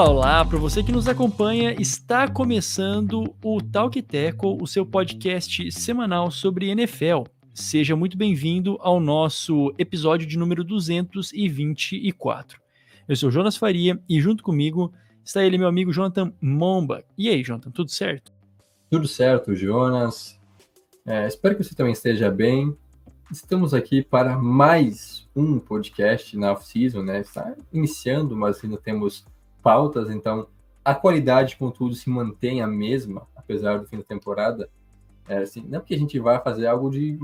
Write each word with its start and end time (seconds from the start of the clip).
Olá, 0.00 0.08
olá! 0.08 0.44
Para 0.46 0.58
você 0.58 0.82
que 0.82 0.90
nos 0.90 1.06
acompanha, 1.06 1.74
está 1.78 2.26
começando 2.26 3.36
o 3.44 3.60
Talk 3.60 4.00
Tackle, 4.00 4.56
o 4.58 4.66
seu 4.66 4.86
podcast 4.86 5.70
semanal 5.70 6.30
sobre 6.30 6.70
NFL. 6.70 7.24
Seja 7.52 7.94
muito 7.94 8.16
bem-vindo 8.16 8.78
ao 8.80 8.98
nosso 8.98 9.74
episódio 9.76 10.26
de 10.26 10.38
número 10.38 10.64
224. 10.64 12.58
Eu 13.06 13.14
sou 13.14 13.30
Jonas 13.30 13.58
Faria 13.58 14.00
e 14.08 14.18
junto 14.22 14.42
comigo 14.42 14.90
está 15.22 15.44
ele, 15.44 15.58
meu 15.58 15.68
amigo 15.68 15.92
Jonathan 15.92 16.32
Momba. 16.40 17.04
E 17.18 17.28
aí, 17.28 17.42
Jonathan, 17.42 17.70
tudo 17.70 17.90
certo? 17.90 18.32
Tudo 18.88 19.06
certo, 19.06 19.54
Jonas. 19.54 20.40
É, 21.04 21.26
espero 21.26 21.54
que 21.54 21.62
você 21.62 21.74
também 21.74 21.92
esteja 21.92 22.30
bem. 22.30 22.74
Estamos 23.30 23.74
aqui 23.74 24.00
para 24.00 24.38
mais 24.38 25.28
um 25.36 25.58
podcast 25.58 26.38
na 26.38 26.52
off-season, 26.52 27.02
né? 27.02 27.20
Está 27.20 27.54
iniciando, 27.70 28.34
mas 28.34 28.64
ainda 28.64 28.78
temos 28.78 29.26
pautas, 29.62 30.10
então 30.10 30.46
a 30.84 30.94
qualidade, 30.94 31.56
contudo, 31.56 31.94
se 31.94 32.08
mantém 32.08 32.62
a 32.62 32.66
mesma, 32.66 33.26
apesar 33.36 33.78
do 33.78 33.86
fim 33.86 33.98
da 33.98 34.04
temporada. 34.04 34.68
É, 35.28 35.38
assim, 35.38 35.64
não 35.68 35.80
porque 35.80 35.94
a 35.94 35.98
gente 35.98 36.18
vai 36.18 36.42
fazer 36.42 36.66
algo 36.66 36.90
de 36.90 37.18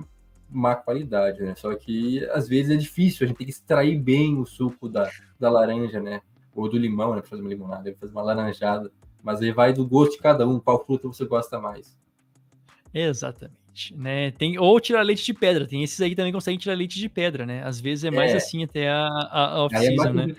má 0.49 0.77
qualidade, 0.77 1.43
né? 1.43 1.55
Só 1.57 1.75
que 1.75 2.25
às 2.31 2.49
vezes 2.49 2.71
é 2.71 2.77
difícil, 2.77 3.25
a 3.25 3.29
gente 3.29 3.37
tem 3.37 3.47
que 3.47 3.53
extrair 3.53 3.99
bem 3.99 4.39
o 4.39 4.47
suco 4.47 4.89
da, 4.89 5.11
da 5.39 5.51
laranja, 5.51 6.01
né? 6.01 6.21
Ou 6.55 6.69
do 6.69 6.79
limão, 6.79 7.15
né? 7.15 7.21
Pra 7.21 7.31
fazer 7.31 7.43
uma 7.43 7.49
limonada, 7.49 7.95
fazer 7.99 8.13
uma 8.13 8.23
laranjada. 8.23 8.91
Mas 9.23 9.43
aí 9.43 9.51
vai 9.51 9.73
do 9.73 9.87
gosto 9.87 10.13
de 10.13 10.19
cada 10.19 10.47
um, 10.47 10.61
qual 10.61 10.85
fruta 10.85 11.09
você 11.09 11.25
gosta 11.25 11.59
mais. 11.59 11.99
Exatamente, 12.95 13.95
né? 13.97 14.31
Tem, 14.31 14.59
ou 14.59 14.81
tirar 14.81 15.03
leite 15.03 15.25
de 15.25 15.35
pedra, 15.35 15.67
tem 15.67 15.83
esses 15.83 16.01
aí 16.01 16.11
que 16.11 16.17
também 16.17 16.33
conseguem 16.33 16.59
tirar 16.59 16.75
leite 16.75 16.99
de 16.99 17.09
pedra, 17.09 17.45
né? 17.45 17.63
Às 17.65 17.81
vezes 17.81 18.05
é 18.05 18.11
mais 18.11 18.33
é. 18.33 18.37
assim 18.37 18.63
até 18.63 18.89
a, 18.89 19.07
a 19.07 19.65
off-season, 19.65 20.09
é 20.09 20.13
né? 20.13 20.35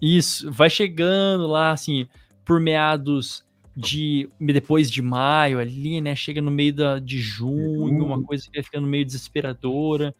Isso, 0.00 0.50
vai 0.50 0.70
chegando 0.70 1.46
lá, 1.46 1.72
assim, 1.72 2.06
por 2.44 2.60
meados 2.60 3.44
de 3.76 4.28
depois 4.40 4.90
de 4.90 5.00
maio 5.00 5.60
ali, 5.60 6.00
né? 6.00 6.14
Chega 6.16 6.40
no 6.42 6.50
meio 6.50 6.74
da, 6.74 6.98
de 6.98 7.20
junho, 7.20 8.04
uma 8.04 8.22
coisa 8.22 8.44
que 8.44 8.50
vai 8.52 8.62
ficando 8.62 8.86
meio 8.88 9.04
desesperadora, 9.04 10.14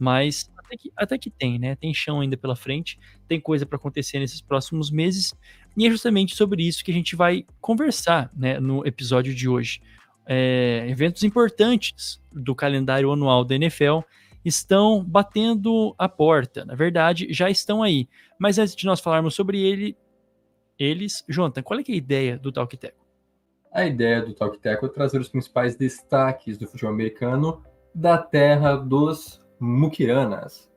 mas 0.00 0.50
até 0.56 0.76
que, 0.76 0.92
até 0.96 1.18
que 1.18 1.30
tem, 1.30 1.58
né? 1.58 1.76
Tem 1.76 1.92
chão 1.92 2.20
ainda 2.20 2.36
pela 2.38 2.56
frente, 2.56 2.98
tem 3.28 3.38
coisa 3.38 3.66
para 3.66 3.76
acontecer 3.76 4.18
nesses 4.18 4.40
próximos 4.40 4.90
meses, 4.90 5.34
e 5.76 5.86
é 5.86 5.90
justamente 5.90 6.34
sobre 6.34 6.66
isso 6.66 6.82
que 6.82 6.90
a 6.90 6.94
gente 6.94 7.14
vai 7.14 7.44
conversar, 7.60 8.30
né? 8.34 8.58
No 8.58 8.86
episódio 8.86 9.34
de 9.34 9.48
hoje. 9.48 9.80
É, 10.24 10.86
eventos 10.88 11.24
importantes 11.24 12.20
do 12.32 12.54
calendário 12.54 13.10
anual 13.12 13.44
da 13.44 13.56
NFL 13.56 14.00
estão 14.44 15.04
batendo 15.04 15.94
a 15.98 16.08
porta. 16.08 16.64
Na 16.64 16.74
verdade, 16.74 17.28
já 17.30 17.50
estão 17.50 17.82
aí. 17.82 18.08
Mas 18.38 18.58
antes 18.58 18.74
de 18.74 18.86
nós 18.86 19.00
falarmos 19.00 19.34
sobre 19.34 19.60
ele, 19.60 19.96
eles, 20.78 21.24
Jonathan, 21.28 21.62
qual 21.62 21.78
é, 21.78 21.82
é 21.82 21.92
a 21.92 21.96
ideia 21.96 22.38
do 22.38 22.50
Talk 22.50 22.76
Teco? 22.76 23.02
A 23.72 23.86
ideia 23.86 24.20
do 24.20 24.34
Talk 24.34 24.58
Teco 24.58 24.86
é 24.86 24.88
trazer 24.88 25.20
os 25.20 25.28
principais 25.28 25.76
destaques 25.76 26.58
do 26.58 26.66
futebol 26.66 26.92
americano 26.92 27.62
da 27.94 28.18
terra 28.18 28.76
dos 28.76 29.40
Mukiranas. 29.58 30.70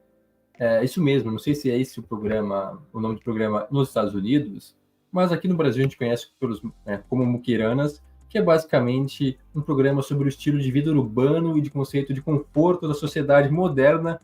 É 0.58 0.84
isso 0.84 1.04
mesmo, 1.04 1.32
não 1.32 1.40
sei 1.40 1.54
se 1.54 1.70
é 1.70 1.78
esse 1.78 2.00
o 2.00 2.04
programa, 2.04 2.82
o 2.94 3.00
nome 3.00 3.16
do 3.16 3.22
programa 3.22 3.68
nos 3.70 3.90
Estados 3.90 4.14
Unidos, 4.14 4.78
mas 5.12 5.32
aqui 5.32 5.48
no 5.48 5.58
Brasil 5.58 5.82
a 5.82 5.84
gente 5.84 5.98
conhece 5.98 6.28
pelos, 6.40 6.62
é, 6.86 6.98
como 6.98 7.26
Mukiranas, 7.26 8.02
que 8.36 8.40
é 8.40 8.44
basicamente 8.44 9.40
um 9.56 9.62
programa 9.62 10.02
sobre 10.02 10.26
o 10.26 10.28
estilo 10.28 10.60
de 10.60 10.70
vida 10.70 10.92
urbano 10.92 11.58
e 11.58 11.62
de 11.62 11.70
conceito 11.70 12.14
de 12.14 12.22
conforto 12.22 12.86
da 12.86 12.94
sociedade 12.94 13.50
moderna 13.50 14.20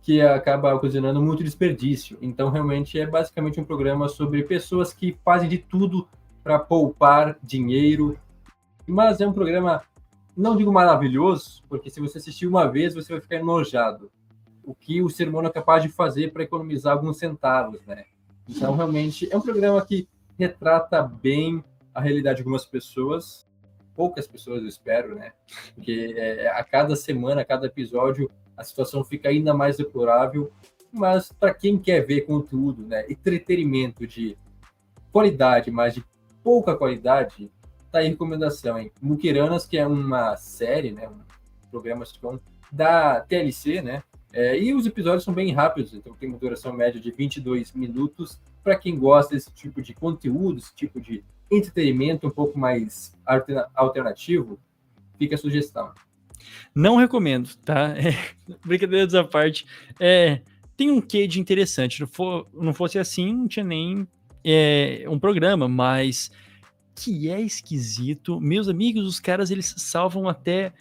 que 0.00 0.18
acaba 0.22 0.74
ocasionando 0.74 1.20
muito 1.20 1.44
desperdício. 1.44 2.16
Então, 2.22 2.48
realmente, 2.48 2.98
é 2.98 3.06
basicamente 3.06 3.60
um 3.60 3.64
programa 3.64 4.08
sobre 4.08 4.44
pessoas 4.44 4.94
que 4.94 5.14
fazem 5.22 5.46
de 5.46 5.58
tudo 5.58 6.08
para 6.42 6.58
poupar 6.58 7.36
dinheiro. 7.42 8.18
Mas 8.86 9.20
é 9.20 9.26
um 9.26 9.32
programa, 9.34 9.82
não 10.34 10.56
digo 10.56 10.72
maravilhoso, 10.72 11.62
porque 11.68 11.90
se 11.90 12.00
você 12.00 12.16
assistir 12.16 12.46
uma 12.46 12.66
vez, 12.66 12.94
você 12.94 13.12
vai 13.12 13.20
ficar 13.20 13.36
enojado. 13.36 14.10
O 14.64 14.74
que 14.74 15.02
o 15.02 15.10
ser 15.10 15.28
humano 15.28 15.48
é 15.48 15.52
capaz 15.52 15.82
de 15.82 15.90
fazer 15.90 16.32
para 16.32 16.44
economizar 16.44 16.94
alguns 16.94 17.18
centavos, 17.18 17.84
né? 17.86 18.04
Então, 18.48 18.74
realmente, 18.74 19.28
é 19.30 19.36
um 19.36 19.42
programa 19.42 19.84
que 19.84 20.08
retrata 20.38 21.02
bem 21.02 21.62
a 21.94 22.00
realidade 22.00 22.36
de 22.36 22.42
algumas 22.42 22.64
pessoas, 22.64 23.49
poucas 24.00 24.26
pessoas, 24.26 24.62
eu 24.62 24.68
espero, 24.68 25.14
né? 25.14 25.34
Porque 25.74 26.14
é, 26.16 26.48
a 26.48 26.64
cada 26.64 26.96
semana, 26.96 27.42
a 27.42 27.44
cada 27.44 27.66
episódio, 27.66 28.30
a 28.56 28.64
situação 28.64 29.04
fica 29.04 29.28
ainda 29.28 29.52
mais 29.52 29.76
deplorável. 29.76 30.50
Mas 30.90 31.30
para 31.30 31.52
quem 31.52 31.78
quer 31.78 32.00
ver 32.06 32.22
conteúdo, 32.22 32.82
né, 32.82 33.04
entretenimento 33.10 34.06
de 34.06 34.38
qualidade, 35.12 35.70
mas 35.70 35.92
de 35.92 36.04
pouca 36.42 36.74
qualidade, 36.74 37.52
tá 37.92 37.98
aí 37.98 38.08
recomendação, 38.08 38.78
hein? 38.78 38.90
Muquiranas, 39.02 39.66
que 39.66 39.76
é 39.76 39.86
uma 39.86 40.34
série, 40.34 40.92
né, 40.92 41.06
um 41.06 41.20
programa 41.70 42.06
da 42.72 43.20
TLC, 43.20 43.82
né? 43.82 44.02
É, 44.32 44.58
e 44.58 44.72
os 44.72 44.86
episódios 44.86 45.24
são 45.24 45.34
bem 45.34 45.52
rápidos, 45.52 45.92
então 45.92 46.14
tem 46.14 46.30
uma 46.30 46.38
duração 46.38 46.72
média 46.72 46.98
de 46.98 47.10
22 47.10 47.74
minutos. 47.74 48.40
Para 48.64 48.76
quem 48.76 48.98
gosta 48.98 49.34
desse 49.34 49.52
tipo 49.52 49.82
de 49.82 49.92
conteúdo, 49.92 50.58
esse 50.58 50.74
tipo 50.74 51.02
de 51.02 51.22
entretenimento 51.50 52.26
um 52.26 52.30
pouco 52.30 52.58
mais 52.58 53.16
alternativo, 53.74 54.58
fica 55.18 55.34
a 55.34 55.38
sugestão. 55.38 55.92
Não 56.74 56.96
recomendo, 56.96 57.54
tá? 57.64 57.94
É, 57.96 58.16
brincadeiras 58.64 59.14
à 59.14 59.24
parte. 59.24 59.66
É, 59.98 60.40
tem 60.76 60.90
um 60.90 61.00
quê 61.00 61.26
de 61.26 61.40
interessante. 61.40 62.00
Não, 62.00 62.06
for, 62.06 62.46
não 62.54 62.72
fosse 62.72 62.98
assim, 62.98 63.32
não 63.32 63.48
tinha 63.48 63.64
nem 63.64 64.06
é, 64.44 65.04
um 65.08 65.18
programa, 65.18 65.68
mas 65.68 66.30
que 66.94 67.28
é 67.28 67.40
esquisito. 67.40 68.40
Meus 68.40 68.68
amigos, 68.68 69.06
os 69.06 69.20
caras 69.20 69.50
eles 69.50 69.74
salvam 69.76 70.28
até 70.28 70.72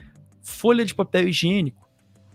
folha 0.41 0.85
de 0.85 0.95
papel 0.95 1.27
higiênico. 1.27 1.87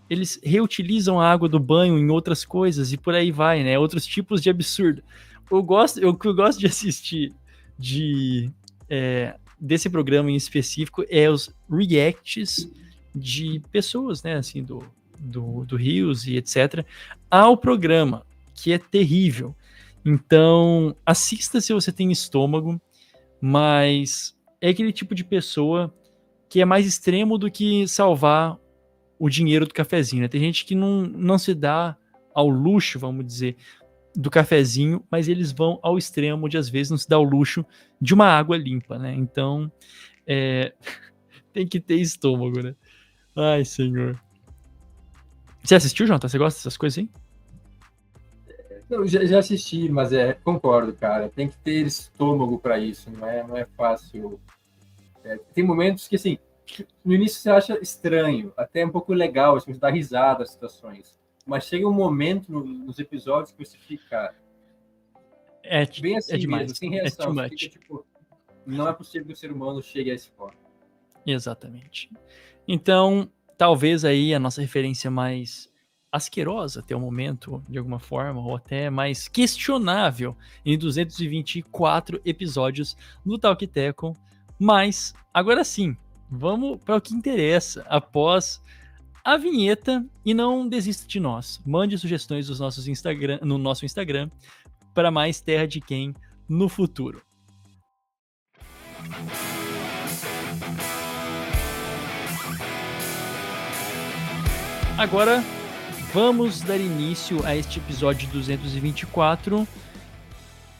Eles 0.08 0.38
reutilizam 0.42 1.18
a 1.18 1.30
água 1.30 1.48
do 1.48 1.58
banho 1.58 1.98
em 1.98 2.10
outras 2.10 2.44
coisas 2.44 2.92
e 2.92 2.98
por 2.98 3.14
aí 3.14 3.30
vai, 3.30 3.64
né? 3.64 3.78
Outros 3.78 4.04
tipos 4.04 4.42
de 4.42 4.50
absurdo. 4.50 5.02
Eu 5.50 5.62
gosto, 5.62 5.98
eu, 5.98 6.18
eu 6.22 6.34
gosto 6.34 6.58
de 6.58 6.66
assistir 6.66 7.34
de 7.78 8.50
é, 8.88 9.36
desse 9.60 9.88
programa 9.88 10.30
em 10.30 10.36
específico 10.36 11.04
é 11.08 11.30
os 11.30 11.54
reacts 11.70 12.70
de 13.14 13.62
pessoas, 13.70 14.22
né, 14.22 14.34
assim, 14.34 14.62
do, 14.62 14.84
do, 15.18 15.64
do 15.64 15.76
Rios 15.76 16.26
e 16.26 16.36
etc., 16.36 16.84
ao 17.30 17.56
programa, 17.56 18.26
que 18.54 18.72
é 18.72 18.78
terrível. 18.78 19.54
Então, 20.04 20.94
assista 21.06 21.60
se 21.60 21.72
você 21.72 21.90
tem 21.90 22.12
estômago, 22.12 22.80
mas 23.40 24.36
é 24.60 24.68
aquele 24.68 24.92
tipo 24.92 25.14
de 25.14 25.24
pessoa 25.24 25.94
que 26.48 26.60
é 26.60 26.64
mais 26.64 26.86
extremo 26.86 27.38
do 27.38 27.50
que 27.50 27.88
salvar 27.88 28.58
o 29.18 29.28
dinheiro 29.28 29.66
do 29.66 29.74
cafezinho. 29.74 30.22
Né? 30.22 30.28
Tem 30.28 30.40
gente 30.40 30.64
que 30.64 30.74
não, 30.74 31.02
não 31.02 31.38
se 31.38 31.54
dá 31.54 31.96
ao 32.34 32.48
luxo, 32.48 32.98
vamos 32.98 33.24
dizer, 33.24 33.56
do 34.14 34.30
cafezinho, 34.30 35.04
mas 35.10 35.28
eles 35.28 35.50
vão 35.52 35.78
ao 35.82 35.98
extremo 35.98 36.48
de 36.48 36.56
às 36.56 36.68
vezes 36.68 36.90
não 36.90 36.98
se 36.98 37.08
dá 37.08 37.18
o 37.18 37.24
luxo 37.24 37.64
de 38.00 38.14
uma 38.14 38.26
água 38.26 38.56
limpa, 38.56 38.98
né? 38.98 39.14
Então, 39.14 39.70
é... 40.26 40.72
tem 41.52 41.66
que 41.66 41.80
ter 41.80 41.96
estômago, 41.96 42.62
né? 42.62 42.74
Ai, 43.36 43.64
senhor. 43.64 44.20
Você 45.62 45.74
assistiu, 45.74 46.06
Jonathan? 46.06 46.28
Você 46.28 46.38
gosta 46.38 46.58
dessas 46.58 46.76
coisas 46.76 46.98
aí? 46.98 47.08
Não, 48.88 49.06
já, 49.06 49.24
já, 49.24 49.38
assisti, 49.38 49.88
mas 49.88 50.12
é, 50.12 50.34
concordo, 50.34 50.92
cara. 50.92 51.28
Tem 51.28 51.48
que 51.48 51.56
ter 51.56 51.86
estômago 51.86 52.58
para 52.58 52.78
isso, 52.78 53.10
não 53.10 53.26
é, 53.26 53.42
não 53.42 53.56
é 53.56 53.64
fácil. 53.64 54.38
É, 55.24 55.38
tem 55.54 55.64
momentos 55.64 56.06
que, 56.06 56.16
assim, 56.16 56.38
no 57.04 57.14
início 57.14 57.40
você 57.40 57.50
acha 57.50 57.78
estranho, 57.80 58.52
até 58.56 58.84
um 58.84 58.90
pouco 58.90 59.12
legal, 59.12 59.56
assim, 59.56 59.72
você 59.72 59.80
dá 59.80 59.90
risada 59.90 60.42
às 60.42 60.50
situações. 60.50 61.18
Mas 61.46 61.64
chega 61.64 61.86
um 61.86 61.92
momento 61.92 62.50
no, 62.50 62.64
nos 62.64 62.98
episódios 62.98 63.52
que 63.52 63.64
você 63.64 63.76
fica. 63.76 64.34
É, 65.62 65.86
bem 66.00 66.16
assim 66.16 66.34
é 66.34 66.38
demais. 66.38 66.62
Mesmo, 66.62 66.76
sem 66.76 66.90
reação. 66.90 67.40
É 67.40 67.48
fica, 67.48 67.78
tipo, 67.78 68.06
não 68.66 68.88
é 68.88 68.92
possível 68.92 69.26
que 69.26 69.32
o 69.32 69.36
ser 69.36 69.52
humano 69.52 69.82
chegue 69.82 70.10
a 70.10 70.14
esse 70.14 70.30
ponto. 70.30 70.56
Exatamente. 71.26 72.10
Então, 72.66 73.30
talvez 73.56 74.04
aí 74.04 74.34
a 74.34 74.38
nossa 74.38 74.60
referência 74.60 75.10
mais 75.10 75.72
asquerosa 76.10 76.80
até 76.80 76.94
o 76.94 77.00
momento, 77.00 77.62
de 77.68 77.76
alguma 77.76 77.98
forma, 77.98 78.40
ou 78.40 78.54
até 78.54 78.88
mais 78.88 79.26
questionável 79.26 80.36
em 80.64 80.78
224 80.78 82.20
episódios 82.24 82.96
no 83.24 83.38
Talk 83.38 83.66
Teco. 83.66 84.16
Mas, 84.58 85.12
agora 85.32 85.64
sim, 85.64 85.96
vamos 86.30 86.78
para 86.84 86.96
o 86.96 87.00
que 87.00 87.14
interessa. 87.14 87.84
Após 87.88 88.62
a 89.24 89.36
vinheta 89.36 90.04
e 90.24 90.34
não 90.34 90.68
desista 90.68 91.06
de 91.08 91.18
nós. 91.18 91.60
Mande 91.64 91.96
sugestões 91.96 92.46
dos 92.46 92.60
nossos 92.60 92.86
Instagram, 92.86 93.38
no 93.42 93.56
nosso 93.56 93.84
Instagram 93.84 94.30
para 94.94 95.10
mais 95.10 95.40
Terra 95.40 95.66
de 95.66 95.80
Quem 95.80 96.14
no 96.48 96.68
futuro. 96.68 97.22
agora 104.96 105.42
vamos 106.12 106.60
dar 106.60 106.78
início 106.78 107.44
a 107.44 107.56
este 107.56 107.78
episódio 107.78 108.28
224, 108.30 109.66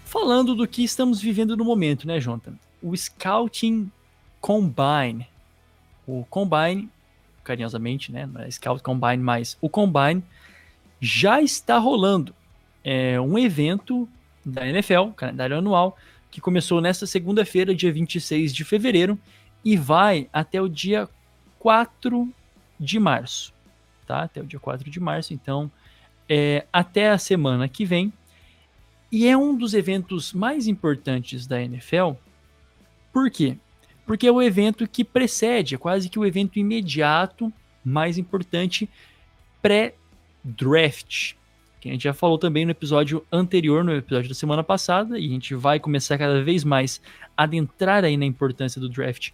falando 0.04 0.54
do 0.54 0.66
que 0.66 0.84
estamos 0.84 1.20
vivendo 1.20 1.56
no 1.56 1.64
momento, 1.64 2.06
né, 2.06 2.20
Jonathan? 2.20 2.54
O 2.82 2.96
Scouting 2.96 3.90
Combine. 4.40 5.26
O 6.06 6.24
Combine, 6.30 6.88
carinhosamente, 7.44 8.10
né? 8.10 8.26
Não 8.26 8.40
é 8.40 8.50
Scout 8.50 8.82
Combine, 8.82 9.22
mas 9.22 9.56
o 9.60 9.68
Combine 9.68 10.22
já 11.00 11.40
está 11.40 11.78
rolando. 11.78 12.34
É 12.82 13.20
um 13.20 13.38
evento 13.38 14.08
da 14.44 14.66
NFL, 14.66 15.10
calendário 15.16 15.58
anual, 15.58 15.96
que 16.30 16.40
começou 16.40 16.80
nesta 16.80 17.06
segunda-feira, 17.06 17.74
dia 17.74 17.92
26 17.92 18.52
de 18.52 18.64
fevereiro, 18.64 19.18
e 19.64 19.76
vai 19.76 20.28
até 20.32 20.60
o 20.60 20.68
dia 20.68 21.08
4 21.58 22.28
de 22.78 22.98
março. 22.98 23.54
Tá? 24.06 24.22
Até 24.22 24.40
o 24.40 24.44
dia 24.44 24.58
4 24.58 24.90
de 24.90 25.00
março, 25.00 25.32
então, 25.32 25.70
é, 26.28 26.66
até 26.72 27.10
a 27.10 27.18
semana 27.18 27.68
que 27.68 27.84
vem. 27.84 28.12
E 29.10 29.28
é 29.28 29.36
um 29.36 29.56
dos 29.56 29.74
eventos 29.74 30.32
mais 30.32 30.66
importantes 30.66 31.46
da 31.46 31.62
NFL. 31.62 32.12
Por 33.12 33.30
quê? 33.30 33.56
Porque 34.06 34.26
é 34.26 34.32
o 34.32 34.42
evento 34.42 34.86
que 34.86 35.04
precede, 35.04 35.74
é 35.74 35.78
quase 35.78 36.08
que 36.08 36.18
o 36.18 36.26
evento 36.26 36.58
imediato, 36.58 37.52
mais 37.84 38.18
importante, 38.18 38.88
pré-draft. 39.62 41.34
Que 41.80 41.88
a 41.88 41.92
gente 41.92 42.04
já 42.04 42.14
falou 42.14 42.38
também 42.38 42.64
no 42.64 42.70
episódio 42.70 43.24
anterior, 43.30 43.84
no 43.84 43.94
episódio 43.94 44.28
da 44.28 44.34
semana 44.34 44.62
passada, 44.62 45.18
e 45.18 45.26
a 45.26 45.30
gente 45.30 45.54
vai 45.54 45.78
começar 45.78 46.18
cada 46.18 46.42
vez 46.42 46.64
mais 46.64 47.00
a 47.36 47.44
adentrar 47.44 48.04
aí 48.04 48.16
na 48.16 48.24
importância 48.24 48.80
do 48.80 48.88
draft 48.88 49.30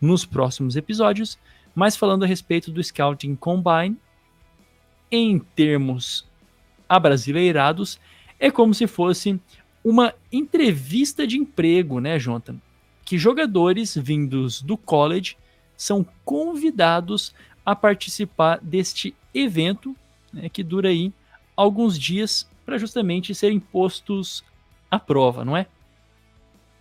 nos 0.00 0.24
próximos 0.24 0.76
episódios, 0.76 1.38
mas 1.74 1.96
falando 1.96 2.24
a 2.24 2.26
respeito 2.26 2.70
do 2.70 2.82
Scouting 2.82 3.34
Combine, 3.34 3.96
em 5.10 5.38
termos 5.38 6.26
abrasileirados, 6.88 7.98
é 8.38 8.50
como 8.50 8.74
se 8.74 8.86
fosse 8.86 9.40
uma 9.82 10.14
entrevista 10.32 11.26
de 11.26 11.38
emprego, 11.38 12.00
né, 12.00 12.18
Jonathan? 12.18 12.56
Que 13.04 13.18
jogadores 13.18 13.96
vindos 13.96 14.62
do 14.62 14.76
college 14.76 15.36
são 15.76 16.06
convidados 16.24 17.34
a 17.64 17.74
participar 17.74 18.58
deste 18.62 19.14
evento, 19.34 19.96
né, 20.32 20.48
que 20.48 20.62
dura 20.62 20.88
aí 20.88 21.12
alguns 21.56 21.98
dias 21.98 22.48
para 22.64 22.78
justamente 22.78 23.34
serem 23.34 23.60
postos 23.60 24.44
à 24.90 24.98
prova, 24.98 25.44
não 25.44 25.56
é? 25.56 25.66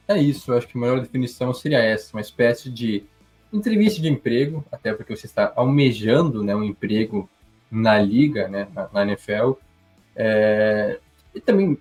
É 0.07 0.17
isso, 0.17 0.51
eu 0.51 0.57
acho 0.57 0.67
que 0.67 0.77
a 0.77 0.81
melhor 0.81 0.99
definição 0.99 1.53
seria 1.53 1.79
essa, 1.79 2.15
uma 2.15 2.21
espécie 2.21 2.69
de 2.69 3.03
entrevista 3.51 4.01
de 4.01 4.09
emprego, 4.09 4.65
até 4.71 4.93
porque 4.93 5.15
você 5.15 5.25
está 5.25 5.53
almejando 5.55 6.43
né, 6.43 6.55
um 6.55 6.63
emprego 6.63 7.29
na 7.71 7.99
liga, 7.99 8.47
né, 8.47 8.67
na, 8.73 8.89
na 8.91 9.01
NFL, 9.03 9.53
é, 10.15 10.99
e 11.33 11.39
também, 11.39 11.77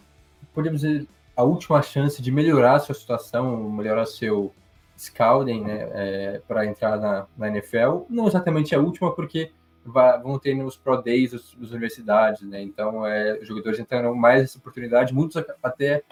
podemos 0.54 0.80
dizer, 0.80 1.06
a 1.36 1.42
última 1.42 1.82
chance 1.82 2.20
de 2.20 2.30
melhorar 2.30 2.76
a 2.76 2.80
sua 2.80 2.94
situação, 2.94 3.70
melhorar 3.70 4.06
seu 4.06 4.52
scouting 4.98 5.62
né, 5.62 5.88
é, 5.92 6.42
para 6.46 6.66
entrar 6.66 6.98
na, 6.98 7.26
na, 7.36 7.48
NFL, 7.48 8.02
não 8.08 8.26
exatamente 8.26 8.74
a 8.74 8.80
última, 8.80 9.12
porque 9.12 9.50
vai, 9.84 10.20
vão 10.20 10.38
ter 10.38 10.54
nos 10.54 10.76
Pro 10.76 11.00
Days 11.00 11.32
das 11.32 11.70
universidades, 11.70 12.42
né, 12.42 12.62
então 12.62 13.06
é, 13.06 13.38
os 13.40 13.48
jogadores 13.48 13.78
entrarão 13.78 14.14
mais 14.14 14.42
essa 14.42 14.58
oportunidade, 14.58 15.14
muitos 15.14 15.42
até 15.62 16.02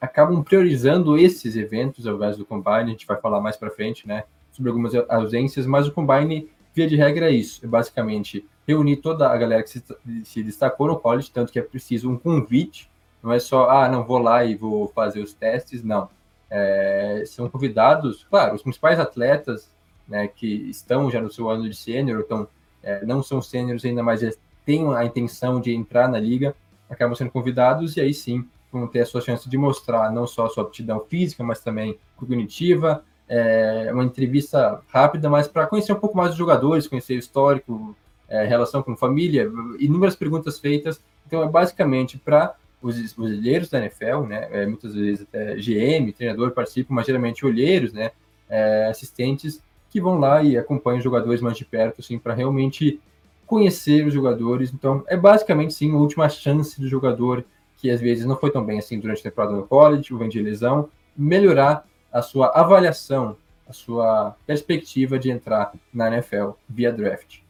acabam 0.00 0.42
priorizando 0.42 1.16
esses 1.16 1.54
eventos 1.54 2.06
ao 2.06 2.16
invés 2.16 2.36
do 2.36 2.44
Combine, 2.44 2.82
a 2.82 2.86
gente 2.86 3.06
vai 3.06 3.20
falar 3.20 3.40
mais 3.40 3.56
para 3.56 3.70
frente, 3.70 4.08
né, 4.08 4.24
sobre 4.52 4.70
algumas 4.70 4.92
ausências, 5.08 5.66
mas 5.66 5.86
o 5.88 5.92
Combine, 5.92 6.48
via 6.74 6.86
de 6.86 6.96
regra, 6.96 7.30
é 7.30 7.34
isso. 7.34 7.64
É 7.64 7.68
basicamente 7.68 8.46
reunir 8.66 8.96
toda 8.96 9.28
a 9.28 9.36
galera 9.36 9.62
que 9.62 9.70
se, 9.70 9.82
se 10.24 10.42
destacou 10.42 10.86
no 10.86 10.98
college, 10.98 11.30
tanto 11.30 11.52
que 11.52 11.58
é 11.58 11.62
preciso 11.62 12.10
um 12.10 12.18
convite, 12.18 12.90
não 13.22 13.32
é 13.32 13.38
só, 13.38 13.70
ah, 13.70 13.88
não, 13.88 14.04
vou 14.04 14.18
lá 14.18 14.44
e 14.44 14.54
vou 14.54 14.88
fazer 14.88 15.20
os 15.20 15.32
testes, 15.32 15.82
não. 15.82 16.08
É, 16.50 17.24
são 17.26 17.48
convidados, 17.48 18.26
claro, 18.28 18.54
os 18.54 18.62
principais 18.62 18.98
atletas 19.00 19.70
né, 20.06 20.28
que 20.28 20.68
estão 20.68 21.10
já 21.10 21.20
no 21.20 21.32
seu 21.32 21.48
ano 21.48 21.68
de 21.68 21.76
sênior, 21.76 22.22
então 22.24 22.46
é, 22.82 23.04
não 23.06 23.22
são 23.22 23.40
sêniores 23.40 23.84
ainda, 23.84 24.02
mas 24.02 24.20
têm 24.66 24.92
a 24.94 25.04
intenção 25.04 25.60
de 25.60 25.74
entrar 25.74 26.08
na 26.08 26.18
liga, 26.18 26.54
acabam 26.90 27.14
sendo 27.14 27.30
convidados 27.30 27.96
e 27.96 28.00
aí 28.00 28.12
sim 28.12 28.46
vão 28.70 28.86
ter 28.86 29.00
a 29.00 29.06
sua 29.06 29.20
chance 29.20 29.48
de 29.48 29.56
mostrar 29.56 30.10
não 30.10 30.26
só 30.26 30.46
a 30.46 30.48
sua 30.50 30.64
aptidão 30.64 31.00
física, 31.00 31.44
mas 31.44 31.60
também 31.60 31.98
cognitiva, 32.16 33.04
é, 33.28 33.90
uma 33.92 34.04
entrevista 34.04 34.80
rápida, 34.88 35.30
mas 35.30 35.48
para 35.48 35.66
conhecer 35.66 35.92
um 35.92 36.00
pouco 36.00 36.16
mais 36.16 36.32
os 36.32 36.36
jogadores, 36.36 36.86
conhecer 36.86 37.14
o 37.14 37.18
histórico, 37.18 37.96
é, 38.28 38.44
relação 38.44 38.82
com 38.82 38.96
família, 38.96 39.50
inúmeras 39.78 40.16
perguntas 40.16 40.58
feitas. 40.58 41.00
Então, 41.26 41.42
é 41.42 41.48
basicamente 41.48 42.18
para 42.18 42.54
os, 42.82 42.98
os 42.98 43.18
olheiros 43.18 43.68
da 43.68 43.78
NFL, 43.78 44.22
né? 44.28 44.48
É, 44.50 44.66
muitas 44.66 44.94
vezes 44.94 45.22
até 45.22 45.54
GM, 45.56 46.12
treinador 46.12 46.50
participam, 46.50 46.94
mas 46.94 47.06
geralmente 47.06 47.46
olheiros, 47.46 47.92
né? 47.92 48.10
É, 48.48 48.86
assistentes 48.86 49.62
que 49.90 50.00
vão 50.00 50.18
lá 50.18 50.42
e 50.42 50.56
acompanham 50.56 50.98
os 50.98 51.04
jogadores 51.04 51.40
mais 51.40 51.56
de 51.56 51.64
perto, 51.64 52.00
assim, 52.00 52.18
para 52.18 52.34
realmente 52.34 53.00
conhecer 53.46 54.06
os 54.06 54.14
jogadores. 54.14 54.72
Então, 54.72 55.04
é 55.06 55.16
basicamente, 55.16 55.74
sim, 55.74 55.92
a 55.92 55.96
última 55.96 56.28
chance 56.28 56.80
do 56.80 56.88
jogador 56.88 57.44
que 57.76 57.90
às 57.90 58.00
vezes 58.00 58.24
não 58.24 58.36
foi 58.36 58.50
tão 58.50 58.64
bem 58.64 58.78
assim 58.78 58.98
durante 58.98 59.20
a 59.20 59.24
temporada 59.24 59.54
no 59.54 59.66
college, 59.66 60.12
ou 60.12 60.18
vem 60.18 60.28
de 60.28 60.40
lesão, 60.40 60.88
melhorar 61.16 61.84
a 62.12 62.22
sua 62.22 62.46
avaliação, 62.48 63.36
a 63.68 63.72
sua 63.72 64.36
perspectiva 64.46 65.18
de 65.18 65.30
entrar 65.30 65.72
na 65.92 66.08
NFL 66.08 66.50
via 66.68 66.92
draft. 66.92 67.41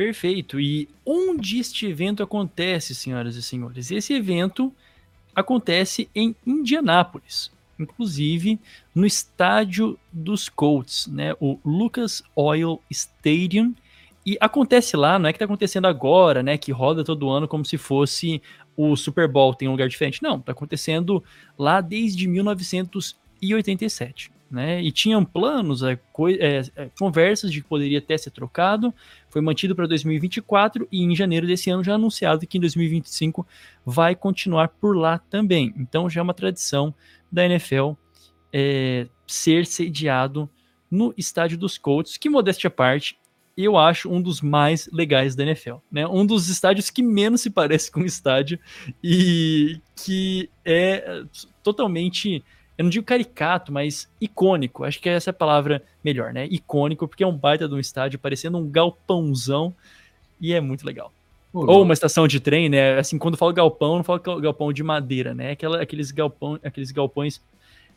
Perfeito. 0.00 0.58
E 0.58 0.88
onde 1.04 1.58
este 1.58 1.84
evento 1.84 2.22
acontece, 2.22 2.94
senhoras 2.94 3.36
e 3.36 3.42
senhores? 3.42 3.90
Esse 3.90 4.14
evento 4.14 4.72
acontece 5.36 6.08
em 6.14 6.34
Indianápolis, 6.46 7.52
inclusive 7.78 8.58
no 8.94 9.04
estádio 9.04 9.98
dos 10.10 10.48
Colts, 10.48 11.06
né? 11.06 11.34
O 11.38 11.58
Lucas 11.62 12.22
Oil 12.34 12.80
Stadium. 12.90 13.74
E 14.24 14.38
acontece 14.40 14.96
lá, 14.96 15.18
não 15.18 15.28
é 15.28 15.34
que 15.34 15.36
está 15.36 15.44
acontecendo 15.44 15.86
agora, 15.86 16.42
né? 16.42 16.56
Que 16.56 16.72
roda 16.72 17.04
todo 17.04 17.28
ano 17.28 17.46
como 17.46 17.62
se 17.62 17.76
fosse 17.76 18.40
o 18.74 18.96
Super 18.96 19.28
Bowl 19.28 19.52
tem 19.52 19.68
um 19.68 19.72
lugar 19.72 19.90
diferente. 19.90 20.22
Não, 20.22 20.38
está 20.38 20.52
acontecendo 20.52 21.22
lá 21.58 21.82
desde 21.82 22.26
1900 22.26 23.18
e 23.42 23.54
87. 23.54 24.32
Né? 24.50 24.82
E 24.82 24.90
tinham 24.90 25.24
planos, 25.24 25.82
é, 25.82 25.92
é, 25.92 26.62
é, 26.74 26.90
conversas 26.98 27.52
de 27.52 27.62
que 27.62 27.68
poderia 27.68 27.98
até 27.98 28.18
ser 28.18 28.32
trocado, 28.32 28.92
foi 29.28 29.40
mantido 29.40 29.76
para 29.76 29.86
2024 29.86 30.88
e 30.90 31.04
em 31.04 31.14
janeiro 31.14 31.46
desse 31.46 31.70
ano 31.70 31.84
já 31.84 31.94
anunciado 31.94 32.44
que 32.46 32.58
em 32.58 32.60
2025 32.60 33.46
vai 33.86 34.16
continuar 34.16 34.68
por 34.68 34.96
lá 34.96 35.18
também. 35.18 35.72
Então 35.76 36.10
já 36.10 36.20
é 36.20 36.22
uma 36.22 36.34
tradição 36.34 36.92
da 37.30 37.46
NFL 37.46 37.92
é, 38.52 39.06
ser 39.24 39.66
sediado 39.66 40.50
no 40.90 41.14
estádio 41.16 41.56
dos 41.56 41.78
Colts, 41.78 42.16
que 42.16 42.28
modéstia 42.28 42.66
à 42.66 42.70
parte, 42.70 43.16
eu 43.56 43.76
acho 43.76 44.10
um 44.10 44.20
dos 44.20 44.40
mais 44.40 44.88
legais 44.92 45.34
da 45.36 45.44
NFL, 45.44 45.76
né? 45.90 46.06
Um 46.06 46.24
dos 46.24 46.48
estádios 46.48 46.90
que 46.90 47.02
menos 47.02 47.42
se 47.42 47.50
parece 47.50 47.90
com 47.90 48.00
o 48.00 48.06
estádio 48.06 48.58
e 49.02 49.80
que 49.96 50.48
é 50.64 51.22
totalmente 51.62 52.42
eu 52.80 52.84
não 52.84 52.88
digo 52.88 53.04
caricato, 53.04 53.70
mas 53.70 54.08
icônico. 54.18 54.84
Acho 54.84 54.98
que 54.98 55.08
essa 55.10 55.28
é 55.28 55.32
a 55.32 55.34
palavra 55.34 55.82
melhor, 56.02 56.32
né? 56.32 56.46
Icônico, 56.46 57.06
porque 57.06 57.22
é 57.22 57.26
um 57.26 57.36
baita 57.36 57.68
de 57.68 57.74
um 57.74 57.78
estádio, 57.78 58.18
parecendo 58.18 58.56
um 58.56 58.66
galpãozão, 58.66 59.74
e 60.40 60.54
é 60.54 60.62
muito 60.62 60.86
legal. 60.86 61.12
Ou 61.52 61.82
uma 61.82 61.92
estação 61.92 62.26
de 62.26 62.40
trem, 62.40 62.70
né? 62.70 62.98
Assim, 62.98 63.18
quando 63.18 63.36
falo 63.36 63.52
galpão, 63.52 63.96
não 63.96 64.02
falo 64.02 64.18
galpão 64.40 64.72
de 64.72 64.82
madeira, 64.82 65.34
né? 65.34 65.50
Aquela, 65.50 65.82
aqueles, 65.82 66.10
galpão, 66.10 66.58
aqueles 66.64 66.90
galpões 66.90 67.42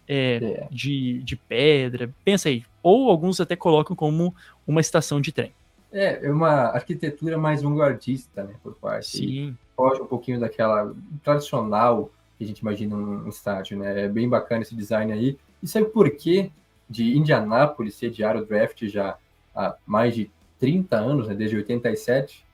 é, 0.05 0.35
é. 0.43 0.67
De, 0.69 1.23
de 1.23 1.37
pedra. 1.37 2.13
Pensa 2.25 2.49
aí. 2.49 2.65
Ou 2.81 3.09
alguns 3.09 3.39
até 3.39 3.55
colocam 3.55 3.95
como 3.95 4.35
uma 4.67 4.81
estação 4.81 5.21
de 5.21 5.31
trem. 5.31 5.53
É, 5.93 6.27
é 6.27 6.29
uma 6.29 6.73
arquitetura 6.73 7.37
mais 7.37 7.61
vanguardista, 7.61 8.43
né? 8.43 8.53
Por 8.61 8.75
parte. 8.75 9.15
Sim. 9.15 9.57
Foge 9.77 10.01
um 10.01 10.07
pouquinho 10.07 10.41
daquela 10.41 10.93
tradicional 11.23 12.11
que 12.43 12.45
a 12.45 12.47
gente 12.47 12.59
imagina 12.59 12.95
um, 12.95 13.27
estádio, 13.29 13.77
né? 13.77 14.05
É 14.05 14.07
bem 14.07 14.27
bacana 14.27 14.61
esse 14.61 14.75
design 14.75 15.11
aí. 15.11 15.37
E 15.61 15.67
sabe 15.67 15.85
por 15.85 16.09
que 16.11 16.51
de 16.89 17.17
Indianápolis 17.17 17.95
sediar 17.95 18.35
o 18.35 18.45
draft 18.45 18.85
já 18.87 19.17
há 19.55 19.75
mais 19.85 20.13
de 20.13 20.29
30 20.59 20.97
anos, 20.97 21.27
né? 21.27 21.35
Desde 21.35 21.55
87? 21.55 22.45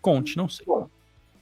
Conte, 0.00 0.36
não 0.36 0.48
sei. 0.48 0.64
Bom, 0.64 0.88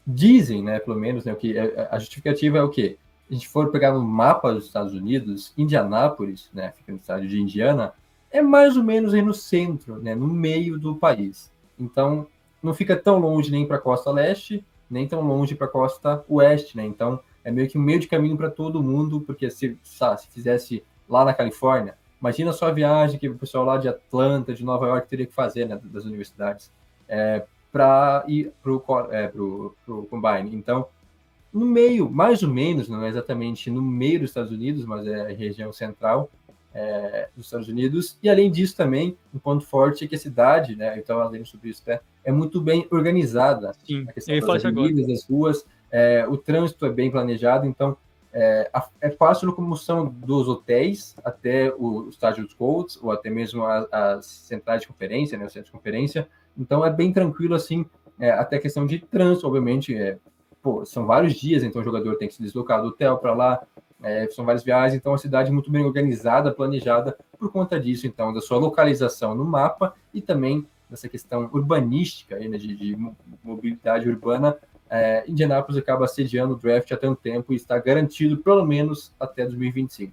dizem, 0.06 0.62
né? 0.62 0.78
Pelo 0.78 0.98
menos, 0.98 1.24
né? 1.24 1.32
O 1.32 1.36
que 1.36 1.56
é, 1.56 1.88
a 1.90 1.98
justificativa 1.98 2.58
é 2.58 2.62
o 2.62 2.70
quê? 2.70 2.96
A 3.30 3.34
gente 3.34 3.48
for 3.48 3.70
pegar 3.70 3.92
no 3.92 4.02
mapa 4.02 4.52
dos 4.52 4.66
Estados 4.66 4.94
Unidos, 4.94 5.52
Indianápolis, 5.56 6.48
né? 6.52 6.72
Fica 6.76 6.92
no 6.92 6.98
estado 6.98 7.26
de 7.26 7.40
Indiana, 7.40 7.92
é 8.30 8.40
mais 8.40 8.76
ou 8.76 8.82
menos 8.82 9.12
aí 9.12 9.22
no 9.22 9.34
centro, 9.34 9.96
né? 10.02 10.14
No 10.14 10.26
meio 10.26 10.78
do 10.78 10.96
país. 10.96 11.52
Então, 11.78 12.26
não 12.62 12.72
fica 12.72 12.96
tão 12.96 13.18
longe 13.18 13.50
nem 13.50 13.66
para 13.66 13.76
a 13.76 13.80
costa 13.80 14.10
leste, 14.10 14.64
nem 14.88 15.08
tão 15.08 15.20
longe 15.22 15.54
para 15.54 15.66
a 15.66 15.70
costa 15.70 16.24
oeste, 16.28 16.76
né? 16.76 16.84
Então, 16.84 17.20
é 17.44 17.50
meio 17.50 17.68
que 17.68 17.78
um 17.78 17.82
meio 17.82 18.00
de 18.00 18.08
caminho 18.08 18.36
para 18.36 18.50
todo 18.50 18.82
mundo, 18.82 19.20
porque 19.20 19.50
se, 19.50 19.78
sabe, 19.82 20.22
se 20.22 20.28
fizesse 20.28 20.84
lá 21.08 21.24
na 21.24 21.34
Califórnia, 21.34 21.96
imagina 22.20 22.52
só 22.52 22.66
a 22.66 22.72
viagem 22.72 23.18
que 23.18 23.28
o 23.28 23.36
pessoal 23.36 23.64
lá 23.64 23.76
de 23.78 23.88
Atlanta, 23.88 24.54
de 24.54 24.64
Nova 24.64 24.86
York 24.86 25.08
teria 25.08 25.26
que 25.26 25.34
fazer, 25.34 25.66
né, 25.66 25.80
das 25.82 26.04
universidades. 26.04 26.70
É, 27.08 27.44
para 27.72 28.22
ir 28.28 28.52
para 28.62 28.72
o 28.72 28.82
é, 29.10 29.28
pro, 29.28 29.74
pro 29.84 30.04
Combine. 30.04 30.54
Então, 30.54 30.86
no 31.52 31.64
meio, 31.64 32.10
mais 32.10 32.42
ou 32.42 32.50
menos, 32.50 32.88
não 32.88 33.02
é 33.02 33.08
exatamente 33.08 33.70
no 33.70 33.80
meio 33.80 34.20
dos 34.20 34.30
Estados 34.30 34.52
Unidos, 34.52 34.84
mas 34.84 35.06
é 35.06 35.22
a 35.22 35.34
região 35.34 35.72
central 35.72 36.30
é, 36.74 37.28
dos 37.34 37.46
Estados 37.46 37.68
Unidos. 37.68 38.18
E 38.22 38.28
além 38.28 38.50
disso, 38.50 38.76
também, 38.76 39.16
um 39.34 39.38
ponto 39.38 39.64
forte 39.64 40.04
é 40.04 40.08
que 40.08 40.14
a 40.14 40.18
cidade, 40.18 40.76
né, 40.76 40.94
eu 40.96 41.00
estava 41.00 41.26
lendo 41.28 41.46
sobre 41.46 41.70
isso, 41.70 41.82
né, 41.86 42.00
é 42.24 42.30
muito 42.30 42.60
bem 42.60 42.86
organizada. 42.90 43.74
Sim, 43.84 44.04
a 44.08 44.12
questão 44.12 44.38
das 44.38 44.64
avenidas, 44.64 45.06
das 45.06 45.24
ruas, 45.24 45.66
é, 45.92 46.26
o 46.26 46.38
trânsito 46.38 46.86
é 46.86 46.90
bem 46.90 47.10
planejado, 47.10 47.66
então 47.66 47.96
é, 48.32 48.70
é 49.02 49.10
fácil 49.10 49.46
a 49.46 49.50
locomoção 49.50 50.06
dos 50.06 50.48
hotéis 50.48 51.14
até 51.22 51.70
o 51.76 52.08
estádio 52.08 52.44
dos 52.44 52.54
Colts, 52.54 52.98
ou 53.02 53.10
até 53.10 53.28
mesmo 53.28 53.62
as, 53.64 54.24
centrais 54.24 54.80
de 54.80 54.88
conferência, 54.88 55.36
né, 55.36 55.44
o 55.44 55.50
centro 55.50 55.66
de 55.66 55.72
conferência. 55.72 56.26
Então 56.56 56.84
é 56.84 56.90
bem 56.90 57.12
tranquilo 57.12 57.54
assim, 57.54 57.84
é, 58.18 58.30
até 58.30 58.58
questão 58.58 58.86
de 58.86 59.00
trânsito, 59.00 59.46
obviamente, 59.46 59.94
é, 59.94 60.16
pô, 60.62 60.84
são 60.86 61.04
vários 61.04 61.34
dias, 61.34 61.62
então 61.62 61.82
o 61.82 61.84
jogador 61.84 62.16
tem 62.16 62.26
que 62.26 62.34
se 62.34 62.42
deslocar 62.42 62.80
do 62.80 62.88
hotel 62.88 63.18
para 63.18 63.34
lá, 63.34 63.62
é, 64.02 64.26
são 64.30 64.46
várias 64.46 64.64
viagens, 64.64 64.98
então 64.98 65.12
a 65.12 65.18
cidade 65.18 65.50
é 65.50 65.52
muito 65.52 65.70
bem 65.70 65.84
organizada, 65.84 66.50
planejada 66.52 67.16
por 67.38 67.52
conta 67.52 67.78
disso, 67.78 68.06
então, 68.06 68.32
da 68.32 68.40
sua 68.40 68.58
localização 68.58 69.34
no 69.34 69.44
mapa 69.44 69.94
e 70.12 70.22
também 70.22 70.66
dessa 70.88 71.08
questão 71.08 71.50
urbanística, 71.52 72.38
né, 72.38 72.56
de, 72.56 72.76
de 72.76 72.96
mobilidade 73.42 74.08
urbana 74.08 74.56
é, 74.94 75.24
Indianápolis 75.26 75.78
acaba 75.78 76.06
sediando 76.06 76.52
o 76.52 76.56
draft 76.58 76.92
há 76.92 76.96
tanto 76.98 77.18
tempo 77.18 77.54
e 77.54 77.56
está 77.56 77.78
garantido 77.78 78.36
pelo 78.36 78.62
menos 78.66 79.10
até 79.18 79.46
2025. 79.46 80.12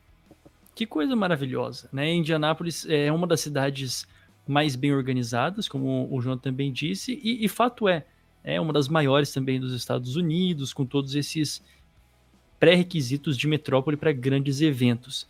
Que 0.73 0.85
coisa 0.85 1.17
maravilhosa, 1.17 1.89
né? 1.91 2.13
Indianápolis 2.13 2.85
é 2.87 3.11
uma 3.11 3.27
das 3.27 3.41
cidades 3.41 4.07
mais 4.47 4.77
bem 4.77 4.93
organizadas, 4.93 5.67
como 5.67 6.07
o 6.09 6.21
João 6.21 6.37
também 6.37 6.71
disse, 6.71 7.19
e, 7.21 7.43
e 7.43 7.49
fato 7.49 7.89
é, 7.89 8.05
é 8.41 8.59
uma 8.61 8.71
das 8.71 8.87
maiores 8.87 9.33
também 9.33 9.59
dos 9.59 9.73
Estados 9.73 10.15
Unidos, 10.15 10.71
com 10.71 10.85
todos 10.85 11.13
esses 11.13 11.61
pré-requisitos 12.57 13.37
de 13.37 13.49
metrópole 13.49 13.97
para 13.97 14.13
grandes 14.13 14.61
eventos. 14.61 15.27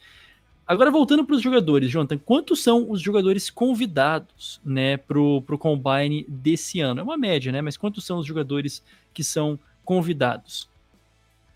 Agora, 0.70 0.92
voltando 0.92 1.26
para 1.26 1.36
os 1.36 1.42
jogadores, 1.42 1.90
Jonathan, 1.90 2.20
quantos 2.20 2.62
são 2.62 2.92
os 2.92 3.02
jogadores 3.02 3.50
convidados 3.50 4.62
né, 4.64 4.98
para 4.98 5.20
o 5.20 5.58
Combine 5.58 6.24
desse 6.28 6.80
ano? 6.80 7.00
É 7.00 7.04
uma 7.04 7.18
média, 7.18 7.52
né? 7.52 7.60
Mas 7.60 7.76
quantos 7.76 8.06
são 8.06 8.20
os 8.20 8.26
jogadores 8.28 8.84
que 9.12 9.24
são 9.24 9.58
convidados? 9.84 10.70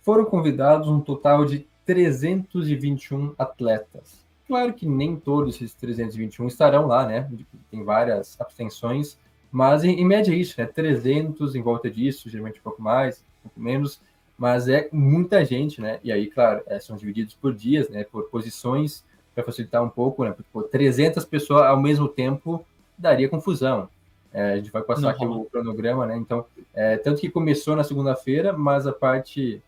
Foram 0.02 0.26
convidados 0.26 0.88
um 0.88 1.00
total 1.00 1.46
de 1.46 1.68
321 1.86 3.36
atletas. 3.38 4.26
Claro 4.48 4.74
que 4.74 4.88
nem 4.88 5.16
todos 5.16 5.58
esses 5.58 5.76
321 5.76 6.48
estarão 6.48 6.88
lá, 6.88 7.06
né? 7.06 7.30
Tem 7.70 7.84
várias 7.84 8.36
abstenções, 8.42 9.16
mas 9.52 9.84
em, 9.84 9.92
em 9.92 10.06
média 10.06 10.32
é 10.32 10.36
isso, 10.36 10.60
né? 10.60 10.66
300 10.66 11.54
em 11.54 11.62
volta 11.62 11.88
disso, 11.88 12.32
geralmente 12.32 12.60
um 12.60 12.64
pouco 12.64 12.82
mais, 12.82 13.20
um 13.20 13.44
pouco 13.44 13.62
menos 13.62 14.02
mas 14.38 14.68
é 14.68 14.90
muita 14.92 15.44
gente, 15.46 15.80
né? 15.82 16.00
E 16.04 16.12
aí, 16.12 16.28
claro, 16.28 16.62
é, 16.68 16.80
são 16.80 16.98
divididos 16.98 17.34
por 17.34 17.54
dias, 17.54 17.90
né? 17.90 18.04
Por 18.04 18.24
posições, 18.30 19.04
para 19.34 19.44
facilitar 19.44 19.84
um 19.84 19.90
pouco, 19.90 20.24
né? 20.24 20.32
Porque 20.32 20.50
pô, 20.52 20.64
300 20.64 21.24
pessoas 21.26 21.64
ao 21.64 21.80
mesmo 21.80 22.08
tempo 22.08 22.66
daria 22.98 23.30
confusão. 23.30 23.90
É, 24.34 24.54
a 24.54 24.56
gente 24.58 24.72
vai 24.72 24.82
passar 24.82 25.02
não, 25.02 25.10
aqui 25.10 25.26
o 25.26 25.46
cronograma, 25.46 26.08
né? 26.08 26.18
Então, 26.18 26.46
é, 26.74 26.98
tanto 26.98 27.22
que 27.22 27.30
começou 27.30 27.76
na 27.76 27.84
segunda-feira, 27.84 28.52
mas 28.52 28.88
a 28.88 28.92
parte 28.92 29.62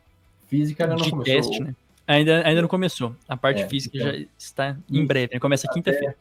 física 0.48 0.86
ainda 0.86 0.96
não 0.96 1.10
começou. 1.10 1.36
Teste, 1.36 1.64
né? 1.64 1.76
Ainda, 2.08 2.46
ainda 2.46 2.62
não 2.62 2.68
começou. 2.68 3.16
A 3.28 3.36
parte 3.38 3.64
é, 3.64 3.68
física 3.68 3.98
então, 3.98 4.12
já 4.12 4.26
está 4.38 4.78
em 4.90 5.06
breve, 5.06 5.34
né? 5.34 5.40
Começa 5.40 5.68
quinta-feira. 5.72 6.16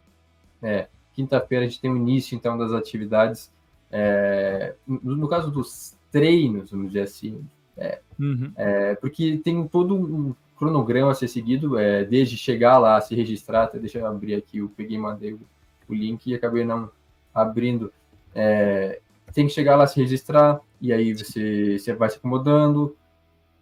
É, 0.63 0.89
quinta-feira 1.15 1.65
a 1.65 1.69
gente 1.69 1.81
tem 1.81 1.91
o 1.91 1.97
início, 1.97 2.35
então, 2.35 2.57
das 2.57 2.73
atividades. 2.73 3.51
É, 3.91 4.75
no, 4.87 5.17
no, 5.17 5.29
caso 5.29 5.51
dos 5.51 5.97
treinos, 6.11 6.71
vamos 6.71 6.89
dizer 6.89 7.03
assim, 7.03 7.47
é, 7.76 8.00
uhum. 8.19 8.52
é, 8.57 8.95
porque 8.95 9.38
tem 9.38 9.66
todo 9.66 9.95
um 9.95 10.35
cronograma 10.57 11.11
a 11.11 11.14
ser 11.14 11.28
seguido, 11.28 11.78
é, 11.78 12.04
desde 12.04 12.37
chegar 12.37 12.78
lá, 12.78 13.00
se 13.00 13.14
registrar, 13.14 13.64
até 13.64 13.78
deixa 13.78 13.99
eu 13.99 14.07
abrir 14.07 14.35
aqui, 14.35 14.59
eu 14.59 14.69
peguei 14.69 14.97
e 14.97 15.00
mandei 15.00 15.33
o, 15.33 15.40
o 15.88 15.95
link 15.95 16.26
e 16.26 16.35
acabei 16.35 16.64
não 16.64 16.90
abrindo. 17.35 17.93
É, 18.35 19.00
tem 19.33 19.47
que 19.47 19.52
chegar 19.52 19.76
lá, 19.76 19.87
se 19.87 20.00
registrar, 20.00 20.61
e 20.81 20.93
aí 20.93 21.12
você, 21.12 21.78
você 21.78 21.93
vai 21.93 22.09
se 22.09 22.19
acomodando, 22.19 22.97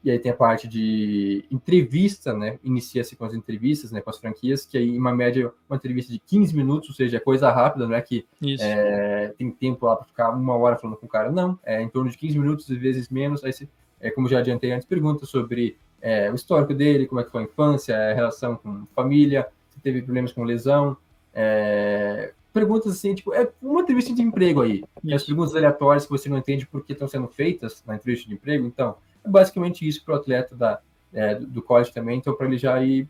e 0.04 0.10
aí 0.10 0.18
tem 0.18 0.32
a 0.32 0.36
parte 0.36 0.66
de 0.66 1.44
entrevista, 1.50 2.34
né? 2.34 2.58
Inicia-se 2.64 3.14
com 3.14 3.24
as 3.24 3.34
entrevistas, 3.34 3.92
né? 3.92 4.00
Com 4.00 4.10
as 4.10 4.18
franquias, 4.18 4.66
que 4.66 4.76
aí, 4.76 4.88
em 4.88 4.98
uma 4.98 5.14
média, 5.14 5.52
uma 5.70 5.76
entrevista 5.76 6.12
de 6.12 6.18
15 6.18 6.56
minutos, 6.56 6.88
ou 6.88 6.94
seja, 6.94 7.18
é 7.18 7.20
coisa 7.20 7.50
rápida, 7.52 7.86
não 7.86 7.94
é 7.94 8.02
que 8.02 8.26
é, 8.60 9.32
tem 9.38 9.50
tempo 9.50 9.86
lá 9.86 9.94
para 9.94 10.06
ficar 10.06 10.30
uma 10.30 10.56
hora 10.56 10.76
falando 10.76 10.96
com 10.96 11.06
o 11.06 11.08
cara, 11.08 11.30
não. 11.30 11.58
É 11.62 11.80
em 11.80 11.88
torno 11.88 12.10
de 12.10 12.18
15 12.18 12.38
minutos, 12.38 12.70
às 12.70 12.76
vezes 12.76 13.08
menos, 13.08 13.44
aí 13.44 13.52
você 13.52 13.68
é, 14.02 14.10
como 14.10 14.28
já 14.28 14.40
adiantei 14.40 14.72
antes, 14.72 14.86
pergunta 14.86 15.24
sobre 15.24 15.78
é, 16.02 16.30
o 16.30 16.34
histórico 16.34 16.74
dele, 16.74 17.06
como 17.06 17.20
é 17.20 17.24
que 17.24 17.30
foi 17.30 17.42
a 17.42 17.44
infância, 17.44 17.96
a 17.96 18.12
relação 18.12 18.56
com 18.56 18.84
família, 18.94 19.46
se 19.70 19.80
teve 19.80 20.02
problemas 20.02 20.32
com 20.32 20.42
lesão, 20.42 20.96
é, 21.32 22.32
perguntas 22.52 22.92
assim, 22.92 23.14
tipo, 23.14 23.32
é 23.32 23.48
uma 23.62 23.80
entrevista 23.80 24.12
de 24.12 24.20
emprego 24.20 24.60
aí. 24.60 24.82
E 25.02 25.14
as 25.14 25.24
perguntas 25.24 25.54
aleatórias 25.54 26.04
que 26.04 26.10
você 26.10 26.28
não 26.28 26.36
entende 26.36 26.66
por 26.66 26.84
que 26.84 26.92
estão 26.92 27.06
sendo 27.06 27.28
feitas 27.28 27.82
na 27.86 27.94
entrevista 27.94 28.28
de 28.28 28.34
emprego, 28.34 28.66
então, 28.66 28.96
é 29.24 29.28
basicamente 29.28 29.86
isso 29.86 30.04
para 30.04 30.14
o 30.14 30.16
atleta 30.16 30.56
da, 30.56 30.80
é, 31.14 31.36
do 31.36 31.62
college 31.62 31.92
também, 31.92 32.18
então 32.18 32.34
para 32.34 32.46
ele 32.46 32.58
já 32.58 32.82
ir 32.82 33.08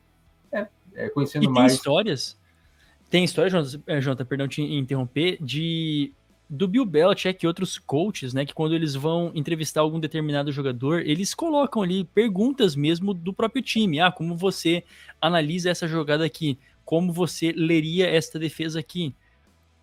é, 0.52 0.66
é, 0.94 1.08
conhecendo 1.08 1.46
e 1.46 1.48
mais. 1.48 1.72
Tem 1.72 1.76
histórias? 1.76 2.42
Tem 3.08 3.24
histórias, 3.24 3.52
Jonathan, 3.52 4.00
Jonathan, 4.00 4.24
perdão 4.24 4.48
te 4.48 4.62
interromper, 4.62 5.38
de 5.40 6.12
do 6.54 6.68
Bill 6.68 6.84
Belichick 6.84 7.42
e 7.42 7.46
outros 7.46 7.78
coaches, 7.78 8.34
né, 8.34 8.44
que 8.44 8.52
quando 8.52 8.74
eles 8.74 8.94
vão 8.94 9.32
entrevistar 9.34 9.80
algum 9.80 9.98
determinado 9.98 10.52
jogador, 10.52 11.00
eles 11.00 11.32
colocam 11.32 11.80
ali 11.80 12.04
perguntas 12.04 12.76
mesmo 12.76 13.14
do 13.14 13.32
próprio 13.32 13.62
time. 13.62 14.00
Ah, 14.00 14.12
como 14.12 14.36
você 14.36 14.84
analisa 15.18 15.70
essa 15.70 15.88
jogada 15.88 16.26
aqui? 16.26 16.58
Como 16.84 17.10
você 17.10 17.52
leria 17.52 18.06
esta 18.06 18.38
defesa 18.38 18.78
aqui? 18.78 19.14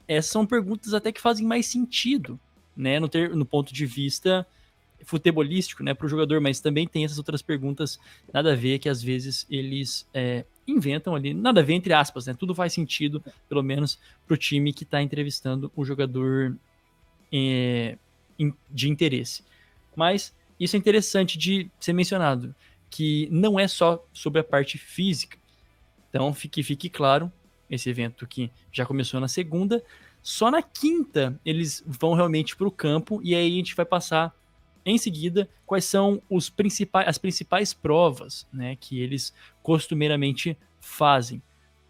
Essas 0.07 0.31
são 0.31 0.45
perguntas 0.45 0.93
até 0.93 1.11
que 1.11 1.19
fazem 1.19 1.43
mais 1.43 1.65
sentido, 1.65 2.39
né, 2.77 2.99
no, 2.99 3.09
ter, 3.09 3.35
no 3.35 3.45
ponto 3.45 3.73
de 3.73 3.87
vista 3.87 4.45
futebolístico, 5.05 5.81
né, 5.83 5.95
para 5.95 6.05
o 6.05 6.09
jogador, 6.09 6.39
mas 6.39 6.59
também 6.59 6.87
tem 6.87 7.03
essas 7.03 7.17
outras 7.17 7.41
perguntas 7.41 7.99
nada 8.31 8.53
a 8.53 8.55
ver 8.55 8.77
que 8.77 8.89
às 8.89 9.01
vezes 9.01 9.47
eles 9.49 10.07
é, 10.13 10.45
inventam 10.69 11.15
ali, 11.15 11.33
nada 11.33 11.61
a 11.61 11.63
ver 11.63 11.73
entre 11.73 11.93
aspas, 11.93 12.25
né? 12.25 12.33
Tudo 12.33 12.55
faz 12.55 12.73
sentido, 12.73 13.23
pelo 13.47 13.63
menos 13.63 13.99
para 14.25 14.33
o 14.33 14.37
time 14.37 14.73
que 14.73 14.83
está 14.83 15.01
entrevistando 15.01 15.71
o 15.75 15.83
jogador 15.85 16.55
é, 17.31 17.97
de 18.69 18.89
interesse. 18.89 19.43
Mas 19.95 20.33
isso 20.59 20.75
é 20.75 20.79
interessante 20.79 21.37
de 21.37 21.69
ser 21.79 21.93
mencionado, 21.93 22.53
que 22.89 23.27
não 23.31 23.59
é 23.59 23.67
só 23.67 24.05
sobre 24.13 24.41
a 24.41 24.43
parte 24.43 24.77
física. 24.77 25.37
Então, 26.09 26.33
fique, 26.33 26.63
fique 26.63 26.89
claro, 26.89 27.31
esse 27.69 27.89
evento 27.89 28.25
que 28.25 28.51
já 28.71 28.85
começou 28.85 29.19
na 29.19 29.27
segunda, 29.27 29.83
só 30.21 30.51
na 30.51 30.61
quinta 30.61 31.39
eles 31.45 31.83
vão 31.85 32.13
realmente 32.13 32.55
para 32.55 32.67
o 32.67 32.71
campo 32.71 33.21
e 33.23 33.35
aí 33.35 33.53
a 33.53 33.55
gente 33.55 33.75
vai 33.75 33.85
passar 33.85 34.35
em 34.91 34.97
seguida, 34.97 35.49
quais 35.65 35.85
são 35.85 36.21
os 36.29 36.49
principais, 36.49 37.07
as 37.07 37.17
principais 37.17 37.73
provas 37.73 38.47
né, 38.51 38.75
que 38.75 39.01
eles 39.01 39.33
costumeiramente 39.61 40.57
fazem. 40.79 41.41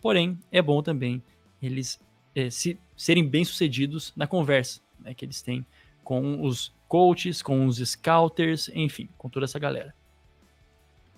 Porém, 0.01 0.37
é 0.51 0.61
bom 0.61 0.81
também 0.81 1.21
eles 1.61 1.99
é, 2.35 2.49
se, 2.49 2.79
serem 2.95 3.27
bem-sucedidos 3.27 4.13
na 4.15 4.27
conversa 4.27 4.81
né, 4.99 5.13
que 5.13 5.25
eles 5.25 5.41
têm 5.41 5.65
com 6.03 6.41
os 6.41 6.73
coaches, 6.87 7.41
com 7.41 7.65
os 7.65 7.77
scouters, 7.77 8.69
enfim, 8.73 9.09
com 9.17 9.29
toda 9.29 9.45
essa 9.45 9.59
galera. 9.59 9.93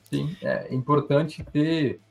Sim, 0.04 0.36
é 0.42 0.74
importante 0.74 1.44
ter 1.44 2.02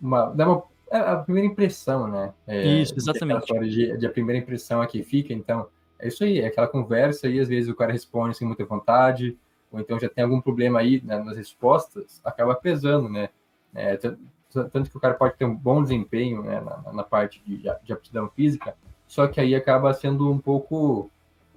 uma, 0.00 0.30
dar 0.30 0.48
uma 0.48 0.64
é, 0.90 0.98
a 0.98 1.16
primeira 1.16 1.48
impressão, 1.48 2.06
né? 2.06 2.34
É, 2.46 2.80
Isso, 2.80 2.94
exatamente. 2.94 3.46
De, 3.46 3.96
de, 3.96 4.06
a 4.06 4.10
primeira 4.10 4.38
impressão 4.38 4.82
aqui 4.82 5.02
fica, 5.02 5.32
então 5.32 5.66
é 6.02 6.08
isso 6.08 6.24
aí, 6.24 6.40
é 6.40 6.48
aquela 6.48 6.66
conversa 6.66 7.28
e 7.28 7.38
às 7.38 7.48
vezes 7.48 7.70
o 7.70 7.76
cara 7.76 7.92
responde 7.92 8.36
sem 8.36 8.44
muita 8.44 8.64
vontade, 8.64 9.38
ou 9.70 9.78
então 9.78 9.98
já 10.00 10.08
tem 10.08 10.24
algum 10.24 10.40
problema 10.40 10.80
aí 10.80 11.00
né, 11.00 11.16
nas 11.22 11.36
respostas, 11.36 12.20
acaba 12.24 12.56
pesando, 12.56 13.08
né? 13.08 13.28
É, 13.72 13.96
tanto 13.96 14.90
que 14.90 14.96
o 14.96 15.00
cara 15.00 15.14
pode 15.14 15.36
ter 15.36 15.44
um 15.44 15.54
bom 15.54 15.80
desempenho 15.80 16.42
né, 16.42 16.60
na, 16.60 16.92
na, 16.92 17.02
parte 17.04 17.40
de, 17.46 17.56
de, 17.56 17.92
aptidão 17.92 18.28
física, 18.28 18.74
só 19.06 19.28
que 19.28 19.40
aí 19.40 19.54
acaba 19.54 19.94
sendo 19.94 20.30
um 20.30 20.38
pouco 20.38 21.08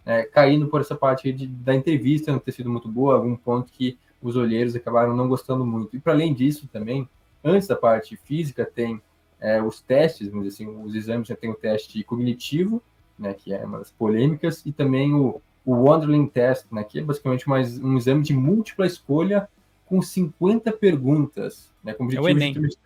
é, 0.05 0.23
caindo 0.23 0.67
por 0.67 0.79
essa 0.79 0.95
parte 0.95 1.33
de, 1.33 1.47
da 1.47 1.73
entrevista 1.73 2.31
não 2.31 2.39
ter 2.39 2.51
sido 2.51 2.69
muito 2.69 2.87
boa, 2.87 3.15
algum 3.15 3.35
ponto 3.35 3.71
que 3.71 3.97
os 4.21 4.35
olheiros 4.35 4.75
acabaram 4.75 5.15
não 5.15 5.27
gostando 5.27 5.65
muito. 5.65 5.97
E 5.97 5.99
para 5.99 6.13
além 6.13 6.33
disso 6.33 6.69
também, 6.71 7.09
antes 7.43 7.67
da 7.67 7.75
parte 7.75 8.15
física, 8.15 8.63
tem 8.63 9.01
é, 9.39 9.61
os 9.61 9.81
testes, 9.81 10.29
vamos 10.29 10.45
dizer 10.45 10.63
assim, 10.63 10.83
os 10.83 10.95
exames 10.95 11.27
já 11.27 11.35
tem 11.35 11.49
o 11.49 11.55
teste 11.55 12.01
cognitivo, 12.03 12.81
né, 13.17 13.33
que 13.33 13.53
é 13.53 13.63
uma 13.65 13.79
das 13.79 13.91
polêmicas, 13.91 14.61
e 14.65 14.71
também 14.71 15.13
o, 15.13 15.41
o 15.65 15.73
Wonderling 15.73 16.27
Test, 16.27 16.65
né, 16.71 16.83
que 16.83 16.99
é 16.99 17.01
basicamente 17.01 17.47
mais 17.47 17.79
um 17.79 17.97
exame 17.97 18.23
de 18.23 18.33
múltipla 18.33 18.85
escolha 18.85 19.47
com 19.85 20.01
50 20.01 20.71
perguntas, 20.73 21.71
né, 21.83 21.93
com 21.93 22.05
o 22.05 22.13
é 22.13 22.19
objetivo 22.19 22.65
é 22.65 22.69
de, 22.69 22.77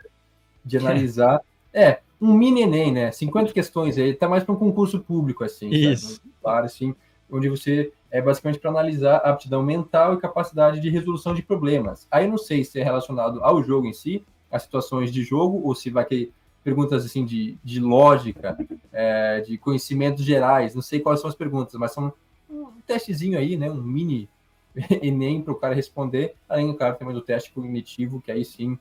de, 0.66 0.78
analisar. 0.78 1.42
É, 1.74 2.00
um 2.22 2.34
mini 2.34 2.64
Enem, 2.64 2.92
né? 2.92 3.12
50 3.12 3.54
questões 3.54 3.98
aí, 3.98 4.14
tá 4.14 4.28
mais 4.28 4.44
para 4.44 4.54
um 4.54 4.58
concurso 4.58 5.00
público, 5.00 5.44
assim. 5.44 5.70
Isso. 5.70 6.22
Claro, 6.42 6.66
assim. 6.66 6.94
onde 7.32 7.48
você 7.48 7.94
é 8.12 8.22
basicamente 8.22 8.60
para 8.60 8.72
analisar 8.72 9.18
a 9.18 9.30
aptidão 9.30 9.64
mental 9.64 10.16
e 10.16 10.20
capacidade 10.20 10.80
de 10.80 10.90
resolução 10.90 11.34
de 11.34 11.42
problemas. 11.42 12.08
Aí 12.12 12.28
não 12.28 12.38
sei 12.38 12.64
se 12.64 12.80
é 12.80 12.84
relacionado 12.84 13.42
ao 13.44 13.64
jogo 13.64 13.88
em 13.88 13.94
si, 13.94 14.26
às 14.52 14.64
situações 14.64 15.12
de 15.12 15.24
jogo, 15.24 15.62
ou 15.64 15.76
se 15.76 15.90
vai 15.90 16.06
ter 16.06 16.34
perguntas 16.70 17.04
assim 17.04 17.26
de, 17.26 17.58
de 17.64 17.80
lógica, 17.80 18.56
é, 18.94 19.42
de 19.42 19.58
conhecimentos 19.58 20.24
gerais, 20.24 20.76
não 20.76 20.82
sei 20.82 21.00
quais 21.00 21.20
são 21.20 21.28
as 21.28 21.36
perguntas, 21.36 21.74
mas 21.74 21.92
são 21.92 22.14
um 22.50 22.68
testezinho 22.86 23.38
aí, 23.38 23.58
né, 23.58 23.70
um 23.72 23.82
mini 23.82 24.30
Enem 25.02 25.42
para 25.42 25.52
o 25.52 25.56
cara 25.56 25.74
responder, 25.74 26.36
além, 26.48 26.72
claro, 26.74 26.96
também 26.96 27.14
do 27.14 27.22
teste 27.22 27.52
cognitivo, 27.52 28.22
que 28.22 28.32
aí 28.32 28.46
sim 28.46 28.78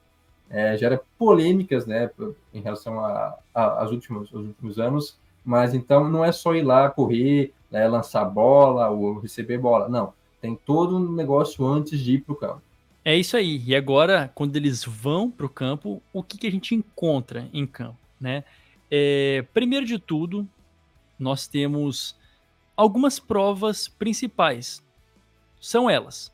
é, 0.51 0.77
gera 0.77 1.01
polêmicas, 1.19 1.87
né, 1.87 2.11
em 2.53 2.61
relação 2.61 3.01
a, 3.01 3.39
a, 3.55 3.81
aos, 3.81 3.91
últimos, 3.91 4.31
últimos 4.33 4.79
anos, 4.79 5.19
mas 5.43 5.73
então 5.73 6.09
não 6.11 6.23
é 6.23 6.31
só 6.31 6.55
ir 6.55 6.63
lá 6.63 6.91
correr, 6.91 7.55
né, 7.71 7.89
lançar 7.89 8.25
bola 8.27 8.91
ou 8.91 9.19
receber 9.19 9.57
bola, 9.57 9.89
não, 9.89 10.13
tem 10.43 10.55
todo 10.55 10.97
um 10.97 11.13
negócio 11.13 11.67
antes 11.67 11.99
de 11.99 12.15
ir 12.15 12.21
para 12.21 12.33
o 12.35 12.37
campo. 12.37 12.63
É 13.09 13.17
isso 13.17 13.39
aí. 13.39 13.63
E 13.65 13.75
agora, 13.75 14.31
quando 14.35 14.55
eles 14.55 14.85
vão 14.85 15.31
para 15.31 15.47
o 15.47 15.49
campo, 15.49 16.03
o 16.13 16.23
que, 16.23 16.37
que 16.37 16.47
a 16.47 16.51
gente 16.51 16.75
encontra 16.75 17.49
em 17.55 17.67
campo, 17.67 17.97
né? 18.21 18.45
É, 18.91 19.47
primeiro 19.55 19.87
de 19.87 19.99
tudo, 19.99 20.47
nós 21.19 21.47
temos 21.47 22.15
algumas 22.77 23.19
provas 23.19 23.89
principais. 23.89 24.85
São 25.59 25.89
elas 25.89 26.31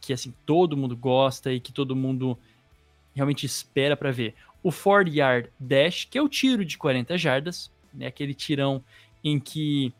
que 0.00 0.12
assim 0.12 0.32
todo 0.46 0.76
mundo 0.76 0.96
gosta 0.96 1.52
e 1.52 1.58
que 1.58 1.72
todo 1.72 1.96
mundo 1.96 2.38
realmente 3.12 3.44
espera 3.44 3.96
para 3.96 4.12
ver. 4.12 4.36
O 4.62 4.70
40 4.70 5.10
Yard 5.10 5.50
Dash, 5.58 6.04
que 6.04 6.16
é 6.16 6.22
o 6.22 6.28
tiro 6.28 6.64
de 6.64 6.78
40 6.78 7.18
jardas, 7.18 7.68
né? 7.92 8.06
Aquele 8.06 8.32
tirão 8.32 8.80
em 9.24 9.40
que 9.40 9.92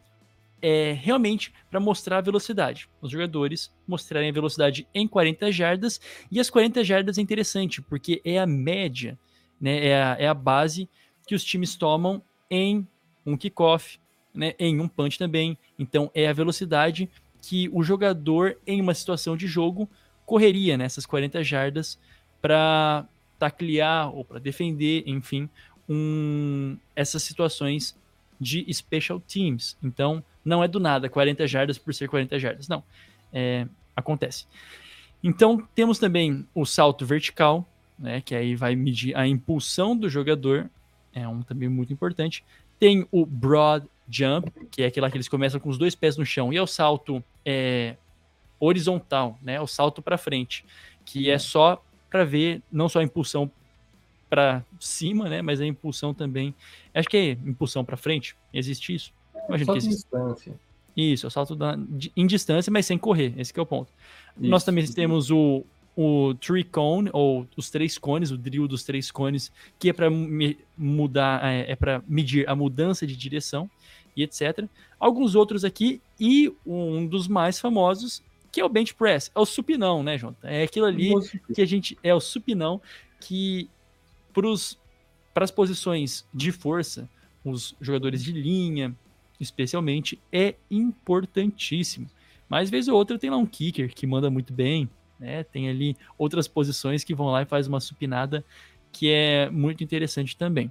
é 0.60 0.92
realmente 0.92 1.52
para 1.70 1.78
mostrar 1.78 2.18
a 2.18 2.22
velocidade. 2.22 2.88
Os 3.00 3.10
jogadores 3.10 3.72
mostrarem 3.86 4.30
a 4.30 4.32
velocidade 4.32 4.86
em 4.94 5.06
40 5.06 5.52
jardas, 5.52 6.00
e 6.30 6.40
as 6.40 6.50
40 6.50 6.82
jardas 6.82 7.18
é 7.18 7.20
interessante, 7.20 7.82
porque 7.82 8.20
é 8.24 8.38
a 8.38 8.46
média, 8.46 9.18
né, 9.60 9.86
é, 9.86 10.02
a, 10.02 10.16
é 10.18 10.28
a 10.28 10.34
base 10.34 10.88
que 11.26 11.34
os 11.34 11.44
times 11.44 11.74
tomam 11.74 12.22
em 12.50 12.86
um 13.24 13.36
kickoff, 13.36 13.98
né, 14.32 14.54
em 14.58 14.80
um 14.80 14.88
punch 14.88 15.18
também. 15.18 15.58
Então 15.78 16.10
é 16.14 16.28
a 16.28 16.32
velocidade 16.32 17.08
que 17.42 17.68
o 17.72 17.82
jogador, 17.82 18.58
em 18.66 18.80
uma 18.80 18.94
situação 18.94 19.36
de 19.36 19.46
jogo, 19.46 19.88
correria 20.24 20.76
nessas 20.76 21.06
40 21.06 21.42
jardas 21.44 21.98
para 22.40 23.06
taclear 23.38 24.14
ou 24.14 24.24
para 24.24 24.38
defender, 24.38 25.04
enfim, 25.06 25.48
um, 25.88 26.76
essas 26.94 27.22
situações 27.22 27.96
de 28.40 28.72
special 28.72 29.20
teams. 29.20 29.76
Então, 29.82 30.22
não 30.44 30.62
é 30.62 30.68
do 30.68 30.78
nada 30.78 31.08
40 31.08 31.46
jardas 31.46 31.78
por 31.78 31.94
ser 31.94 32.08
40 32.08 32.38
jardas. 32.38 32.68
Não. 32.68 32.82
É, 33.32 33.66
acontece. 33.94 34.46
Então, 35.22 35.66
temos 35.74 35.98
também 35.98 36.46
o 36.54 36.64
salto 36.64 37.04
vertical, 37.04 37.66
né, 37.98 38.20
que 38.20 38.34
aí 38.34 38.54
vai 38.54 38.76
medir 38.76 39.16
a 39.16 39.26
impulsão 39.26 39.96
do 39.96 40.08
jogador, 40.08 40.70
é 41.12 41.26
um 41.26 41.42
também 41.42 41.68
muito 41.68 41.92
importante. 41.92 42.44
Tem 42.78 43.06
o 43.10 43.24
broad 43.24 43.86
jump, 44.08 44.52
que 44.70 44.82
é 44.82 44.86
aquele 44.86 45.10
que 45.10 45.16
eles 45.16 45.28
começam 45.28 45.58
com 45.58 45.68
os 45.68 45.78
dois 45.78 45.94
pés 45.94 46.16
no 46.16 46.24
chão, 46.24 46.52
e 46.52 46.56
é 46.56 46.62
o 46.62 46.66
salto 46.66 47.24
é, 47.44 47.96
horizontal, 48.60 49.38
né, 49.42 49.60
o 49.60 49.66
salto 49.66 50.02
para 50.02 50.18
frente, 50.18 50.64
que 51.04 51.30
é 51.30 51.38
só 51.38 51.82
para 52.10 52.24
ver 52.24 52.62
não 52.70 52.88
só 52.88 53.00
a 53.00 53.02
impulsão 53.02 53.50
para 54.28 54.64
cima, 54.80 55.28
né? 55.28 55.42
Mas 55.42 55.60
a 55.60 55.66
impulsão 55.66 56.12
também. 56.12 56.54
Acho 56.94 57.08
que 57.08 57.16
é 57.16 57.30
impulsão 57.30 57.84
para 57.84 57.96
frente. 57.96 58.36
Existe 58.52 58.94
isso? 58.94 59.12
Imagino 59.48 59.72
que 59.72 59.78
existe. 59.78 59.96
distância. 59.96 60.54
Isso, 60.96 61.26
é 61.26 61.28
o 61.28 61.30
salto 61.30 61.54
da, 61.54 61.78
em 62.16 62.26
distância, 62.26 62.72
mas 62.72 62.86
sem 62.86 62.96
correr. 62.96 63.34
Esse 63.36 63.52
é 63.56 63.62
o 63.62 63.66
ponto. 63.66 63.92
Isso. 64.40 64.48
Nós 64.48 64.64
também 64.64 64.86
temos 64.86 65.30
o, 65.30 65.62
o 65.94 66.34
tree 66.34 66.64
cone, 66.64 67.10
ou 67.12 67.46
os 67.54 67.70
três 67.70 67.98
cones, 67.98 68.30
o 68.30 68.38
drill 68.38 68.66
dos 68.66 68.82
três 68.82 69.10
cones, 69.10 69.52
que 69.78 69.90
é 69.90 69.92
para 69.92 70.08
mudar, 70.76 71.44
é, 71.44 71.72
é 71.72 71.76
para 71.76 72.02
medir 72.08 72.48
a 72.48 72.54
mudança 72.54 73.06
de 73.06 73.14
direção 73.14 73.70
e 74.16 74.22
etc. 74.22 74.64
Alguns 74.98 75.34
outros 75.34 75.64
aqui, 75.64 76.00
e 76.18 76.50
um 76.66 77.06
dos 77.06 77.28
mais 77.28 77.60
famosos, 77.60 78.22
que 78.50 78.58
é 78.58 78.64
o 78.64 78.68
bench 78.68 78.94
press, 78.94 79.30
é 79.34 79.38
o 79.38 79.44
supinão, 79.44 80.02
né, 80.02 80.16
Jonathan? 80.16 80.48
É 80.48 80.62
aquilo 80.62 80.86
ali 80.86 81.12
que 81.54 81.60
a 81.60 81.66
gente. 81.66 81.98
É 82.02 82.14
o 82.14 82.20
supinão 82.20 82.80
que 83.20 83.68
para 85.32 85.44
as 85.44 85.50
posições 85.50 86.26
de 86.32 86.52
força, 86.52 87.08
os 87.44 87.74
jogadores 87.80 88.22
de 88.22 88.32
linha, 88.32 88.94
especialmente, 89.40 90.18
é 90.32 90.54
importantíssimo. 90.70 92.08
Mas 92.48 92.70
vez 92.70 92.88
ou 92.88 92.96
outra 92.96 93.18
tem 93.18 93.30
lá 93.30 93.36
um 93.36 93.46
kicker 93.46 93.92
que 93.92 94.06
manda 94.06 94.30
muito 94.30 94.52
bem, 94.52 94.88
né? 95.18 95.42
Tem 95.44 95.68
ali 95.68 95.96
outras 96.16 96.46
posições 96.46 97.02
que 97.02 97.14
vão 97.14 97.26
lá 97.26 97.42
e 97.42 97.46
faz 97.46 97.66
uma 97.66 97.80
supinada 97.80 98.44
que 98.92 99.10
é 99.10 99.50
muito 99.50 99.82
interessante 99.84 100.36
também. 100.36 100.70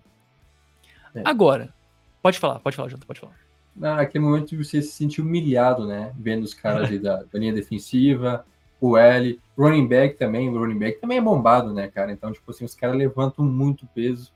É. 1.13 1.21
Agora, 1.25 1.73
pode 2.21 2.39
falar, 2.39 2.59
pode 2.59 2.75
falar, 2.75 2.89
Jota, 2.89 3.05
pode 3.05 3.19
falar. 3.19 3.35
Naquele 3.75 4.23
momento 4.23 4.49
de 4.49 4.57
você 4.57 4.81
se 4.81 4.91
sentir 4.91 5.21
humilhado, 5.21 5.85
né? 5.85 6.13
Vendo 6.17 6.43
os 6.43 6.53
caras 6.53 6.89
da, 7.01 7.23
da 7.23 7.39
linha 7.39 7.53
defensiva, 7.53 8.45
o 8.79 8.97
L, 8.97 9.39
running 9.57 9.87
back 9.87 10.17
também, 10.17 10.49
o 10.49 10.57
running 10.57 10.77
back 10.77 10.99
também 10.99 11.17
é 11.17 11.21
bombado, 11.21 11.73
né, 11.73 11.87
cara? 11.87 12.11
Então, 12.11 12.31
tipo 12.31 12.49
assim, 12.51 12.65
os 12.65 12.75
caras 12.75 12.95
levantam 12.95 13.45
muito 13.45 13.87
peso. 13.87 14.33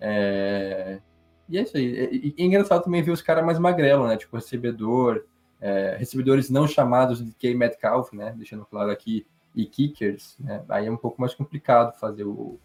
É... 0.00 1.00
E 1.48 1.58
é 1.58 1.62
isso 1.62 1.76
aí. 1.76 2.34
E 2.36 2.42
é 2.42 2.44
engraçado 2.44 2.84
também 2.84 3.02
ver 3.02 3.10
os 3.10 3.22
caras 3.22 3.44
mais 3.44 3.58
magrelo, 3.58 4.06
né? 4.06 4.16
Tipo, 4.16 4.36
recebedor, 4.36 5.24
é... 5.60 5.96
recebedores 5.98 6.48
não 6.48 6.66
chamados 6.66 7.24
de 7.24 7.32
K 7.32 7.54
Metcalf, 7.54 8.12
né? 8.12 8.32
Deixando 8.36 8.64
claro 8.64 8.90
aqui, 8.90 9.26
e 9.54 9.66
kickers, 9.66 10.36
né? 10.38 10.62
Aí 10.68 10.86
é 10.86 10.90
um 10.90 10.96
pouco 10.96 11.20
mais 11.20 11.34
complicado 11.34 11.98
fazer 11.98 12.24
o. 12.24 12.58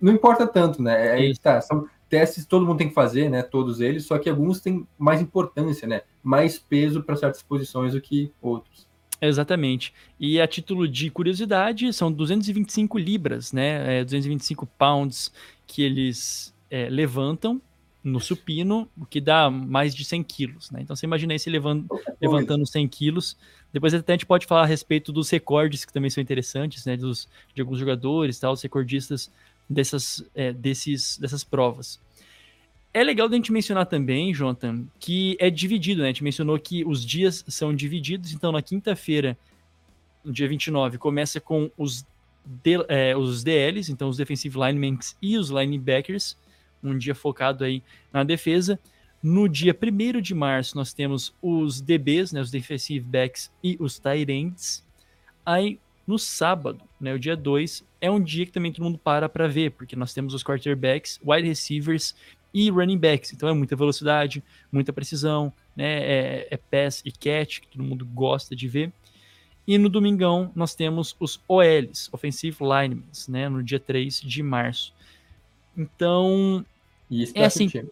Não 0.00 0.12
importa 0.12 0.46
tanto, 0.46 0.82
né? 0.82 1.12
Aí 1.12 1.36
tá, 1.36 1.60
são 1.60 1.86
testes 2.08 2.46
todo 2.46 2.64
mundo 2.64 2.78
tem 2.78 2.88
que 2.88 2.94
fazer, 2.94 3.28
né? 3.28 3.42
Todos 3.42 3.80
eles, 3.80 4.06
só 4.06 4.18
que 4.18 4.30
alguns 4.30 4.60
têm 4.60 4.86
mais 4.98 5.20
importância, 5.20 5.86
né? 5.86 6.02
Mais 6.22 6.58
peso 6.58 7.02
para 7.02 7.16
certas 7.16 7.42
posições 7.42 7.92
do 7.92 8.00
que 8.00 8.32
outros. 8.40 8.87
Exatamente. 9.20 9.92
E 10.18 10.40
a 10.40 10.46
título 10.46 10.86
de 10.86 11.10
curiosidade, 11.10 11.92
são 11.92 12.10
225 12.12 12.98
libras, 12.98 13.52
né? 13.52 14.00
É, 14.00 14.04
225 14.04 14.66
pounds 14.66 15.32
que 15.66 15.82
eles 15.82 16.54
é, 16.70 16.88
levantam 16.88 17.60
no 18.02 18.20
supino, 18.20 18.88
o 18.96 19.04
que 19.04 19.20
dá 19.20 19.50
mais 19.50 19.94
de 19.94 20.04
100 20.04 20.22
quilos, 20.22 20.70
né? 20.70 20.80
Então 20.82 20.94
você 20.94 21.04
imagina 21.04 21.32
aí 21.32 21.38
se 21.38 21.50
levando, 21.50 21.86
levantando 22.20 22.64
100 22.64 22.88
quilos. 22.88 23.36
Depois 23.72 23.92
até 23.92 24.12
a 24.12 24.16
gente 24.16 24.24
pode 24.24 24.46
falar 24.46 24.62
a 24.62 24.66
respeito 24.66 25.12
dos 25.12 25.28
recordes, 25.28 25.84
que 25.84 25.92
também 25.92 26.10
são 26.10 26.22
interessantes, 26.22 26.86
né? 26.86 26.96
Dos, 26.96 27.28
de 27.54 27.60
alguns 27.60 27.78
jogadores, 27.78 28.38
tal, 28.38 28.52
os 28.52 28.62
recordistas 28.62 29.30
dessas, 29.68 30.24
é, 30.34 30.52
desses, 30.52 31.18
dessas 31.18 31.42
provas. 31.42 32.00
É 32.92 33.04
legal 33.04 33.28
a 33.28 33.32
gente 33.32 33.52
mencionar 33.52 33.86
também, 33.86 34.32
Jonathan, 34.32 34.86
que 34.98 35.36
é 35.38 35.50
dividido, 35.50 36.00
né? 36.00 36.08
A 36.08 36.12
gente 36.12 36.24
mencionou 36.24 36.58
que 36.58 36.84
os 36.84 37.04
dias 37.04 37.44
são 37.46 37.74
divididos, 37.74 38.32
então 38.32 38.50
na 38.50 38.62
quinta-feira, 38.62 39.36
no 40.24 40.32
dia 40.32 40.48
29, 40.48 40.96
começa 40.96 41.40
com 41.40 41.70
os, 41.76 42.06
D, 42.44 42.84
é, 42.88 43.14
os 43.16 43.44
DLs, 43.44 43.92
então 43.92 44.08
os 44.08 44.16
Defensive 44.16 44.58
Linemen 44.58 44.98
e 45.20 45.36
os 45.36 45.50
Linebackers, 45.50 46.36
um 46.82 46.96
dia 46.96 47.14
focado 47.14 47.62
aí 47.62 47.82
na 48.12 48.24
defesa. 48.24 48.78
No 49.22 49.48
dia 49.48 49.76
1 49.76 50.20
de 50.20 50.34
março, 50.34 50.76
nós 50.76 50.92
temos 50.92 51.34
os 51.42 51.80
DBs, 51.80 52.32
né, 52.32 52.40
os 52.40 52.50
Defensive 52.50 53.04
Backs 53.04 53.50
e 53.62 53.76
os 53.80 53.98
Tight 53.98 54.30
Ends. 54.30 54.86
Aí, 55.44 55.78
no 56.06 56.18
sábado, 56.18 56.80
né, 57.00 57.12
o 57.12 57.18
dia 57.18 57.36
2, 57.36 57.84
é 58.00 58.10
um 58.10 58.22
dia 58.22 58.46
que 58.46 58.52
também 58.52 58.72
todo 58.72 58.84
mundo 58.84 58.98
para 58.98 59.28
para 59.28 59.48
ver, 59.48 59.72
porque 59.72 59.96
nós 59.96 60.14
temos 60.14 60.34
os 60.34 60.44
quarterbacks, 60.44 61.20
wide 61.24 61.46
receivers 61.46 62.14
e 62.52 62.70
running 62.70 62.98
backs. 62.98 63.32
Então 63.32 63.48
é 63.48 63.52
muita 63.52 63.76
velocidade, 63.76 64.42
muita 64.70 64.92
precisão, 64.92 65.52
né? 65.76 66.00
É, 66.02 66.48
é 66.50 66.56
pass 66.56 67.02
e 67.04 67.12
catch, 67.12 67.60
que 67.60 67.68
todo 67.68 67.82
mundo 67.82 68.04
gosta 68.06 68.54
de 68.56 68.68
ver. 68.68 68.92
E 69.66 69.76
no 69.76 69.88
domingão 69.88 70.50
nós 70.54 70.74
temos 70.74 71.14
os 71.20 71.40
OLs, 71.46 72.08
Offensive 72.12 72.56
Linemen, 72.60 73.04
né? 73.28 73.48
No 73.48 73.62
dia 73.62 73.78
3 73.78 74.20
de 74.20 74.42
março. 74.42 74.94
Então. 75.76 76.64
E 77.10 77.30
é 77.34 77.44
assim. 77.44 77.68
Team. 77.68 77.88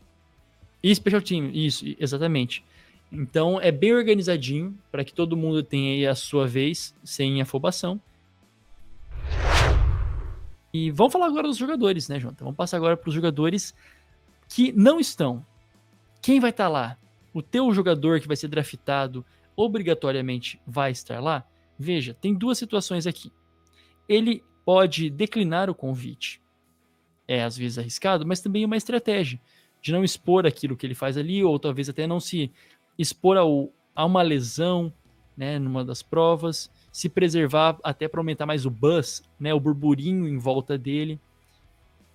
E 0.82 0.94
Special 0.94 1.22
Team, 1.22 1.50
isso, 1.52 1.84
exatamente. 1.98 2.64
Então 3.10 3.60
é 3.60 3.70
bem 3.70 3.94
organizadinho 3.94 4.76
para 4.90 5.04
que 5.04 5.12
todo 5.12 5.36
mundo 5.36 5.62
tenha 5.62 6.10
a 6.10 6.14
sua 6.14 6.46
vez, 6.46 6.94
sem 7.04 7.40
afobação. 7.40 8.00
E 10.72 10.90
vamos 10.90 11.12
falar 11.12 11.26
agora 11.26 11.48
dos 11.48 11.56
jogadores, 11.56 12.06
né? 12.08 12.18
Então, 12.18 12.34
vamos 12.40 12.56
passar 12.56 12.76
agora 12.76 12.98
para 12.98 13.08
os 13.08 13.14
jogadores 13.14 13.74
que 14.48 14.72
não 14.72 14.98
estão. 15.00 15.44
Quem 16.22 16.40
vai 16.40 16.50
estar 16.50 16.64
tá 16.64 16.70
lá? 16.70 16.98
O 17.32 17.42
teu 17.42 17.72
jogador 17.72 18.20
que 18.20 18.26
vai 18.26 18.36
ser 18.36 18.48
draftado 18.48 19.24
obrigatoriamente 19.54 20.60
vai 20.66 20.90
estar 20.90 21.20
lá? 21.20 21.46
Veja, 21.78 22.14
tem 22.14 22.34
duas 22.34 22.58
situações 22.58 23.06
aqui. 23.06 23.32
Ele 24.08 24.42
pode 24.64 25.10
declinar 25.10 25.68
o 25.70 25.74
convite. 25.74 26.40
É 27.28 27.42
às 27.42 27.56
vezes 27.56 27.78
arriscado, 27.78 28.26
mas 28.26 28.40
também 28.40 28.62
é 28.62 28.66
uma 28.66 28.76
estratégia 28.76 29.40
de 29.80 29.92
não 29.92 30.02
expor 30.02 30.46
aquilo 30.46 30.76
que 30.76 30.86
ele 30.86 30.94
faz 30.94 31.16
ali, 31.16 31.44
ou 31.44 31.58
talvez 31.58 31.88
até 31.88 32.06
não 32.06 32.18
se 32.18 32.50
expor 32.98 33.36
ao, 33.36 33.70
há 33.94 34.04
uma 34.04 34.22
lesão, 34.22 34.92
né, 35.36 35.58
numa 35.58 35.84
das 35.84 36.02
provas, 36.02 36.70
se 36.90 37.08
preservar 37.08 37.78
até 37.84 38.08
para 38.08 38.20
aumentar 38.20 38.46
mais 38.46 38.64
o 38.64 38.70
buzz, 38.70 39.22
né, 39.38 39.52
o 39.52 39.60
burburinho 39.60 40.26
em 40.26 40.38
volta 40.38 40.78
dele, 40.78 41.20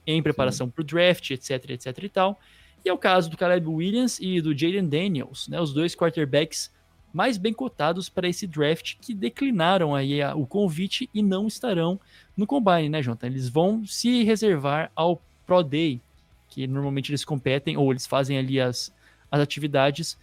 em 0.06 0.22
preparação 0.22 0.70
para 0.70 0.82
o 0.82 0.86
draft, 0.86 1.32
etc, 1.32 1.70
etc 1.72 1.98
e 2.04 2.10
tal. 2.10 2.40
E 2.84 2.90
é 2.90 2.94
o 2.94 2.98
caso 2.98 3.30
do 3.30 3.38
Caleb 3.38 3.68
Williams 3.68 4.20
e 4.20 4.42
do 4.42 4.58
Jaden 4.58 4.88
Daniels, 4.88 5.48
né, 5.48 5.62
os 5.62 5.74
dois 5.74 5.96
quarterbacks 5.96 6.72
mais 7.14 7.38
bem 7.38 7.54
cotados 7.54 8.10
para 8.10 8.28
esse 8.28 8.48
draft 8.48 8.96
que 9.02 9.14
declinaram 9.14 9.94
aí 9.94 10.22
a, 10.22 10.34
o 10.36 10.48
convite 10.48 11.10
e 11.14 11.22
não 11.22 11.48
estarão 11.48 12.00
no 12.36 12.48
combine, 12.48 12.90
né, 12.90 13.02
Jonathan? 13.02 13.28
Eles 13.28 13.50
vão 13.50 13.86
se 13.86 14.24
reservar 14.24 14.92
ao 14.96 15.22
Pro 15.46 15.62
Day, 15.62 16.02
que 16.48 16.66
normalmente 16.66 17.12
eles 17.12 17.26
competem 17.26 17.76
ou 17.76 17.92
eles 17.92 18.08
fazem 18.08 18.38
ali 18.38 18.60
as, 18.60 18.94
as 19.30 19.42
atividades 19.42 20.18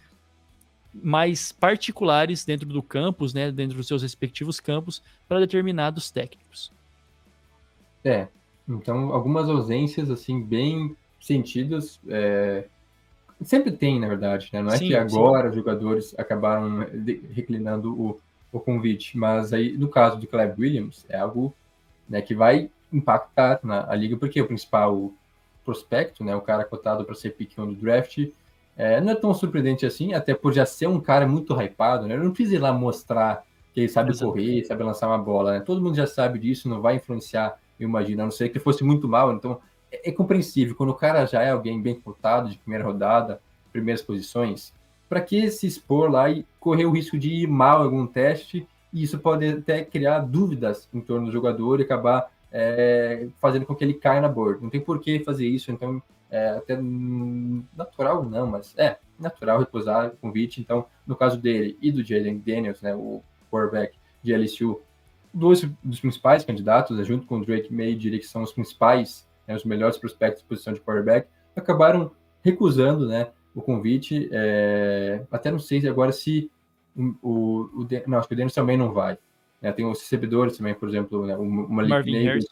mais 0.91 1.51
particulares 1.51 2.43
dentro 2.43 2.67
do 2.67 2.81
campus, 2.81 3.33
né, 3.33 3.51
dentro 3.51 3.77
dos 3.77 3.87
seus 3.87 4.01
respectivos 4.01 4.59
campos, 4.59 5.01
para 5.27 5.39
determinados 5.39 6.09
técnicos. 6.09 6.71
É, 8.03 8.27
então 8.69 9.13
algumas 9.13 9.49
ausências 9.49 10.09
assim 10.09 10.41
bem 10.41 10.95
sentidas, 11.19 11.99
é, 12.07 12.65
sempre 13.41 13.71
tem 13.71 13.99
na 13.99 14.07
verdade, 14.07 14.49
né? 14.53 14.61
Não 14.61 14.71
é 14.71 14.77
sim, 14.77 14.87
que 14.87 14.95
agora 14.95 15.43
sim. 15.43 15.49
os 15.49 15.55
jogadores 15.55 16.17
acabaram 16.17 16.85
reclinando 17.33 17.93
o, 17.93 18.19
o 18.51 18.59
convite, 18.59 19.17
mas 19.17 19.51
aí 19.51 19.77
no 19.77 19.87
caso 19.87 20.17
do 20.17 20.27
Caleb 20.27 20.61
Williams 20.61 21.05
é 21.09 21.19
algo 21.19 21.53
né, 22.07 22.21
que 22.21 22.33
vai 22.33 22.69
impactar 22.91 23.59
na 23.63 23.93
liga 23.95 24.17
porque 24.17 24.41
o 24.41 24.47
principal 24.47 25.11
prospecto, 25.63 26.23
né, 26.23 26.35
o 26.35 26.41
cara 26.41 26.63
cotado 26.63 27.05
para 27.05 27.13
ser 27.13 27.31
pick 27.31 27.57
1 27.57 27.67
do 27.67 27.75
draft, 27.75 28.27
é, 28.75 29.01
não 29.01 29.11
é 29.11 29.15
tão 29.15 29.33
surpreendente 29.33 29.85
assim, 29.85 30.13
até 30.13 30.33
por 30.33 30.53
já 30.53 30.65
ser 30.65 30.87
um 30.87 31.01
cara 31.01 31.27
muito 31.27 31.53
hypado, 31.53 32.07
né? 32.07 32.15
Não 32.15 32.31
precisa 32.31 32.55
ir 32.55 32.59
lá 32.59 32.71
mostrar 32.71 33.43
que 33.73 33.81
ele 33.81 33.89
sabe 33.89 34.11
Exato. 34.11 34.31
correr, 34.31 34.63
sabe 34.63 34.83
lançar 34.83 35.07
uma 35.07 35.17
bola, 35.17 35.51
né? 35.51 35.59
Todo 35.59 35.81
mundo 35.81 35.95
já 35.95 36.07
sabe 36.07 36.39
disso, 36.39 36.69
não 36.69 36.81
vai 36.81 36.95
influenciar, 36.95 37.59
eu 37.79 37.87
imagino, 37.87 38.21
a 38.21 38.25
não 38.25 38.31
ser 38.31 38.49
que 38.49 38.59
fosse 38.59 38.83
muito 38.83 39.07
mal. 39.07 39.33
Então, 39.33 39.59
é, 39.91 40.09
é 40.09 40.11
compreensível. 40.11 40.75
Quando 40.75 40.89
o 40.89 40.95
cara 40.95 41.25
já 41.25 41.41
é 41.41 41.51
alguém 41.51 41.81
bem 41.81 41.95
cotado, 41.99 42.49
de 42.49 42.57
primeira 42.57 42.85
rodada, 42.85 43.41
primeiras 43.71 44.01
posições, 44.01 44.73
para 45.07 45.21
que 45.21 45.49
se 45.49 45.65
expor 45.65 46.09
lá 46.09 46.29
e 46.29 46.45
correr 46.59 46.85
o 46.85 46.91
risco 46.91 47.17
de 47.17 47.29
ir 47.29 47.47
mal 47.47 47.81
em 47.81 47.85
algum 47.85 48.05
teste? 48.05 48.67
E 48.91 49.03
isso 49.03 49.19
pode 49.19 49.47
até 49.47 49.83
criar 49.83 50.19
dúvidas 50.19 50.89
em 50.93 51.01
torno 51.01 51.27
do 51.27 51.31
jogador 51.31 51.79
e 51.79 51.83
acabar 51.83 52.31
é, 52.51 53.27
fazendo 53.39 53.65
com 53.65 53.75
que 53.75 53.83
ele 53.83 53.93
caia 53.93 54.21
na 54.21 54.27
board. 54.27 54.61
Não 54.61 54.69
tem 54.69 54.81
por 54.81 54.99
que 54.99 55.23
fazer 55.23 55.47
isso, 55.47 55.71
então 55.71 56.01
é, 56.29 56.49
até 56.49 56.77
natural 57.75 58.23
não, 58.23 58.47
mas 58.47 58.73
é 58.77 58.97
natural 59.19 59.59
recusar 59.59 60.07
o 60.07 60.17
convite. 60.17 60.61
Então, 60.61 60.85
no 61.05 61.15
caso 61.15 61.39
dele 61.39 61.77
e 61.81 61.91
do 61.91 62.03
Jalen 62.03 62.39
Daniels, 62.39 62.81
né, 62.81 62.95
o 62.95 63.21
quarterback 63.51 63.97
de 64.23 64.33
LSU, 64.35 64.81
dois 65.33 65.61
dos 65.83 65.99
principais 65.99 66.43
candidatos, 66.43 66.97
né, 66.97 67.03
junto 67.03 67.25
com 67.25 67.37
o 67.37 67.45
Drake 67.45 67.73
May, 67.73 67.95
diria 67.95 68.19
que 68.19 68.25
são 68.25 68.41
os 68.43 68.51
principais, 68.51 69.27
né, 69.47 69.55
os 69.55 69.63
melhores 69.63 69.97
prospectos 69.97 70.41
de 70.41 70.47
posição 70.47 70.73
de 70.73 70.79
quarterback, 70.79 71.27
acabaram 71.55 72.11
recusando 72.43 73.07
né, 73.07 73.29
o 73.53 73.61
convite. 73.61 74.29
É, 74.31 75.21
até 75.31 75.51
não 75.51 75.59
sei 75.59 75.87
agora 75.87 76.11
se 76.11 76.49
o, 76.95 77.15
o, 77.21 77.61
o 77.81 77.87
não, 78.07 78.17
acho 78.17 78.27
que 78.27 78.33
o 78.33 78.37
Daniels 78.37 78.53
também 78.53 78.77
não 78.77 78.91
vai. 78.91 79.17
Né, 79.61 79.71
tem 79.71 79.85
os 79.85 79.99
recebedores 80.01 80.57
também, 80.57 80.73
por 80.73 80.87
exemplo, 80.89 81.25
né, 81.25 81.35
o 81.35 81.45
Malik 81.45 82.11
Neighbors, 82.11 82.45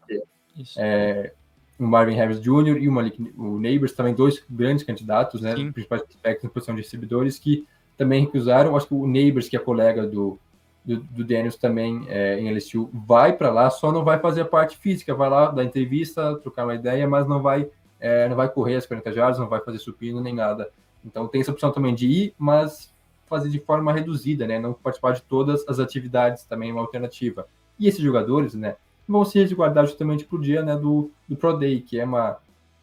é, 0.77 1.33
o 1.79 1.83
Marvin 1.83 2.15
Harris 2.15 2.41
Jr. 2.41 2.77
e 2.77 2.89
o 2.89 2.91
Malik 2.91 3.33
o 3.37 3.59
Neighbors, 3.59 3.93
também 3.93 4.13
dois 4.13 4.43
grandes 4.49 4.83
candidatos, 4.83 5.41
né, 5.41 5.55
Sim. 5.55 5.71
principais 5.71 6.03
aspectos 6.03 6.43
na 6.43 6.49
posição 6.49 6.75
de 6.75 6.81
recebedores, 6.81 7.39
que 7.39 7.65
também 7.95 8.21
recusaram. 8.25 8.75
Acho 8.75 8.87
que 8.87 8.93
o 8.93 9.07
Neighbors, 9.07 9.47
que 9.47 9.55
é 9.55 9.59
colega 9.59 10.05
do, 10.05 10.39
do, 10.87 11.01
do 11.01 11.23
Daniels 11.25 11.57
também 11.57 12.05
é, 12.07 12.39
em 12.39 12.49
LSU, 12.49 12.89
vai 12.93 13.33
para 13.33 13.51
lá, 13.51 13.69
só 13.69 13.91
não 13.91 14.05
vai 14.05 14.19
fazer 14.19 14.41
a 14.41 14.45
parte 14.45 14.77
física, 14.77 15.13
vai 15.13 15.29
lá 15.29 15.51
dar 15.51 15.65
entrevista, 15.65 16.37
trocar 16.37 16.63
uma 16.63 16.75
ideia, 16.75 17.05
mas 17.05 17.27
não 17.27 17.41
vai, 17.41 17.69
é, 17.99 18.29
não 18.29 18.37
vai 18.37 18.47
correr 18.47 18.77
as 18.77 18.85
40 18.85 19.11
jardas, 19.11 19.37
não 19.37 19.49
vai 19.49 19.59
fazer 19.59 19.79
supino 19.79 20.21
nem 20.21 20.33
nada. 20.33 20.69
Então 21.05 21.27
tem 21.27 21.41
essa 21.41 21.51
opção 21.51 21.73
também 21.73 21.93
de 21.93 22.07
ir, 22.07 22.33
mas 22.39 22.93
fazer 23.25 23.49
de 23.49 23.59
forma 23.59 23.91
reduzida, 23.91 24.47
né, 24.47 24.57
não 24.57 24.73
participar 24.73 25.11
de 25.11 25.21
todas 25.23 25.67
as 25.67 25.79
atividades, 25.79 26.45
também 26.45 26.71
uma 26.71 26.79
alternativa. 26.79 27.45
E 27.77 27.85
esses 27.85 27.99
jogadores, 27.99 28.53
né, 28.53 28.77
vão 29.05 29.25
se 29.25 29.37
resguardar 29.37 29.85
justamente 29.85 30.23
para 30.23 30.37
o 30.37 30.41
dia 30.41 30.63
né, 30.63 30.77
do, 30.77 31.11
do 31.27 31.35
Pro 31.35 31.57
Day, 31.57 31.81
que 31.81 31.99
é 31.99 32.05
uma 32.05 32.37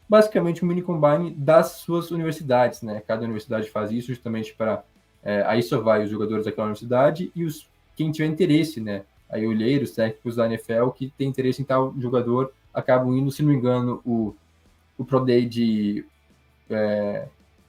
basicamente 0.07 0.63
um 0.63 0.69
mini 0.69 0.83
combine 0.83 1.31
das 1.31 1.73
suas 1.73 2.11
universidades, 2.11 2.83
né? 2.83 3.03
Cada 3.07 3.25
universidade 3.25 3.71
faz 3.71 3.91
isso 3.91 4.09
justamente 4.09 4.55
para 4.55 4.85
é, 5.23 5.43
aí 5.47 5.63
só 5.63 5.81
vai 5.81 6.05
os 6.05 6.11
jogadores 6.11 6.45
daquela 6.45 6.67
universidade 6.67 7.33
e 7.35 7.45
os 7.45 7.67
quem 7.97 8.11
tiver 8.11 8.29
interesse, 8.29 8.81
né? 8.81 9.03
Aí 9.29 9.47
olheiros, 9.47 9.93
técnicos 9.93 10.37
da 10.37 10.47
NFL 10.47 10.89
que 10.91 11.13
tem 11.17 11.29
interesse 11.29 11.61
em 11.61 11.65
tal 11.65 11.95
jogador 11.99 12.53
acabam 12.73 13.17
indo, 13.17 13.31
se 13.31 13.43
não 13.43 13.51
me 13.51 13.57
engano, 13.57 14.01
o, 14.05 14.35
o 14.99 15.05
Pro 15.05 15.25
Day 15.25 15.47
de 15.47 16.05
é, 16.69 17.29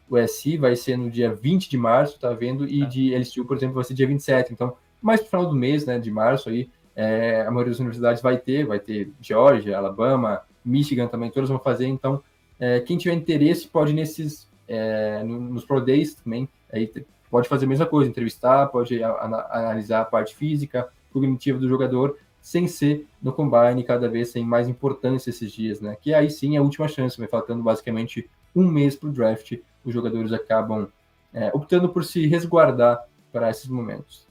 USC 0.10 0.58
vai 0.58 0.76
ser 0.76 0.98
no 0.98 1.10
dia 1.10 1.34
20 1.34 1.70
de 1.70 1.78
março, 1.78 2.20
tá 2.20 2.34
vendo? 2.34 2.68
E 2.68 2.82
é. 2.82 2.86
de 2.86 3.16
LSU, 3.16 3.46
por 3.46 3.56
exemplo, 3.56 3.76
vai 3.76 3.84
ser 3.84 3.94
dia 3.94 4.08
27. 4.08 4.52
Então, 4.52 4.76
mais 5.02 5.22
pro 5.22 5.30
final 5.30 5.46
do 5.48 5.56
mês, 5.56 5.86
né, 5.86 6.00
de 6.00 6.10
março 6.10 6.50
aí, 6.50 6.70
é, 6.96 7.42
a 7.42 7.52
maioria 7.52 7.72
das 7.72 7.80
universidades 7.80 8.22
vai 8.22 8.38
ter, 8.38 8.66
vai 8.66 8.80
ter 8.80 9.12
Georgia, 9.22 9.78
Alabama, 9.78 10.42
Michigan 10.64 11.08
também, 11.08 11.30
todas 11.30 11.50
vão 11.50 11.60
fazer. 11.60 11.86
Então, 11.86 12.24
é, 12.60 12.80
quem 12.80 12.98
tiver 12.98 13.14
interesse 13.14 13.68
pode 13.68 13.94
nesses, 13.94 14.48
é, 14.68 15.24
nos 15.24 15.66
Pro 15.66 15.82
Days 15.82 16.16
também, 16.16 16.50
aí 16.72 16.90
pode 17.36 17.50
fazer 17.50 17.66
a 17.66 17.68
mesma 17.68 17.86
coisa, 17.86 18.10
entrevistar, 18.10 18.68
pode 18.68 19.04
analisar 19.04 20.00
a 20.00 20.06
parte 20.06 20.34
física, 20.34 20.88
cognitiva 21.12 21.60
do 21.60 21.68
jogador, 21.68 22.18
sem 22.40 22.66
ser 22.66 23.06
no 23.22 23.34
combine, 23.34 23.84
cada 23.84 24.08
vez 24.08 24.30
sem 24.30 24.46
mais 24.46 24.70
importância 24.70 25.32
esses 25.32 25.52
dias, 25.52 25.82
né? 25.82 25.98
Que 26.00 26.14
aí 26.14 26.30
sim 26.30 26.56
é 26.56 26.60
a 26.60 26.62
última 26.62 26.88
chance, 26.88 27.18
vai 27.18 27.28
faltando 27.28 27.62
basicamente 27.62 28.30
um 28.56 28.66
mês 28.66 28.96
para 28.96 29.10
o 29.10 29.12
draft, 29.12 29.52
os 29.84 29.94
jogadores 29.94 30.32
acabam 30.32 30.88
é, 31.34 31.52
optando 31.54 31.90
por 31.90 32.06
se 32.06 32.26
resguardar 32.26 33.04
para 33.34 33.50
esses 33.50 33.68
momentos. 33.68 34.25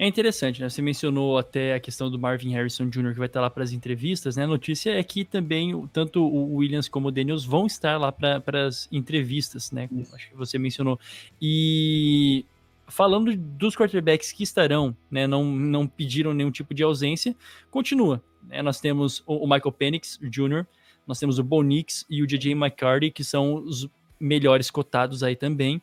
É 0.00 0.06
interessante, 0.06 0.62
né? 0.62 0.68
Você 0.70 0.80
mencionou 0.80 1.36
até 1.36 1.74
a 1.74 1.78
questão 1.78 2.10
do 2.10 2.18
Marvin 2.18 2.52
Harrison 2.54 2.88
Jr., 2.88 3.12
que 3.12 3.18
vai 3.18 3.26
estar 3.26 3.42
lá 3.42 3.50
para 3.50 3.62
as 3.62 3.70
entrevistas, 3.70 4.34
né? 4.34 4.44
A 4.44 4.46
notícia 4.46 4.98
é 4.98 5.02
que 5.02 5.26
também 5.26 5.86
tanto 5.92 6.24
o 6.24 6.54
Williams 6.54 6.88
como 6.88 7.08
o 7.08 7.10
Daniels 7.10 7.44
vão 7.44 7.66
estar 7.66 7.98
lá 7.98 8.10
para 8.10 8.66
as 8.66 8.88
entrevistas, 8.90 9.70
né? 9.70 9.90
Isso. 9.92 10.16
Acho 10.16 10.30
que 10.30 10.34
você 10.34 10.58
mencionou. 10.58 10.98
E 11.38 12.46
falando 12.88 13.36
dos 13.36 13.76
quarterbacks 13.76 14.32
que 14.32 14.42
estarão, 14.42 14.96
né? 15.10 15.26
Não, 15.26 15.44
não 15.44 15.86
pediram 15.86 16.32
nenhum 16.32 16.50
tipo 16.50 16.72
de 16.72 16.82
ausência, 16.82 17.36
continua. 17.70 18.24
Né? 18.48 18.62
Nós 18.62 18.80
temos 18.80 19.22
o, 19.26 19.46
Michael 19.46 19.72
Penix 19.72 20.18
Jr., 20.22 20.64
nós 21.06 21.18
temos 21.18 21.38
o 21.38 21.44
Bo 21.44 21.60
Nix 21.62 22.06
e 22.08 22.22
o 22.22 22.26
DJ 22.26 22.52
McCarty, 22.52 23.10
que 23.10 23.22
são 23.22 23.52
os 23.52 23.86
melhores 24.18 24.70
cotados 24.70 25.22
aí 25.22 25.36
também 25.36 25.82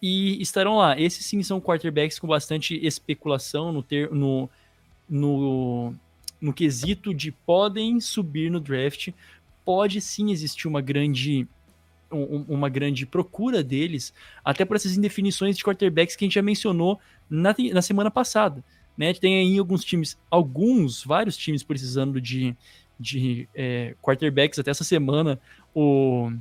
e 0.00 0.40
estarão 0.40 0.76
lá. 0.76 0.98
Esses 0.98 1.24
sim 1.26 1.42
são 1.42 1.60
quarterbacks 1.60 2.18
com 2.18 2.26
bastante 2.26 2.74
especulação 2.84 3.72
no, 3.72 3.82
ter, 3.82 4.10
no, 4.10 4.48
no, 5.08 5.94
no 6.40 6.52
quesito 6.52 7.12
de 7.12 7.32
podem 7.32 8.00
subir 8.00 8.50
no 8.50 8.60
draft. 8.60 9.10
Pode 9.64 10.00
sim 10.00 10.30
existir 10.30 10.66
uma 10.68 10.80
grande 10.80 11.46
uma 12.10 12.70
grande 12.70 13.04
procura 13.04 13.62
deles, 13.62 14.14
até 14.42 14.64
por 14.64 14.76
essas 14.76 14.96
indefinições 14.96 15.58
de 15.58 15.62
quarterbacks 15.62 16.16
que 16.16 16.24
a 16.24 16.26
gente 16.26 16.36
já 16.36 16.42
mencionou 16.42 16.98
na, 17.28 17.54
na 17.72 17.82
semana 17.82 18.10
passada. 18.10 18.64
Né? 18.96 19.12
Tem 19.12 19.38
aí 19.38 19.58
alguns 19.58 19.84
times, 19.84 20.16
alguns, 20.30 21.04
vários 21.04 21.36
times 21.36 21.62
precisando 21.62 22.18
de, 22.20 22.56
de 22.98 23.46
é, 23.54 23.94
quarterbacks. 24.02 24.58
Até 24.58 24.70
essa 24.70 24.84
semana, 24.84 25.38
o, 25.74 26.32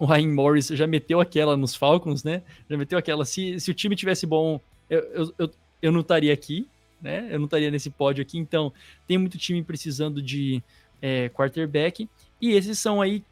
o 0.00 0.06
Ryan 0.06 0.32
Morris 0.32 0.68
já 0.68 0.86
meteu 0.86 1.20
aquela 1.20 1.58
nos 1.58 1.74
Falcons, 1.74 2.24
né? 2.24 2.42
Já 2.68 2.76
meteu 2.78 2.98
aquela. 2.98 3.26
Se, 3.26 3.60
se 3.60 3.70
o 3.70 3.74
time 3.74 3.94
tivesse 3.94 4.26
bom, 4.26 4.58
eu, 4.88 5.00
eu, 5.12 5.34
eu, 5.38 5.50
eu 5.82 5.92
não 5.92 6.00
estaria 6.00 6.32
aqui, 6.32 6.66
né? 7.02 7.28
Eu 7.30 7.38
não 7.38 7.44
estaria 7.44 7.70
nesse 7.70 7.90
pódio 7.90 8.22
aqui. 8.22 8.38
Então, 8.38 8.72
tem 9.06 9.18
muito 9.18 9.36
time 9.36 9.62
precisando 9.62 10.22
de 10.22 10.62
é, 11.02 11.28
quarterback. 11.28 12.08
E 12.40 12.52
esses 12.52 12.78
são 12.78 13.02
aí 13.02 13.22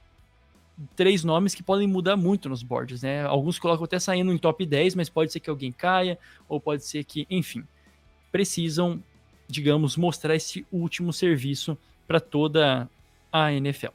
três 0.94 1.24
nomes 1.24 1.54
que 1.54 1.62
podem 1.62 1.88
mudar 1.88 2.18
muito 2.18 2.50
nos 2.50 2.62
boards, 2.62 3.00
né? 3.00 3.24
Alguns 3.24 3.58
colocam 3.58 3.84
até 3.84 3.98
saindo 3.98 4.30
em 4.30 4.36
top 4.36 4.66
10, 4.66 4.94
mas 4.94 5.08
pode 5.08 5.32
ser 5.32 5.40
que 5.40 5.48
alguém 5.48 5.72
caia, 5.72 6.18
ou 6.46 6.60
pode 6.60 6.84
ser 6.84 7.02
que, 7.02 7.26
enfim, 7.30 7.64
precisam, 8.30 9.02
digamos, 9.48 9.96
mostrar 9.96 10.36
esse 10.36 10.66
último 10.70 11.14
serviço 11.14 11.78
para 12.06 12.20
toda 12.20 12.90
a 13.32 13.50
NFL. 13.54 13.88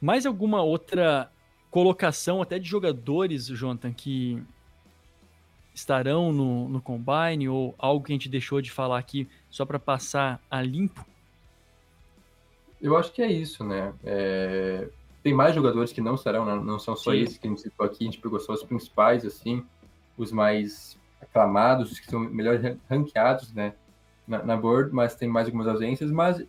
Mais 0.00 0.26
alguma 0.26 0.62
outra 0.62 1.30
colocação 1.70 2.40
até 2.42 2.58
de 2.58 2.68
jogadores, 2.68 3.46
Jonathan, 3.46 3.92
que 3.92 4.42
estarão 5.74 6.32
no, 6.32 6.68
no 6.68 6.80
Combine 6.80 7.48
ou 7.48 7.74
algo 7.78 8.04
que 8.04 8.12
a 8.12 8.14
gente 8.14 8.28
deixou 8.28 8.60
de 8.60 8.70
falar 8.70 8.98
aqui 8.98 9.28
só 9.48 9.64
para 9.64 9.78
passar 9.78 10.40
a 10.50 10.60
limpo? 10.60 11.04
Eu 12.80 12.96
acho 12.96 13.12
que 13.12 13.22
é 13.22 13.30
isso, 13.30 13.62
né? 13.62 13.92
É... 14.02 14.88
Tem 15.22 15.34
mais 15.34 15.54
jogadores 15.54 15.92
que 15.92 16.00
não 16.00 16.14
estarão, 16.14 16.46
né? 16.46 16.54
não 16.54 16.78
são 16.78 16.96
só 16.96 17.12
Sim. 17.12 17.18
esses 17.18 17.36
que 17.36 17.46
a 17.46 17.50
gente 17.50 17.60
citou 17.60 17.84
aqui, 17.84 18.04
a 18.04 18.06
gente 18.06 18.18
pegou 18.18 18.40
só 18.40 18.54
os 18.54 18.62
principais, 18.62 19.24
assim. 19.24 19.62
os 20.16 20.32
mais 20.32 20.98
aclamados, 21.20 21.92
os 21.92 22.00
que 22.00 22.06
são 22.06 22.20
melhores 22.20 22.76
ranqueados, 22.88 23.52
né, 23.52 23.74
na, 24.26 24.42
na 24.42 24.56
board, 24.56 24.92
mas 24.92 25.14
tem 25.14 25.28
mais 25.28 25.46
algumas 25.46 25.68
ausências, 25.68 26.10
mas 26.10 26.42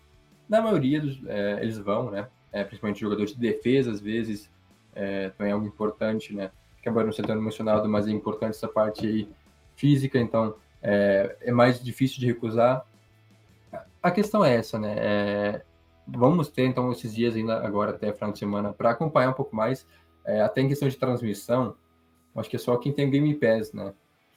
na 0.47 0.61
maioria 0.61 1.01
dos, 1.01 1.19
é, 1.27 1.59
eles 1.61 1.77
vão, 1.77 2.09
né, 2.09 2.27
é, 2.51 2.63
principalmente 2.63 2.99
jogadores 2.99 3.33
de 3.33 3.39
defesa, 3.39 3.91
às 3.91 3.99
vezes, 3.99 4.49
é, 4.93 5.29
também 5.29 5.51
é 5.51 5.53
algo 5.53 5.65
importante, 5.65 6.33
né, 6.33 6.51
acabaram 6.79 7.07
não 7.07 7.13
sendo 7.13 7.41
mencionado, 7.41 7.87
mas 7.87 8.07
é 8.07 8.11
importante 8.11 8.51
essa 8.51 8.67
parte 8.67 9.05
aí 9.05 9.29
física, 9.75 10.19
então 10.19 10.55
é, 10.81 11.37
é 11.41 11.51
mais 11.51 11.81
difícil 11.83 12.19
de 12.19 12.25
recusar. 12.25 12.85
A 14.01 14.11
questão 14.11 14.43
é 14.43 14.55
essa, 14.55 14.79
né, 14.79 14.95
é, 14.97 15.61
vamos 16.07 16.49
ter 16.49 16.65
então 16.65 16.91
esses 16.91 17.13
dias 17.13 17.35
ainda 17.35 17.65
agora 17.65 17.91
até 17.91 18.11
final 18.11 18.31
de 18.31 18.39
semana 18.39 18.73
para 18.73 18.89
acompanhar 18.89 19.29
um 19.29 19.33
pouco 19.33 19.55
mais, 19.55 19.85
é, 20.25 20.41
até 20.41 20.61
em 20.61 20.67
questão 20.67 20.87
de 20.87 20.97
transmissão, 20.97 21.75
acho 22.35 22.49
que 22.49 22.55
é 22.55 22.59
só 22.59 22.75
quem 22.77 22.91
tem 22.91 23.09
Game 23.09 23.33
Pass, 23.35 23.71
né, 23.71 23.93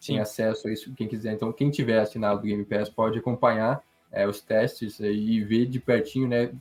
tem 0.07 0.21
acesso 0.21 0.69
a 0.69 0.73
isso, 0.73 0.95
quem 0.95 1.09
quiser. 1.09 1.33
Então, 1.33 1.53
quem 1.53 1.71
tiver 1.71 1.99
assinado 1.99 2.41
o 2.41 2.43
Game 2.43 2.65
Pass 2.65 2.89
pode 2.89 3.19
acompanhar 3.19 3.83
é, 4.13 4.29
os 4.29 4.41
testes 4.41 5.01
e 5.01 5.41
ver 5.43 5.67
de 5.67 5.81
pertinho, 5.81 6.29
né? 6.29 6.53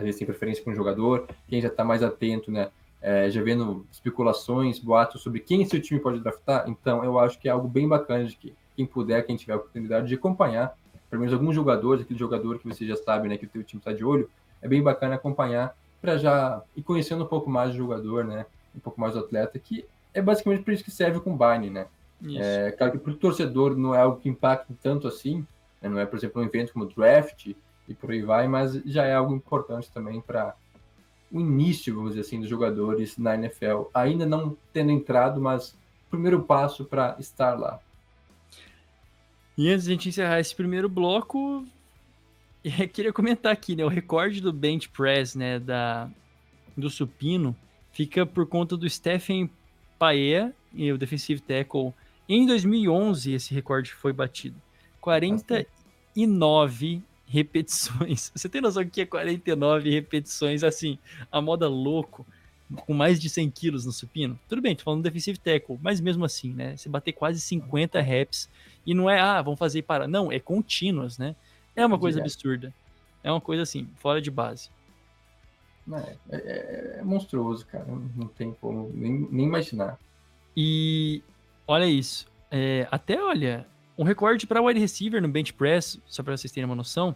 Às 0.00 0.04
vezes 0.04 0.18
tem 0.18 0.26
preferência 0.26 0.64
para 0.64 0.72
um 0.72 0.76
jogador, 0.76 1.28
quem 1.46 1.60
já 1.60 1.68
está 1.68 1.84
mais 1.84 2.02
atento, 2.02 2.50
né? 2.50 2.70
É, 3.02 3.30
já 3.30 3.42
vendo 3.42 3.86
especulações, 3.90 4.78
boatos 4.78 5.22
sobre 5.22 5.40
quem 5.40 5.64
seu 5.64 5.80
time 5.80 6.00
pode 6.00 6.20
draftar. 6.20 6.64
Então, 6.68 7.02
eu 7.04 7.18
acho 7.18 7.38
que 7.38 7.48
é 7.48 7.50
algo 7.50 7.66
bem 7.66 7.88
bacana 7.88 8.24
de 8.24 8.36
que 8.36 8.54
quem 8.76 8.84
puder, 8.84 9.24
quem 9.24 9.36
tiver 9.36 9.54
a 9.54 9.56
oportunidade 9.56 10.08
de 10.08 10.14
acompanhar, 10.14 10.76
pelo 11.08 11.20
menos 11.20 11.32
alguns 11.34 11.54
jogadores, 11.54 12.02
aquele 12.02 12.18
jogador 12.18 12.58
que 12.58 12.68
você 12.68 12.86
já 12.86 12.96
sabe, 12.96 13.28
né, 13.28 13.36
que 13.36 13.46
o 13.46 13.48
teu 13.48 13.62
time 13.62 13.80
está 13.80 13.92
de 13.92 14.04
olho, 14.04 14.28
é 14.60 14.68
bem 14.68 14.82
bacana 14.82 15.14
acompanhar 15.14 15.74
para 16.00 16.16
já 16.16 16.62
ir 16.76 16.82
conhecendo 16.82 17.24
um 17.24 17.26
pouco 17.26 17.50
mais 17.50 17.72
do 17.72 17.76
jogador, 17.76 18.24
né? 18.24 18.46
Um 18.74 18.80
pouco 18.80 19.00
mais 19.00 19.14
do 19.14 19.20
atleta, 19.20 19.58
que 19.58 19.84
é 20.14 20.22
basicamente 20.22 20.62
por 20.62 20.72
isso 20.72 20.84
que 20.84 20.90
serve 20.90 21.18
o 21.18 21.20
Combine, 21.20 21.70
né? 21.70 21.86
É, 22.36 22.70
claro 22.72 22.92
que 22.92 22.98
para 22.98 23.12
o 23.12 23.16
torcedor 23.16 23.76
não 23.76 23.94
é 23.94 24.00
algo 24.00 24.20
que 24.20 24.28
impacte 24.28 24.74
tanto 24.82 25.08
assim, 25.08 25.46
né? 25.80 25.88
não 25.88 25.98
é, 25.98 26.04
por 26.04 26.16
exemplo, 26.16 26.42
um 26.42 26.44
evento 26.44 26.72
como 26.72 26.84
o 26.84 26.88
draft 26.88 27.54
e 27.90 27.94
por 27.94 28.12
aí 28.12 28.22
vai, 28.22 28.46
mas 28.46 28.74
já 28.84 29.04
é 29.04 29.14
algo 29.14 29.34
importante 29.34 29.90
também 29.90 30.20
para 30.20 30.54
o 31.30 31.40
início, 31.40 31.94
vamos 31.94 32.10
dizer 32.10 32.22
assim, 32.22 32.40
dos 32.40 32.48
jogadores 32.48 33.18
na 33.18 33.34
NFL, 33.34 33.82
ainda 33.92 34.24
não 34.24 34.56
tendo 34.72 34.92
entrado, 34.92 35.40
mas 35.40 35.76
primeiro 36.08 36.42
passo 36.42 36.84
para 36.84 37.16
estar 37.18 37.58
lá. 37.58 37.80
E 39.58 39.68
antes 39.68 39.84
de 39.84 39.90
a 39.90 39.94
gente 39.94 40.08
encerrar 40.08 40.40
esse 40.40 40.54
primeiro 40.54 40.88
bloco, 40.88 41.66
eu 42.64 42.88
queria 42.88 43.12
comentar 43.12 43.52
aqui, 43.52 43.76
né, 43.76 43.84
o 43.84 43.88
recorde 43.88 44.40
do 44.40 44.52
bench 44.52 44.88
press, 44.88 45.34
né, 45.34 45.58
da, 45.58 46.08
do 46.76 46.88
supino, 46.88 47.54
fica 47.92 48.24
por 48.24 48.46
conta 48.46 48.76
do 48.76 48.88
Stephen 48.88 49.50
Paea, 49.98 50.54
o 50.72 50.96
defensive 50.96 51.40
tackle 51.40 51.92
em 52.28 52.46
2011, 52.46 53.32
esse 53.32 53.52
recorde 53.52 53.92
foi 53.92 54.12
batido. 54.12 54.56
49 55.00 57.02
repetições. 57.30 58.30
Você 58.34 58.48
tem 58.48 58.60
noção 58.60 58.84
que 58.84 59.02
é 59.02 59.06
49 59.06 59.90
repetições, 59.90 60.64
assim, 60.64 60.98
a 61.30 61.40
moda 61.40 61.68
louco, 61.68 62.26
com 62.86 62.92
mais 62.92 63.20
de 63.20 63.28
100 63.30 63.50
quilos 63.50 63.86
no 63.86 63.92
supino? 63.92 64.38
Tudo 64.48 64.60
bem, 64.60 64.74
tô 64.74 64.84
falando 64.84 65.02
defensive 65.02 65.38
tackle, 65.38 65.78
mas 65.80 66.00
mesmo 66.00 66.24
assim, 66.24 66.52
né? 66.52 66.76
Você 66.76 66.88
bater 66.88 67.12
quase 67.12 67.40
50 67.40 68.00
reps 68.00 68.48
e 68.84 68.94
não 68.94 69.08
é, 69.08 69.20
ah, 69.20 69.40
vamos 69.40 69.58
fazer 69.58 69.82
para. 69.82 70.08
Não, 70.08 70.32
é 70.32 70.38
contínuas, 70.40 71.18
né? 71.18 71.36
É 71.76 71.86
uma 71.86 71.98
coisa 71.98 72.20
absurda. 72.20 72.72
É 73.22 73.30
uma 73.30 73.40
coisa 73.40 73.62
assim, 73.62 73.88
fora 73.96 74.20
de 74.20 74.30
base. 74.30 74.70
É, 75.92 76.16
é, 76.30 76.96
é 76.98 77.02
monstruoso, 77.02 77.66
cara. 77.66 77.86
Não 78.16 78.28
tem 78.28 78.52
como 78.60 78.90
nem, 78.94 79.28
nem 79.30 79.46
imaginar. 79.46 79.98
E 80.56 81.22
Olha 81.70 81.86
isso. 81.86 82.26
É, 82.50 82.88
até, 82.90 83.22
olha, 83.22 83.64
um 84.00 84.04
recorde 84.04 84.46
para 84.46 84.62
wide 84.62 84.80
receiver 84.80 85.20
no 85.20 85.28
bench 85.28 85.52
press, 85.52 86.00
só 86.06 86.22
para 86.22 86.34
vocês 86.34 86.50
terem 86.50 86.64
uma 86.64 86.74
noção, 86.74 87.14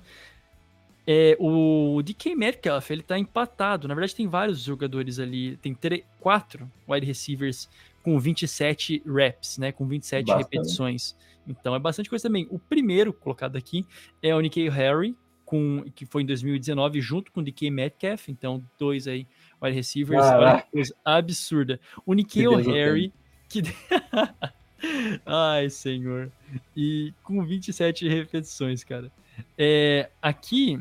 é, 1.07 1.35
o 1.41 2.03
DK 2.03 2.37
Metcalf, 2.37 2.91
ele 2.91 3.03
tá 3.03 3.19
empatado. 3.19 3.89
Na 3.89 3.95
verdade, 3.95 4.15
tem 4.15 4.29
vários 4.29 4.61
jogadores 4.61 5.19
ali. 5.19 5.57
Tem 5.57 5.77
quatro 6.21 6.71
wide 6.87 7.07
receivers 7.07 7.71
com 8.03 8.19
27 8.19 9.03
reps, 9.07 9.57
né? 9.57 9.73
Com 9.73 9.87
27 9.87 10.27
Bastante. 10.27 10.43
repetições. 10.45 11.17
Então 11.47 11.75
é 11.75 11.79
bastante 11.79 12.11
coisa 12.11 12.23
também. 12.29 12.47
O 12.51 12.59
primeiro 12.59 13.15
colocado 13.15 13.57
aqui 13.57 13.87
é 14.23 14.35
o 14.35 14.41
Nikkei 14.41 14.69
Harry, 14.69 15.17
com, 15.45 15.85
que 15.95 16.05
foi 16.05 16.23
em 16.23 16.27
2019, 16.27 17.01
junto 17.01 17.33
com 17.33 17.41
o 17.41 17.43
DK 17.43 17.71
Metcalf. 17.71 18.29
Então, 18.29 18.63
dois 18.79 19.07
aí 19.07 19.27
wide 19.63 19.75
receivers. 19.75 20.23
Olha 20.23 20.61
que 20.61 20.71
coisa 20.71 20.95
absurda. 21.03 21.81
O 22.05 22.13
Nikkei 22.13 22.47
Harry 22.63 23.13
que... 23.49 23.63
Ai, 25.27 25.71
senhor. 25.71 26.31
E 26.77 27.13
com 27.23 27.45
27 27.45 28.09
repetições, 28.09 28.85
cara. 28.85 29.11
É, 29.59 30.11
aqui, 30.21 30.81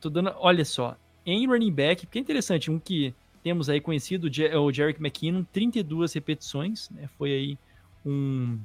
tô 0.00 0.10
dando. 0.10 0.34
Olha 0.38 0.64
só. 0.64 0.96
Em 1.24 1.46
running 1.46 1.72
back, 1.72 2.06
porque 2.06 2.18
é 2.18 2.22
interessante, 2.22 2.70
um 2.70 2.78
que 2.78 3.14
temos 3.42 3.68
aí 3.68 3.80
conhecido, 3.80 4.28
o 4.60 4.72
Jerick 4.72 5.00
McKinnon, 5.00 5.44
32 5.52 6.12
repetições, 6.12 6.90
né? 6.90 7.08
Foi 7.16 7.32
aí 7.32 7.58
um. 8.04 8.58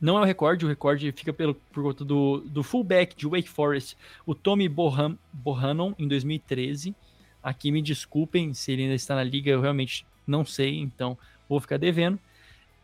Não 0.00 0.16
é 0.16 0.22
o 0.22 0.24
recorde, 0.24 0.64
o 0.64 0.68
recorde 0.68 1.12
fica 1.12 1.32
pelo, 1.32 1.54
por 1.54 1.82
conta 1.82 2.04
do, 2.04 2.38
do 2.46 2.62
fullback 2.62 3.14
de 3.14 3.26
Wake 3.26 3.48
Forest, 3.48 3.96
o 4.24 4.34
Tommy 4.34 4.66
Bohan, 4.66 5.16
Bohannon, 5.32 5.94
em 5.98 6.08
2013. 6.08 6.94
Aqui 7.42 7.70
me 7.70 7.82
desculpem 7.82 8.54
se 8.54 8.72
ele 8.72 8.82
ainda 8.82 8.94
está 8.94 9.14
na 9.14 9.22
liga, 9.22 9.50
eu 9.50 9.60
realmente 9.60 10.06
não 10.26 10.44
sei, 10.44 10.78
então 10.78 11.18
vou 11.48 11.60
ficar 11.60 11.76
devendo. 11.76 12.18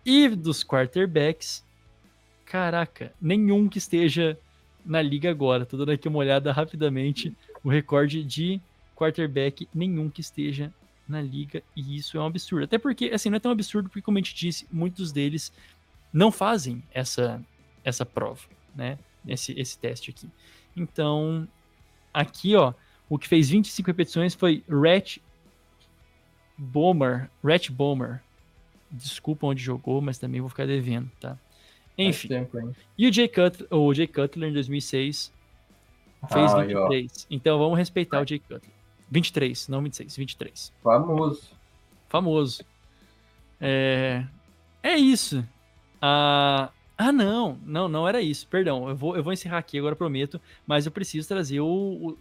E 0.06 0.28
dos 0.28 0.62
quarterbacks, 0.62 1.64
caraca, 2.44 3.12
nenhum 3.20 3.68
que 3.68 3.78
esteja 3.78 4.38
na 4.84 5.02
liga 5.02 5.28
agora. 5.28 5.66
Tô 5.66 5.76
dando 5.76 5.90
aqui 5.90 6.06
uma 6.06 6.18
olhada 6.18 6.52
rapidamente. 6.52 7.36
O 7.64 7.68
recorde 7.68 8.22
de 8.22 8.60
quarterback, 8.94 9.68
nenhum 9.74 10.08
que 10.08 10.20
esteja 10.20 10.72
na 11.08 11.20
liga. 11.20 11.60
E 11.74 11.96
isso 11.96 12.16
é 12.16 12.20
um 12.20 12.26
absurdo. 12.26 12.66
Até 12.66 12.78
porque, 12.78 13.06
assim, 13.06 13.30
não 13.30 13.36
é 13.36 13.40
tão 13.40 13.50
absurdo, 13.50 13.88
porque, 13.88 14.00
como 14.00 14.16
a 14.16 14.20
gente 14.20 14.32
disse, 14.32 14.64
muitos 14.70 15.10
deles 15.10 15.52
não 16.12 16.30
fazem 16.30 16.84
essa, 16.94 17.44
essa 17.82 18.06
prova, 18.06 18.42
né? 18.76 18.96
Esse, 19.26 19.58
esse 19.58 19.76
teste 19.76 20.10
aqui. 20.10 20.30
Então, 20.76 21.48
aqui, 22.14 22.54
ó, 22.54 22.72
o 23.08 23.18
que 23.18 23.26
fez 23.26 23.48
25 23.50 23.88
repetições 23.88 24.36
foi 24.36 24.62
Rat 24.68 25.18
Bomber, 26.56 27.28
Rat 27.42 27.70
Bomber, 27.70 28.22
desculpa 28.96 29.46
onde 29.46 29.62
jogou, 29.62 30.00
mas 30.00 30.18
também 30.18 30.40
vou 30.40 30.50
ficar 30.50 30.66
devendo, 30.66 31.10
tá? 31.20 31.38
Enfim. 31.98 32.28
Tempo, 32.28 32.74
e 32.96 33.08
o 33.08 33.12
Jay, 33.12 33.28
Cutler, 33.28 33.68
o 33.70 33.94
Jay 33.94 34.06
Cutler 34.06 34.50
em 34.50 34.52
2006 34.52 35.32
fez 36.28 36.52
ah, 36.52 36.60
23. 36.62 37.26
Então 37.30 37.58
vamos 37.58 37.78
respeitar 37.78 38.20
o 38.20 38.26
Jay 38.26 38.38
Cutler. 38.38 38.72
23, 39.10 39.68
não 39.68 39.82
26, 39.82 40.16
23. 40.16 40.72
Famoso. 40.82 41.50
Famoso. 42.08 42.64
É, 43.60 44.24
é 44.82 44.96
isso. 44.96 45.46
Ah, 46.02 46.70
ah, 46.98 47.12
não, 47.12 47.58
não, 47.64 47.88
não 47.88 48.08
era 48.08 48.20
isso. 48.20 48.46
Perdão, 48.48 48.88
eu 48.88 48.96
vou, 48.96 49.16
eu 49.16 49.22
vou 49.22 49.32
encerrar 49.32 49.58
aqui 49.58 49.78
agora, 49.78 49.96
prometo. 49.96 50.40
Mas 50.66 50.86
eu 50.86 50.92
preciso 50.92 51.28
trazer 51.28 51.60
o, 51.60 51.66
o 51.66 52.18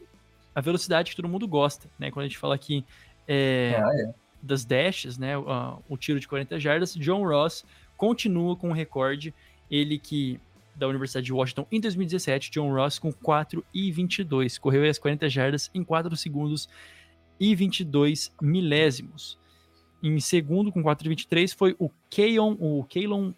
a 0.54 0.62
velocidade 0.62 1.10
que 1.10 1.18
todo 1.18 1.28
mundo 1.28 1.48
gosta, 1.48 1.90
né? 2.00 2.10
Quando 2.12 2.26
a 2.26 2.28
gente 2.28 2.38
fala 2.38 2.56
aqui 2.56 2.86
é, 3.28 3.78
ah, 3.78 3.92
é 3.94 4.25
das 4.46 4.64
dashes, 4.64 5.18
né, 5.18 5.38
uh, 5.38 5.82
o 5.90 5.98
tiro 5.98 6.20
de 6.20 6.28
40 6.28 6.60
jardas, 6.60 6.94
John 6.96 7.24
Ross 7.24 7.66
continua 7.98 8.56
com 8.56 8.70
o 8.70 8.74
recorde, 8.74 9.34
ele 9.70 9.98
que 9.98 10.40
da 10.76 10.88
Universidade 10.88 11.26
de 11.26 11.34
Washington 11.34 11.66
em 11.72 11.80
2017, 11.80 12.52
John 12.52 12.74
Ross 12.74 13.00
com 13.00 13.12
4 13.12 13.64
e 13.74 13.92
22, 13.92 14.58
correu 14.58 14.90
as 14.90 15.00
40 15.00 15.30
jardas 15.30 15.72
em 15.74 15.84
4 15.84 16.16
segundos 16.18 16.70
e 17.40 17.56
22 17.56 18.32
milésimos. 18.42 19.38
Em 20.04 20.20
segundo 20.20 20.72
com 20.72 20.84
4 20.84 21.08
e 21.08 21.10
23 21.10 21.54
foi 21.54 21.76
o 21.80 21.90
Keon, 22.10 22.58
o 22.60 22.84
Keylon 22.84 23.32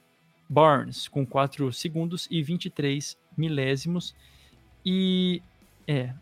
Barnes 0.49 1.07
com 1.07 1.25
4 1.25 1.71
segundos 1.71 2.27
e 2.31 2.41
23 2.41 3.17
milésimos. 3.37 4.15
E 4.83 5.41
é 5.87 6.13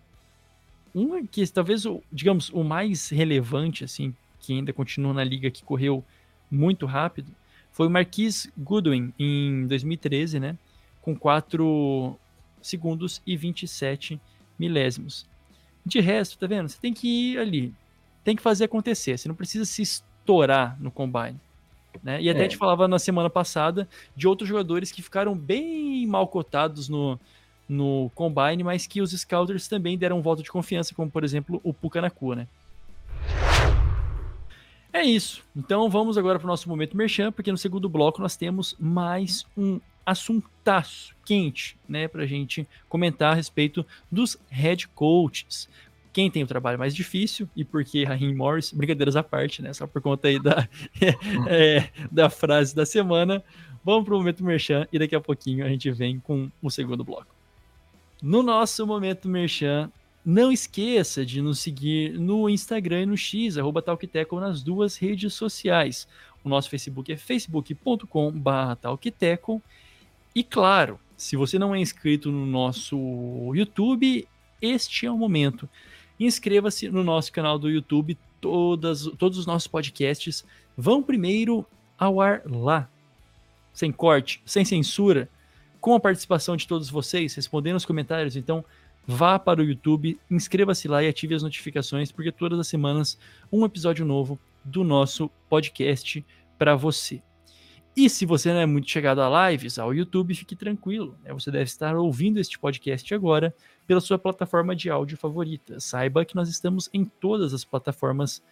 um 0.93 1.26
que 1.26 1.45
talvez 1.48 1.84
digamos 2.12 2.50
o 2.50 2.63
mais 2.63 3.10
relevante 3.10 3.84
assim 3.84 4.13
que 4.45 4.53
ainda 4.53 4.71
continua 4.71 5.13
na 5.13 5.23
liga, 5.23 5.49
que 5.49 5.63
correu 5.63 6.03
muito 6.49 6.86
rápido, 6.86 7.31
foi 7.71 7.88
o 7.88 7.89
Marquis 7.89 8.49
Goodwin 8.58 9.13
em 9.17 9.65
2013, 9.67 10.39
né? 10.39 10.58
Com 11.01 11.15
4 11.15 12.17
segundos 12.62 13.21
e 13.25 13.36
27 13.36 14.19
milésimos. 14.58 15.27
De 15.86 15.99
resto, 15.99 16.38
tá 16.38 16.47
vendo? 16.47 16.69
Você 16.69 16.79
tem 16.79 16.93
que 16.93 17.08
ir 17.08 17.39
ali, 17.39 17.73
tem 18.23 18.36
que 18.36 18.41
fazer 18.41 18.65
acontecer. 18.65 19.17
Você 19.17 19.27
não 19.27 19.36
precisa 19.36 19.65
se 19.65 19.81
estourar 19.81 20.77
no 20.79 20.89
combine. 20.89 21.39
Né? 22.03 22.21
E 22.21 22.29
até 22.29 22.39
é. 22.39 22.41
a 22.41 22.43
gente 22.45 22.58
falava 22.58 22.88
na 22.88 22.99
semana 22.99 23.29
passada 23.29 23.88
de 24.15 24.27
outros 24.27 24.47
jogadores 24.47 24.91
que 24.91 25.01
ficaram 25.01 25.36
bem 25.36 26.05
mal 26.08 26.27
cotados 26.27 26.89
no, 26.89 27.19
no 27.67 28.12
combine, 28.13 28.63
mas 28.63 28.86
que 28.86 29.01
os 29.01 29.12
scouters 29.12 29.67
também 29.67 29.97
deram 29.97 30.19
um 30.19 30.21
voto 30.21 30.43
de 30.43 30.51
confiança, 30.51 30.93
como 30.93 31.10
por 31.10 31.23
exemplo 31.23 31.60
o 31.63 31.73
Puka 31.73 32.01
Nakua, 32.01 32.36
né? 32.36 32.47
É 34.95 35.03
isso. 35.03 35.43
Então 35.53 35.89
vamos 35.89 36.17
agora 36.17 36.39
para 36.39 36.45
o 36.45 36.47
nosso 36.47 36.69
momento 36.69 36.95
merchan, 36.95 37.29
porque 37.29 37.51
no 37.51 37.58
segundo 37.58 37.89
bloco 37.89 38.21
nós 38.21 38.38
temos 38.38 38.77
mais 38.79 39.45
um 39.58 39.77
assuntaço 40.05 41.13
quente, 41.25 41.77
né, 41.86 42.08
para 42.08 42.23
a 42.23 42.25
gente 42.25 42.65
comentar 42.88 43.34
a 43.34 43.36
respeito 43.36 43.86
dos 44.10 44.38
head 44.49 44.88
coaches. 44.88 45.67
Quem 46.13 46.31
tem 46.31 46.43
o 46.43 46.47
trabalho 46.47 46.79
mais 46.79 46.95
difícil 46.95 47.49
e 47.53 47.65
porque 47.65 48.05
Raheem 48.05 48.34
Morris, 48.34 48.71
brincadeiras 48.71 49.17
à 49.17 49.21
parte, 49.21 49.62
né, 49.62 49.73
só 49.73 49.86
por 49.86 50.01
conta 50.01 50.29
aí 50.29 50.39
da, 50.41 50.65
é, 51.45 51.89
da 52.10 52.29
frase 52.29 52.73
da 52.73 52.86
semana. 52.86 53.43
Vamos 53.84 54.05
para 54.05 54.15
o 54.15 54.17
momento 54.17 54.45
merchan 54.45 54.88
e 54.93 54.97
daqui 54.97 55.13
a 55.13 55.19
pouquinho 55.19 55.65
a 55.65 55.67
gente 55.67 55.91
vem 55.91 56.21
com 56.21 56.49
o 56.62 56.71
segundo 56.71 57.03
bloco. 57.03 57.36
No 58.23 58.41
nosso 58.41 58.88
momento 58.88 59.27
merchan, 59.27 59.91
não 60.25 60.51
esqueça 60.51 61.23
de 61.23 61.39
nos 61.39 61.59
seguir 61.59 62.17
no 62.17 62.49
Instagram 62.49 63.03
e 63.03 63.05
no 63.05 63.15
X, 63.15 63.57
arroba 63.57 63.83
nas 64.41 64.63
duas 64.63 64.97
redes 64.97 65.33
sociais. 65.35 66.07
O 66.43 66.49
nosso 66.49 66.69
Facebook 66.69 67.11
é 67.11 67.17
facebook.com.br 67.17 68.75
Talkteco. 68.81 69.61
E 70.33 70.43
claro, 70.43 70.99
se 71.15 71.35
você 71.35 71.59
não 71.59 71.75
é 71.75 71.79
inscrito 71.79 72.31
no 72.31 72.45
nosso 72.45 72.97
YouTube, 73.53 74.27
este 74.59 75.05
é 75.05 75.11
o 75.11 75.17
momento. 75.17 75.69
Inscreva-se 76.19 76.89
no 76.89 77.03
nosso 77.03 77.31
canal 77.31 77.59
do 77.59 77.69
YouTube. 77.69 78.17
Todas, 78.41 79.05
todos 79.17 79.38
os 79.38 79.45
nossos 79.45 79.67
podcasts 79.67 80.43
vão 80.75 81.03
primeiro 81.03 81.65
ao 81.97 82.19
ar 82.19 82.41
lá. 82.45 82.89
Sem 83.73 83.91
corte, 83.91 84.41
sem 84.45 84.65
censura, 84.65 85.29
com 85.79 85.93
a 85.93 85.99
participação 85.99 86.57
de 86.57 86.67
todos 86.67 86.89
vocês, 86.89 87.35
respondendo 87.35 87.75
os 87.75 87.85
comentários. 87.85 88.35
Então, 88.35 88.63
vá 89.07 89.37
para 89.37 89.61
o 89.61 89.63
YouTube, 89.63 90.19
inscreva-se 90.29 90.87
lá 90.87 91.03
e 91.03 91.07
ative 91.07 91.35
as 91.35 91.43
notificações, 91.43 92.11
porque 92.11 92.31
todas 92.31 92.59
as 92.59 92.67
semanas 92.67 93.17
um 93.51 93.65
episódio 93.65 94.05
novo 94.05 94.39
do 94.63 94.83
nosso 94.83 95.29
podcast 95.49 96.25
para 96.57 96.75
você. 96.75 97.21
E 97.95 98.09
se 98.09 98.25
você 98.25 98.51
não 98.51 98.59
é 98.59 98.65
muito 98.65 98.89
chegado 98.89 99.21
a 99.21 99.49
lives, 99.49 99.79
ao 99.79 99.93
YouTube, 99.93 100.35
fique 100.35 100.53
tranquilo. 100.53 101.17
Né? 101.23 101.31
Você 101.33 101.49
deve 101.49 101.63
estar 101.63 101.95
ouvindo 101.95 102.39
este 102.39 102.59
podcast 102.59 103.13
agora 103.13 103.55
pela 103.87 104.01
sua 104.01 104.19
plataforma 104.19 104.75
de 104.75 104.89
áudio 104.89 105.15
favorita. 105.15 105.79
Saiba 105.79 106.25
que 106.25 106.35
nós 106.35 106.49
estamos 106.49 106.89
em 106.93 107.05
todas 107.05 107.53
as 107.53 107.63
plataformas 107.63 108.43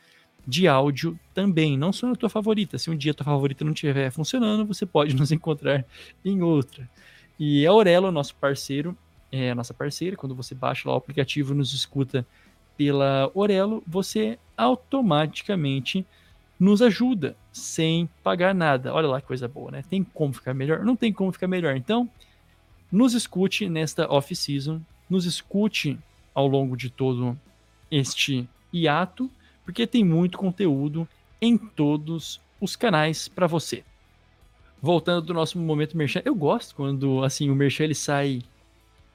de 0.48 0.66
áudio 0.66 1.20
também, 1.34 1.78
não 1.78 1.92
só 1.92 2.08
na 2.08 2.16
tua 2.16 2.30
favorita. 2.30 2.78
Se 2.78 2.90
um 2.90 2.96
dia 2.96 3.12
a 3.12 3.16
tua 3.16 3.26
favorita 3.26 3.66
não 3.66 3.74
estiver 3.74 4.12
funcionando, 4.12 4.66
você 4.66 4.86
pode 4.86 5.14
nos 5.18 5.32
encontrar 5.32 5.86
em 6.24 6.42
outra. 6.42 6.90
E 7.38 7.68
a 7.68 7.70
Aurelo, 7.70 8.12
nosso 8.12 8.36
parceiro, 8.36 8.98
é 9.34 9.50
a 9.50 9.56
nossa 9.56 9.74
parceira. 9.74 10.16
Quando 10.16 10.36
você 10.36 10.54
baixa 10.54 10.88
lá 10.88 10.94
o 10.94 10.98
aplicativo 10.98 11.54
e 11.54 11.58
nos 11.58 11.74
escuta 11.74 12.26
pela 12.78 13.32
Orelo, 13.34 13.84
você 13.88 14.38
automaticamente 14.56 16.06
nos 16.60 16.84
ajuda 16.84 17.36
sem 17.52 18.08
pagar 18.24 18.54
nada. 18.54 18.94
Olha 18.94 19.08
lá 19.08 19.20
que 19.20 19.28
coisa 19.28 19.48
boa, 19.48 19.72
né? 19.72 19.84
Tem 19.90 20.04
como 20.04 20.34
ficar 20.34 20.54
melhor? 20.54 20.86
Não 20.86 20.96
tem 20.96 21.12
como 21.12 21.32
ficar 21.32 21.48
melhor. 21.48 21.76
Então, 21.76 22.08
nos 22.92 23.16
escute 23.16 23.68
nesta 23.68 24.08
off-season, 24.08 24.80
nos 25.10 25.26
escute 25.26 25.98
ao 26.34 26.48
longo 26.48 26.78
de 26.78 26.92
todo 26.92 27.38
este 27.90 28.48
hiato, 28.72 29.30
porque 29.66 29.88
tem 29.88 30.04
muito 30.04 30.38
conteúdo 30.38 31.08
em 31.42 31.58
todos 31.58 32.40
os 32.62 32.76
canais 32.76 33.28
para 33.28 33.48
você. 33.48 33.84
Voltando 34.80 35.26
do 35.26 35.34
nosso 35.34 35.58
momento 35.58 35.98
merchan, 35.98 36.22
eu 36.24 36.36
gosto 36.36 36.76
quando 36.76 37.24
assim 37.24 37.50
o 37.50 37.56
merchan 37.56 37.86
ele 37.86 37.96
sai 37.96 38.44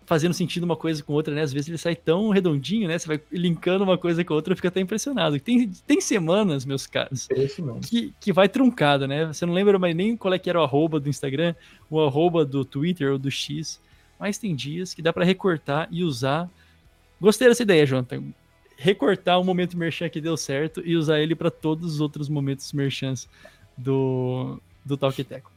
fazendo 0.08 0.32
sentido 0.32 0.64
uma 0.64 0.74
coisa 0.74 1.02
com 1.02 1.12
outra, 1.12 1.34
né? 1.34 1.42
Às 1.42 1.52
vezes 1.52 1.68
ele 1.68 1.76
sai 1.76 1.94
tão 1.94 2.30
redondinho, 2.30 2.88
né? 2.88 2.98
Você 2.98 3.06
vai 3.06 3.20
linkando 3.30 3.84
uma 3.84 3.98
coisa 3.98 4.24
com 4.24 4.32
a 4.32 4.36
outra, 4.36 4.56
fica 4.56 4.68
até 4.68 4.80
impressionado. 4.80 5.38
Tem, 5.38 5.70
tem 5.86 6.00
semanas, 6.00 6.64
meus 6.64 6.86
caros, 6.86 7.28
que, 7.86 8.14
que 8.18 8.32
vai 8.32 8.48
truncado, 8.48 9.06
né? 9.06 9.26
Você 9.26 9.44
não 9.44 9.52
lembra 9.52 9.78
mais 9.78 9.94
nem 9.94 10.16
qual 10.16 10.32
é 10.32 10.38
que 10.38 10.48
era 10.48 10.58
o 10.58 10.62
arroba 10.62 10.98
do 10.98 11.10
Instagram, 11.10 11.54
o 11.90 12.00
arroba 12.00 12.42
do 12.42 12.64
Twitter 12.64 13.12
ou 13.12 13.18
do 13.18 13.30
X, 13.30 13.78
mas 14.18 14.38
tem 14.38 14.56
dias 14.56 14.94
que 14.94 15.02
dá 15.02 15.12
para 15.12 15.26
recortar 15.26 15.86
e 15.90 16.02
usar. 16.02 16.48
Gostei 17.20 17.46
dessa 17.46 17.62
ideia, 17.62 17.84
Jonathan. 17.84 18.22
Recortar 18.78 19.38
o 19.38 19.44
momento 19.44 19.76
merchan 19.76 20.08
que 20.08 20.22
deu 20.22 20.38
certo 20.38 20.80
e 20.86 20.96
usar 20.96 21.20
ele 21.20 21.34
para 21.34 21.50
todos 21.50 21.94
os 21.94 22.00
outros 22.00 22.30
momentos 22.30 22.72
merchans 22.72 23.28
do, 23.76 24.58
do 24.86 24.96
Talk 24.96 25.22
Teco. 25.22 25.52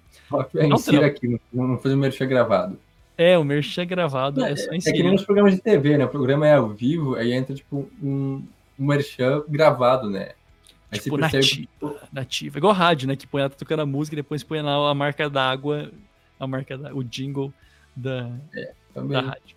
Insira 0.73 1.05
aqui, 1.05 1.39
não 1.53 1.77
fazer 1.77 1.95
um 1.95 1.99
merchan 1.99 2.27
gravado. 2.27 2.77
É, 3.17 3.37
o 3.37 3.43
merch 3.43 3.77
é 3.77 3.85
gravado, 3.85 4.43
é, 4.43 4.51
é 4.51 4.55
só 4.55 4.73
inserir. 4.73 4.95
É 4.95 4.97
que 4.97 5.03
nem 5.03 5.11
nos 5.13 5.25
programas 5.25 5.53
de 5.53 5.61
TV, 5.61 5.97
né? 5.97 6.05
O 6.05 6.09
programa 6.09 6.47
é 6.47 6.55
ao 6.55 6.69
vivo, 6.69 7.15
aí 7.15 7.33
entra, 7.33 7.53
tipo, 7.53 7.89
um, 8.01 8.43
um 8.79 8.85
merchan 8.85 9.43
gravado, 9.47 10.09
né? 10.09 10.31
Aí 10.91 10.99
tipo, 10.99 11.17
percebe... 11.17 11.69
nativa, 11.79 12.07
nativa. 12.11 12.57
Igual 12.57 12.73
rádio, 12.73 13.07
né? 13.07 13.15
Que 13.15 13.27
põe 13.27 13.41
ela 13.41 13.49
tocando 13.49 13.81
a 13.81 13.85
música 13.85 14.15
e 14.15 14.17
depois 14.17 14.43
põe 14.43 14.61
lá 14.61 14.89
a 14.89 14.93
marca 14.93 15.29
d'água, 15.29 15.91
a 16.39 16.47
marca 16.47 16.77
da, 16.77 16.93
o 16.93 17.03
jingle 17.03 17.53
da, 17.95 18.31
é, 18.53 18.73
da 18.93 19.21
rádio. 19.21 19.55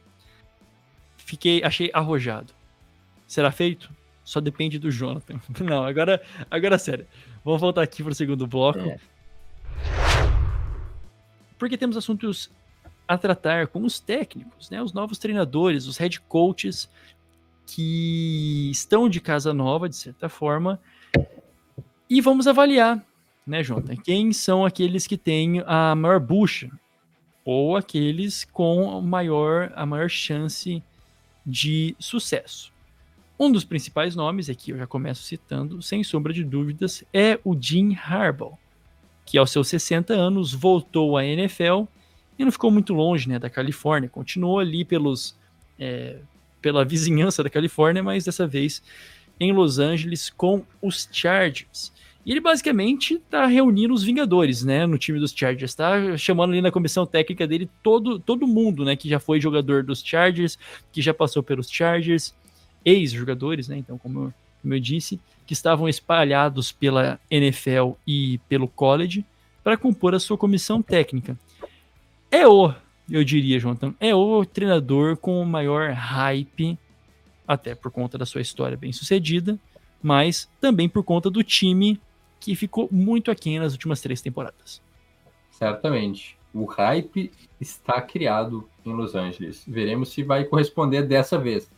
Fiquei, 1.16 1.62
achei 1.64 1.90
arrojado. 1.92 2.52
Será 3.26 3.50
feito? 3.50 3.90
Só 4.22 4.40
depende 4.40 4.78
do 4.78 4.90
Jonathan. 4.90 5.40
Não, 5.60 5.84
agora, 5.84 6.22
agora 6.50 6.78
sério. 6.78 7.06
Vamos 7.44 7.60
voltar 7.60 7.82
aqui 7.82 8.02
para 8.02 8.12
o 8.12 8.14
segundo 8.14 8.46
bloco. 8.46 8.78
É. 8.78 8.98
Porque 11.58 11.76
temos 11.76 11.96
assuntos 11.96 12.50
a 13.06 13.18
tratar 13.18 13.66
com 13.68 13.84
os 13.84 14.00
técnicos, 14.00 14.70
né, 14.70 14.82
os 14.82 14.92
novos 14.92 15.18
treinadores, 15.18 15.86
os 15.86 15.96
head 15.98 16.20
coaches 16.22 16.88
que 17.66 18.70
estão 18.70 19.08
de 19.08 19.20
casa 19.20 19.52
nova, 19.52 19.88
de 19.88 19.96
certa 19.96 20.28
forma, 20.28 20.80
e 22.08 22.20
vamos 22.20 22.46
avaliar, 22.46 23.04
né, 23.46 23.62
Jonathan, 23.62 23.96
quem 23.96 24.32
são 24.32 24.64
aqueles 24.64 25.06
que 25.06 25.16
têm 25.16 25.62
a 25.66 25.94
maior 25.94 26.20
bucha 26.20 26.70
ou 27.44 27.76
aqueles 27.76 28.44
com 28.44 29.00
maior, 29.02 29.70
a 29.74 29.84
maior 29.84 30.08
chance 30.08 30.82
de 31.44 31.94
sucesso. 31.98 32.72
Um 33.38 33.50
dos 33.50 33.64
principais 33.64 34.14
nomes, 34.14 34.48
aqui 34.48 34.70
eu 34.70 34.78
já 34.78 34.86
começo 34.86 35.24
citando, 35.24 35.82
sem 35.82 36.02
sombra 36.04 36.32
de 36.32 36.44
dúvidas, 36.44 37.04
é 37.12 37.38
o 37.44 37.54
Jim 37.60 37.94
Harbaugh, 37.94 38.56
que 39.26 39.36
aos 39.36 39.50
seus 39.50 39.68
60 39.68 40.14
anos 40.14 40.54
voltou 40.54 41.16
à 41.16 41.24
NFL 41.24 41.84
e 42.38 42.44
não 42.44 42.52
ficou 42.52 42.70
muito 42.70 42.92
longe 42.92 43.28
né, 43.28 43.38
da 43.38 43.48
Califórnia, 43.48 44.08
continuou 44.08 44.58
ali 44.58 44.84
pelos, 44.84 45.36
é, 45.78 46.16
pela 46.60 46.84
vizinhança 46.84 47.42
da 47.42 47.50
Califórnia, 47.50 48.02
mas 48.02 48.24
dessa 48.24 48.46
vez 48.46 48.82
em 49.38 49.52
Los 49.52 49.78
Angeles 49.78 50.30
com 50.30 50.64
os 50.80 51.08
Chargers. 51.10 51.92
E 52.26 52.30
ele 52.30 52.40
basicamente 52.40 53.14
está 53.14 53.46
reunindo 53.46 53.92
os 53.92 54.02
Vingadores, 54.02 54.64
né, 54.64 54.86
no 54.86 54.96
time 54.96 55.18
dos 55.18 55.32
Chargers, 55.32 55.72
está 55.72 56.16
chamando 56.16 56.52
ali 56.52 56.62
na 56.62 56.70
comissão 56.70 57.04
técnica 57.04 57.46
dele 57.46 57.68
todo, 57.82 58.18
todo 58.18 58.46
mundo, 58.46 58.84
né, 58.84 58.96
que 58.96 59.08
já 59.08 59.20
foi 59.20 59.40
jogador 59.40 59.82
dos 59.82 60.02
Chargers, 60.02 60.58
que 60.90 61.02
já 61.02 61.12
passou 61.12 61.42
pelos 61.42 61.70
Chargers, 61.70 62.34
ex-jogadores, 62.84 63.68
né, 63.68 63.76
então 63.76 63.98
como 63.98 64.24
eu, 64.24 64.34
como 64.62 64.74
eu 64.74 64.80
disse, 64.80 65.20
que 65.46 65.52
estavam 65.52 65.86
espalhados 65.86 66.72
pela 66.72 67.20
NFL 67.30 67.92
e 68.06 68.38
pelo 68.48 68.66
college 68.66 69.24
para 69.62 69.76
compor 69.76 70.14
a 70.14 70.18
sua 70.18 70.38
comissão 70.38 70.80
técnica 70.80 71.38
é 72.34 72.48
o, 72.48 72.74
eu 73.08 73.22
diria, 73.22 73.60
Jonathan, 73.60 73.94
é 74.00 74.14
o 74.14 74.44
treinador 74.44 75.16
com 75.16 75.40
o 75.40 75.46
maior 75.46 75.92
hype, 75.92 76.76
até 77.46 77.74
por 77.74 77.90
conta 77.90 78.18
da 78.18 78.26
sua 78.26 78.40
história 78.40 78.76
bem 78.76 78.92
sucedida, 78.92 79.58
mas 80.02 80.48
também 80.60 80.88
por 80.88 81.04
conta 81.04 81.30
do 81.30 81.42
time 81.42 82.00
que 82.40 82.54
ficou 82.56 82.88
muito 82.90 83.30
aquém 83.30 83.58
nas 83.58 83.72
últimas 83.72 84.00
três 84.00 84.20
temporadas. 84.20 84.82
Certamente. 85.50 86.36
O 86.52 86.64
hype 86.66 87.32
está 87.60 88.00
criado 88.00 88.68
em 88.84 88.92
Los 88.92 89.14
Angeles. 89.14 89.64
Veremos 89.66 90.10
se 90.10 90.22
vai 90.22 90.44
corresponder 90.44 91.02
dessa 91.02 91.38
vez. 91.38 91.70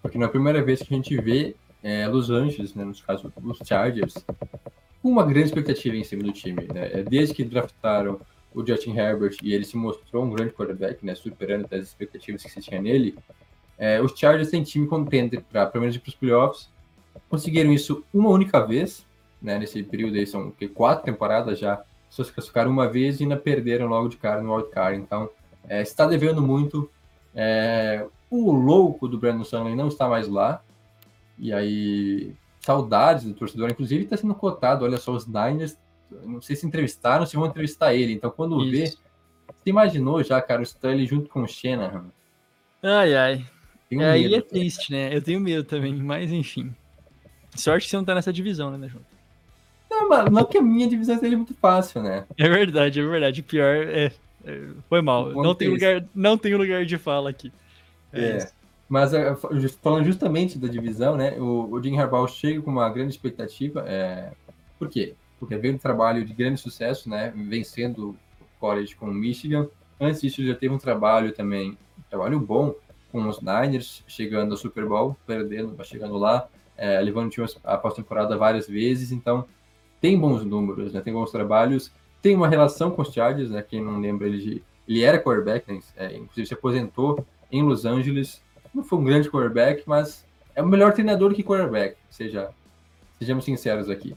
Porque 0.00 0.16
não 0.16 0.24
é 0.24 0.28
a 0.28 0.32
primeira 0.32 0.62
vez 0.62 0.82
que 0.82 0.92
a 0.92 0.96
gente 0.96 1.16
vê 1.20 1.54
é, 1.82 2.06
Los 2.08 2.30
Angeles, 2.30 2.74
né, 2.74 2.84
nos 2.84 3.02
casos 3.02 3.30
os 3.42 3.58
Chargers, 3.66 4.14
uma 5.02 5.24
grande 5.24 5.48
expectativa 5.48 5.96
em 5.96 6.04
cima 6.04 6.22
do 6.22 6.32
time. 6.32 6.66
Né? 6.72 7.02
Desde 7.02 7.34
que 7.34 7.44
draftaram 7.44 8.20
o 8.54 8.64
Justin 8.64 8.96
Herbert 8.96 9.36
e 9.42 9.52
ele 9.52 9.64
se 9.64 9.76
mostrou 9.76 10.24
um 10.24 10.30
grande 10.30 10.52
quarterback, 10.52 11.04
né, 11.04 11.14
superando 11.14 11.66
as 11.72 11.82
expectativas 11.82 12.42
que 12.42 12.50
se 12.50 12.60
tinha 12.60 12.80
nele, 12.80 13.16
é, 13.76 14.00
os 14.00 14.12
Chargers 14.16 14.50
têm 14.50 14.62
time 14.62 14.86
contender 14.86 15.42
para 15.42 15.66
pelo 15.66 15.82
menos 15.82 15.96
para 15.96 16.08
os 16.08 16.14
playoffs. 16.14 16.68
Conseguiram 17.28 17.72
isso 17.72 18.04
uma 18.14 18.30
única 18.30 18.64
vez, 18.64 19.04
né, 19.42 19.58
nesse 19.58 19.82
período 19.82 20.16
aí, 20.16 20.26
são 20.26 20.50
que, 20.52 20.68
quatro 20.68 21.04
temporadas 21.04 21.58
já, 21.58 21.82
só 22.08 22.22
se 22.22 22.32
classificaram 22.32 22.70
uma 22.70 22.88
vez 22.88 23.18
e 23.18 23.24
ainda 23.24 23.36
perderam 23.36 23.88
logo 23.88 24.08
de 24.08 24.16
cara 24.16 24.40
no 24.40 24.54
wildcard. 24.54 25.00
Então, 25.00 25.28
é, 25.68 25.82
está 25.82 26.06
devendo 26.06 26.40
muito. 26.40 26.88
É, 27.34 28.06
o 28.30 28.52
louco 28.52 29.08
do 29.08 29.18
Brandon 29.18 29.42
Stanley 29.42 29.74
não 29.74 29.88
está 29.88 30.08
mais 30.08 30.28
lá. 30.28 30.62
E 31.36 31.52
aí, 31.52 32.32
saudades 32.60 33.24
do 33.24 33.34
torcedor. 33.34 33.68
Inclusive, 33.70 34.04
está 34.04 34.16
sendo 34.16 34.34
cotado. 34.34 34.84
Olha 34.84 34.96
só, 34.96 35.12
os 35.12 35.26
Niners 35.26 35.76
não 36.10 36.40
sei 36.40 36.56
se 36.56 36.66
entrevistaram, 36.66 37.26
se 37.26 37.36
vão 37.36 37.46
entrevistar 37.46 37.94
ele. 37.94 38.12
Então, 38.12 38.30
quando 38.30 38.62
Isso. 38.62 38.70
vê, 38.70 38.86
você 39.46 39.70
imaginou 39.70 40.22
já, 40.22 40.40
cara, 40.40 40.60
o 40.60 40.64
Stanley 40.64 41.06
junto 41.06 41.28
com 41.28 41.42
o 41.42 41.48
Shanahan? 41.48 42.06
Ai, 42.82 43.14
ai. 43.14 43.46
Um 43.90 44.02
é, 44.02 44.10
aí 44.10 44.34
é 44.34 44.40
triste, 44.40 44.90
né? 44.90 45.14
Eu 45.14 45.22
tenho 45.22 45.40
medo 45.40 45.64
também, 45.64 45.94
mas 45.94 46.32
enfim. 46.32 46.74
Sorte 47.54 47.84
que 47.84 47.90
você 47.90 47.96
não 47.96 48.04
tá 48.04 48.14
nessa 48.14 48.32
divisão, 48.32 48.76
né, 48.76 48.88
Junto? 48.88 49.14
Não, 49.90 50.24
não 50.26 50.44
que 50.44 50.58
a 50.58 50.62
minha 50.62 50.88
divisão 50.88 51.18
seja 51.18 51.36
muito 51.36 51.54
fácil, 51.54 52.02
né? 52.02 52.26
É 52.36 52.48
verdade, 52.48 52.98
é 52.98 53.06
verdade. 53.06 53.42
Pior 53.42 53.86
é. 53.86 54.06
é 54.06 54.12
foi 54.88 55.00
mal. 55.00 55.30
Não 55.30 55.54
tem, 55.54 55.68
lugar, 55.68 56.04
não 56.14 56.36
tem 56.36 56.54
lugar 56.54 56.84
de 56.84 56.98
fala 56.98 57.30
aqui. 57.30 57.52
É. 58.12 58.24
é. 58.24 58.50
Mas 58.88 59.14
é, 59.14 59.34
falando 59.82 60.04
justamente 60.04 60.58
da 60.58 60.68
divisão, 60.68 61.16
né? 61.16 61.38
O, 61.38 61.70
o 61.72 61.82
Jim 61.82 61.96
Harbaugh 61.96 62.28
chega 62.28 62.60
com 62.60 62.70
uma 62.70 62.88
grande 62.90 63.14
expectativa. 63.14 63.84
É... 63.86 64.32
Por 64.78 64.88
quê? 64.88 65.14
Porque 65.44 65.56
veio 65.56 65.74
um 65.74 65.78
trabalho 65.78 66.24
de 66.24 66.32
grande 66.32 66.60
sucesso, 66.60 67.08
né? 67.08 67.32
Vencendo 67.34 68.10
o 68.10 68.16
college 68.58 68.94
com 68.96 69.06
o 69.06 69.14
Michigan. 69.14 69.68
Antes 70.00 70.20
disso, 70.20 70.44
já 70.44 70.54
teve 70.54 70.74
um 70.74 70.78
trabalho 70.78 71.32
também, 71.32 71.78
um 71.98 72.02
trabalho 72.10 72.40
bom 72.40 72.74
com 73.12 73.28
os 73.28 73.40
Niners, 73.40 74.02
chegando 74.08 74.52
ao 74.52 74.56
Super 74.56 74.86
Bowl, 74.86 75.16
perdendo, 75.26 75.76
chegando 75.84 76.16
lá, 76.16 76.48
é, 76.76 77.00
levando 77.00 77.28
o 77.28 77.30
time 77.30 77.46
a 77.62 77.76
pós-temporada 77.76 78.36
várias 78.36 78.66
vezes. 78.66 79.12
Então, 79.12 79.46
tem 80.00 80.18
bons 80.18 80.44
números, 80.44 80.92
né? 80.92 81.00
Tem 81.00 81.12
bons 81.12 81.30
trabalhos. 81.30 81.92
Tem 82.20 82.34
uma 82.34 82.48
relação 82.48 82.90
com 82.90 83.02
os 83.02 83.12
Chargers, 83.12 83.50
né? 83.50 83.62
Quem 83.62 83.82
não 83.82 84.00
lembra, 84.00 84.26
ele, 84.26 84.64
ele 84.88 85.02
era 85.02 85.22
quarterback, 85.22 85.72
né? 85.72 85.80
É, 85.96 86.16
inclusive 86.16 86.46
se 86.46 86.54
aposentou 86.54 87.24
em 87.52 87.62
Los 87.62 87.84
Angeles 87.84 88.42
não 88.74 88.82
foi 88.82 88.98
um 88.98 89.04
grande 89.04 89.30
quarterback, 89.30 89.84
mas 89.86 90.26
é 90.54 90.62
o 90.62 90.66
melhor 90.66 90.92
treinador 90.92 91.32
que 91.32 91.44
quarterback, 91.44 91.96
seja, 92.10 92.50
sejamos 93.18 93.44
sinceros 93.44 93.88
aqui. 93.88 94.16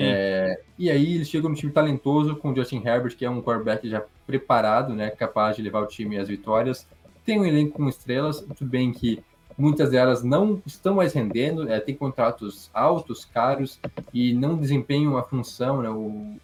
É, 0.00 0.60
e 0.78 0.90
aí 0.90 1.16
ele 1.16 1.24
chega 1.24 1.48
no 1.48 1.54
time 1.54 1.72
talentoso 1.72 2.36
com 2.36 2.50
o 2.50 2.56
Justin 2.56 2.82
Herbert, 2.84 3.16
que 3.16 3.24
é 3.24 3.30
um 3.30 3.42
quarterback 3.42 3.88
já 3.88 4.02
preparado, 4.26 4.94
né, 4.94 5.10
capaz 5.10 5.56
de 5.56 5.62
levar 5.62 5.80
o 5.80 5.86
time 5.86 6.18
às 6.18 6.28
vitórias. 6.28 6.86
Tem 7.24 7.38
um 7.38 7.44
elenco 7.44 7.72
com 7.72 7.88
estrelas, 7.88 8.40
tudo 8.40 8.70
bem 8.70 8.92
que 8.92 9.22
muitas 9.56 9.90
delas 9.90 10.22
não 10.22 10.62
estão 10.64 10.94
mais 10.94 11.12
rendendo, 11.12 11.70
é, 11.70 11.78
tem 11.78 11.94
contratos 11.94 12.70
altos, 12.72 13.24
caros 13.24 13.78
e 14.12 14.32
não 14.32 14.56
desempenham 14.56 15.16
a 15.16 15.22
função, 15.22 15.82
né, 15.82 15.90
o 15.90 16.36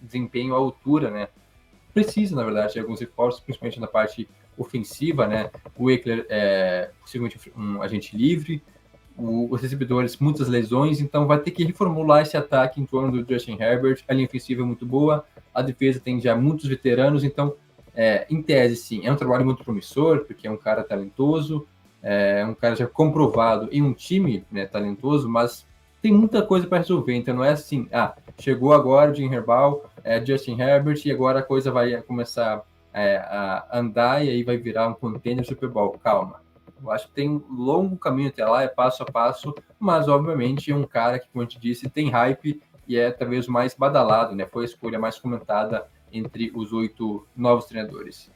desempenho 0.00 0.54
à 0.54 0.58
altura, 0.58 1.10
né. 1.10 1.28
Precisa, 1.92 2.36
na 2.36 2.44
verdade, 2.44 2.74
de 2.74 2.80
alguns 2.80 3.00
reforços, 3.00 3.40
principalmente 3.40 3.80
na 3.80 3.86
parte 3.86 4.28
ofensiva, 4.56 5.26
né? 5.26 5.50
O 5.76 5.90
Eckler 5.90 6.26
é 6.28 6.90
possivelmente 7.00 7.52
um 7.56 7.82
agente 7.82 8.16
livre, 8.16 8.62
o, 9.16 9.52
os 9.52 9.60
recebedores 9.60 10.16
muitas 10.18 10.48
lesões, 10.48 11.00
então 11.00 11.26
vai 11.26 11.38
ter 11.38 11.50
que 11.50 11.64
reformular 11.64 12.22
esse 12.22 12.36
ataque 12.36 12.80
em 12.80 12.86
torno 12.86 13.10
do 13.10 13.32
Justin 13.32 13.56
Herbert. 13.60 14.02
A 14.06 14.12
linha 14.12 14.26
ofensiva 14.26 14.62
é 14.62 14.64
muito 14.64 14.84
boa, 14.84 15.24
a 15.54 15.62
defesa 15.62 16.00
tem 16.00 16.20
já 16.20 16.36
muitos 16.36 16.66
veteranos, 16.66 17.24
então, 17.24 17.54
é, 17.94 18.26
em 18.28 18.42
tese, 18.42 18.76
sim, 18.76 19.06
é 19.06 19.12
um 19.12 19.16
trabalho 19.16 19.44
muito 19.44 19.64
promissor, 19.64 20.24
porque 20.24 20.46
é 20.46 20.50
um 20.50 20.56
cara 20.56 20.84
talentoso, 20.84 21.66
é 22.02 22.44
um 22.44 22.54
cara 22.54 22.76
já 22.76 22.86
comprovado 22.86 23.68
em 23.72 23.82
um 23.82 23.92
time 23.92 24.44
né, 24.50 24.66
talentoso, 24.66 25.28
mas 25.28 25.66
tem 26.02 26.12
muita 26.12 26.42
coisa 26.42 26.66
para 26.66 26.78
resolver, 26.78 27.14
então 27.14 27.34
não 27.34 27.44
é 27.44 27.50
assim, 27.50 27.88
ah, 27.92 28.14
chegou 28.38 28.72
agora 28.72 29.10
o 29.10 29.14
Jim 29.14 29.32
Herbal, 29.32 29.90
é 30.04 30.24
Justin 30.24 30.60
Herbert, 30.60 31.00
e 31.04 31.10
agora 31.10 31.40
a 31.40 31.42
coisa 31.42 31.72
vai 31.72 32.00
começar 32.02 32.62
é, 32.92 33.16
a 33.16 33.66
andar 33.72 34.24
e 34.24 34.30
aí 34.30 34.42
vai 34.42 34.56
virar 34.56 34.88
um 34.88 34.94
container 34.94 35.44
Super 35.44 35.68
Bowl. 35.68 35.98
Calma. 36.02 36.45
Eu 36.82 36.90
acho 36.90 37.08
que 37.08 37.14
tem 37.14 37.28
um 37.28 37.42
longo 37.50 37.96
caminho 37.96 38.28
até 38.28 38.44
lá, 38.44 38.62
é 38.62 38.68
passo 38.68 39.02
a 39.02 39.06
passo, 39.06 39.54
mas 39.78 40.08
obviamente 40.08 40.70
é 40.70 40.74
um 40.74 40.84
cara 40.84 41.18
que, 41.18 41.28
como 41.28 41.42
eu 41.42 41.46
te 41.48 41.58
disse, 41.58 41.88
tem 41.88 42.10
hype 42.10 42.60
e 42.86 42.96
é 42.96 43.10
talvez 43.10 43.46
mais 43.46 43.74
badalado, 43.74 44.34
né? 44.34 44.46
Foi 44.46 44.62
a 44.62 44.66
escolha 44.66 44.98
mais 44.98 45.18
comentada 45.18 45.86
entre 46.12 46.52
os 46.54 46.72
oito 46.72 47.26
novos 47.36 47.66
treinadores. 47.66 48.30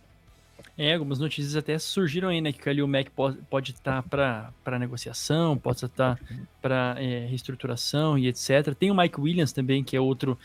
É, 0.76 0.94
algumas 0.94 1.18
notícias 1.18 1.56
até 1.56 1.78
surgiram 1.78 2.28
aí, 2.28 2.40
né? 2.40 2.52
Que 2.52 2.60
o 2.60 2.64
Khalil 2.64 2.88
Mack 2.88 3.10
pode 3.10 3.72
estar 3.72 4.02
tá 4.02 4.52
para 4.64 4.78
negociação, 4.78 5.56
pode 5.56 5.84
estar 5.84 6.16
tá 6.16 6.18
para 6.60 6.96
é, 6.98 7.26
reestruturação 7.26 8.18
e 8.18 8.26
etc. 8.28 8.74
Tem 8.78 8.90
o 8.90 8.94
Mike 8.94 9.20
Williams 9.20 9.52
também, 9.52 9.84
que 9.84 9.96
é 9.96 10.00
outro 10.00 10.38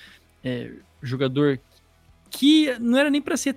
é, 0.44 0.72
jogador 1.02 1.60
que 2.30 2.78
não 2.80 2.98
era 2.98 3.10
nem 3.10 3.22
para 3.22 3.38
ser 3.38 3.56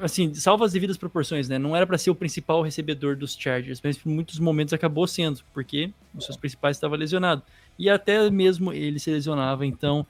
assim, 0.00 0.32
salva 0.34 0.64
as 0.64 0.72
devidas 0.72 0.96
proporções, 0.96 1.48
né? 1.48 1.58
Não 1.58 1.76
era 1.76 1.86
para 1.86 1.98
ser 1.98 2.10
o 2.10 2.14
principal 2.14 2.62
recebedor 2.62 3.16
dos 3.16 3.36
Chargers, 3.36 3.80
mas 3.82 3.98
em 4.04 4.10
muitos 4.10 4.38
momentos 4.38 4.72
acabou 4.72 5.06
sendo, 5.06 5.40
porque 5.52 5.92
os 6.14 6.24
seus 6.24 6.36
principais 6.36 6.76
estavam 6.76 6.96
lesionados. 6.96 7.44
E 7.78 7.88
até 7.88 8.30
mesmo 8.30 8.72
ele 8.72 8.98
se 8.98 9.10
lesionava, 9.10 9.66
então 9.66 10.06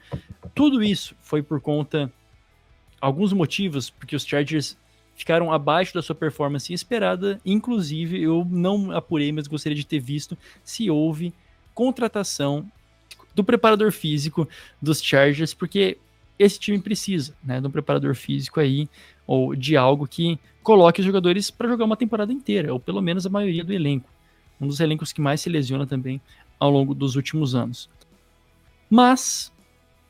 tudo 0.53 0.83
isso 0.83 1.15
foi 1.21 1.41
por 1.41 1.59
conta 1.61 2.11
alguns 2.99 3.33
motivos, 3.33 3.89
porque 3.89 4.15
os 4.15 4.25
Chargers 4.25 4.77
ficaram 5.15 5.51
abaixo 5.51 5.93
da 5.93 6.01
sua 6.01 6.15
performance 6.15 6.73
esperada, 6.73 7.39
inclusive 7.45 8.21
eu 8.21 8.45
não 8.49 8.91
apurei, 8.91 9.31
mas 9.31 9.47
gostaria 9.47 9.75
de 9.75 9.85
ter 9.85 9.99
visto 9.99 10.37
se 10.63 10.89
houve 10.89 11.33
contratação 11.73 12.69
do 13.35 13.43
preparador 13.43 13.91
físico 13.91 14.47
dos 14.81 15.01
Chargers, 15.01 15.53
porque 15.53 15.97
esse 16.37 16.59
time 16.59 16.79
precisa, 16.79 17.35
né, 17.43 17.59
de 17.59 17.67
um 17.67 17.71
preparador 17.71 18.15
físico 18.15 18.59
aí 18.59 18.89
ou 19.25 19.55
de 19.55 19.77
algo 19.77 20.07
que 20.07 20.39
coloque 20.61 21.01
os 21.01 21.05
jogadores 21.05 21.51
para 21.51 21.69
jogar 21.69 21.85
uma 21.85 21.97
temporada 21.97 22.31
inteira, 22.31 22.73
ou 22.73 22.79
pelo 22.79 23.01
menos 23.01 23.25
a 23.25 23.29
maioria 23.29 23.63
do 23.63 23.73
elenco. 23.73 24.09
Um 24.59 24.67
dos 24.67 24.79
elencos 24.79 25.11
que 25.11 25.21
mais 25.21 25.41
se 25.41 25.49
lesiona 25.49 25.85
também 25.85 26.21
ao 26.59 26.69
longo 26.69 26.93
dos 26.93 27.15
últimos 27.15 27.55
anos. 27.55 27.89
Mas 28.89 29.51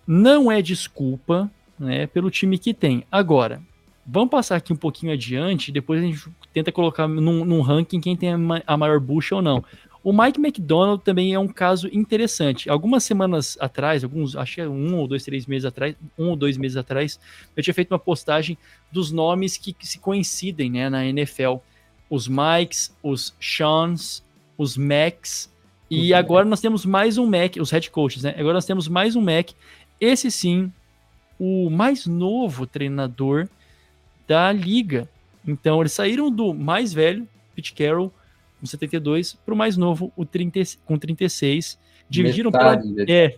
não 0.05 0.51
é 0.51 0.61
desculpa 0.61 1.49
né, 1.79 2.05
pelo 2.07 2.29
time 2.29 2.57
que 2.57 2.73
tem. 2.73 3.03
Agora, 3.11 3.61
vamos 4.05 4.29
passar 4.29 4.57
aqui 4.57 4.71
um 4.73 4.77
pouquinho 4.77 5.13
adiante, 5.13 5.71
depois 5.71 6.01
a 6.01 6.05
gente 6.05 6.29
tenta 6.53 6.71
colocar 6.71 7.07
num, 7.07 7.43
num 7.45 7.61
ranking 7.61 7.99
quem 7.99 8.15
tem 8.15 8.29
a 8.67 8.77
maior 8.77 8.99
bucha 8.99 9.35
ou 9.35 9.41
não. 9.41 9.63
O 10.03 10.11
Mike 10.11 10.39
McDonald 10.39 11.01
também 11.01 11.33
é 11.33 11.39
um 11.39 11.47
caso 11.47 11.87
interessante. 11.93 12.69
Algumas 12.69 13.05
semanas 13.05 13.57
atrás, 13.59 14.03
alguns, 14.03 14.35
acho 14.35 14.55
que 14.55 14.61
é 14.61 14.67
um 14.67 14.97
ou 14.97 15.07
dois, 15.07 15.23
três 15.23 15.45
meses 15.45 15.65
atrás, 15.65 15.95
um 16.19 16.29
ou 16.29 16.35
dois 16.35 16.57
meses 16.57 16.75
atrás, 16.75 17.19
eu 17.55 17.63
tinha 17.63 17.73
feito 17.73 17.91
uma 17.91 17.99
postagem 17.99 18.57
dos 18.91 19.11
nomes 19.11 19.55
que, 19.55 19.71
que 19.71 19.87
se 19.87 19.99
coincidem 19.99 20.69
né, 20.69 20.89
na 20.89 21.05
NFL. 21.05 21.55
Os 22.09 22.27
Mikes, 22.27 22.93
os 23.01 23.33
Seans, 23.39 24.21
os 24.57 24.75
Macs, 24.75 25.49
e 25.89 26.11
uhum. 26.11 26.17
agora 26.17 26.45
nós 26.45 26.59
temos 26.59 26.85
mais 26.85 27.19
um 27.19 27.27
Mac, 27.27 27.55
os 27.59 27.69
head 27.69 27.91
coaches, 27.91 28.23
né? 28.23 28.33
Agora 28.37 28.55
nós 28.55 28.65
temos 28.65 28.87
mais 28.87 29.15
um 29.15 29.21
Mac. 29.21 29.51
Esse 30.01 30.31
sim, 30.31 30.71
o 31.39 31.69
mais 31.69 32.07
novo 32.07 32.65
treinador 32.65 33.47
da 34.27 34.51
liga. 34.51 35.07
Então, 35.47 35.81
eles 35.81 35.91
saíram 35.91 36.31
do 36.31 36.53
mais 36.53 36.93
velho, 36.93 37.27
Pete 37.55 37.73
Carroll, 37.73 38.11
com 38.63 38.67
72, 38.67 39.33
para 39.45 39.53
o 39.53 39.57
mais 39.57 39.75
novo, 39.75 40.13
o 40.15 40.25
30, 40.25 40.61
com 40.85 40.97
36. 40.97 41.77
Dividiram 42.09 42.49
metade 42.49 42.93
pela. 42.93 43.11
É, 43.11 43.37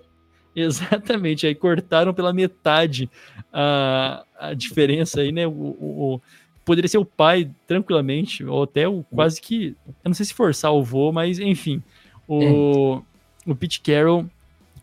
exatamente. 0.56 1.48
Aí 1.48 1.56
cortaram 1.56 2.14
pela 2.14 2.32
metade 2.32 3.10
a, 3.52 4.24
a 4.38 4.54
diferença 4.54 5.22
aí, 5.22 5.32
né? 5.32 5.48
O, 5.48 5.50
o, 5.50 6.14
o, 6.14 6.22
poderia 6.64 6.88
ser 6.88 7.00
o 7.00 7.06
pai, 7.06 7.50
tranquilamente, 7.66 8.46
ou 8.46 8.64
até 8.64 8.88
o 8.88 9.04
quase 9.04 9.42
que. 9.42 9.76
Eu 9.88 10.10
não 10.10 10.14
sei 10.14 10.28
se 10.28 10.34
forçar 10.36 10.72
o 10.72 10.84
vô, 10.84 11.12
mas 11.12 11.40
enfim. 11.40 11.82
O, 12.28 13.02
é. 13.48 13.50
o 13.52 13.56
Pete 13.56 13.82
Carroll, 13.82 14.30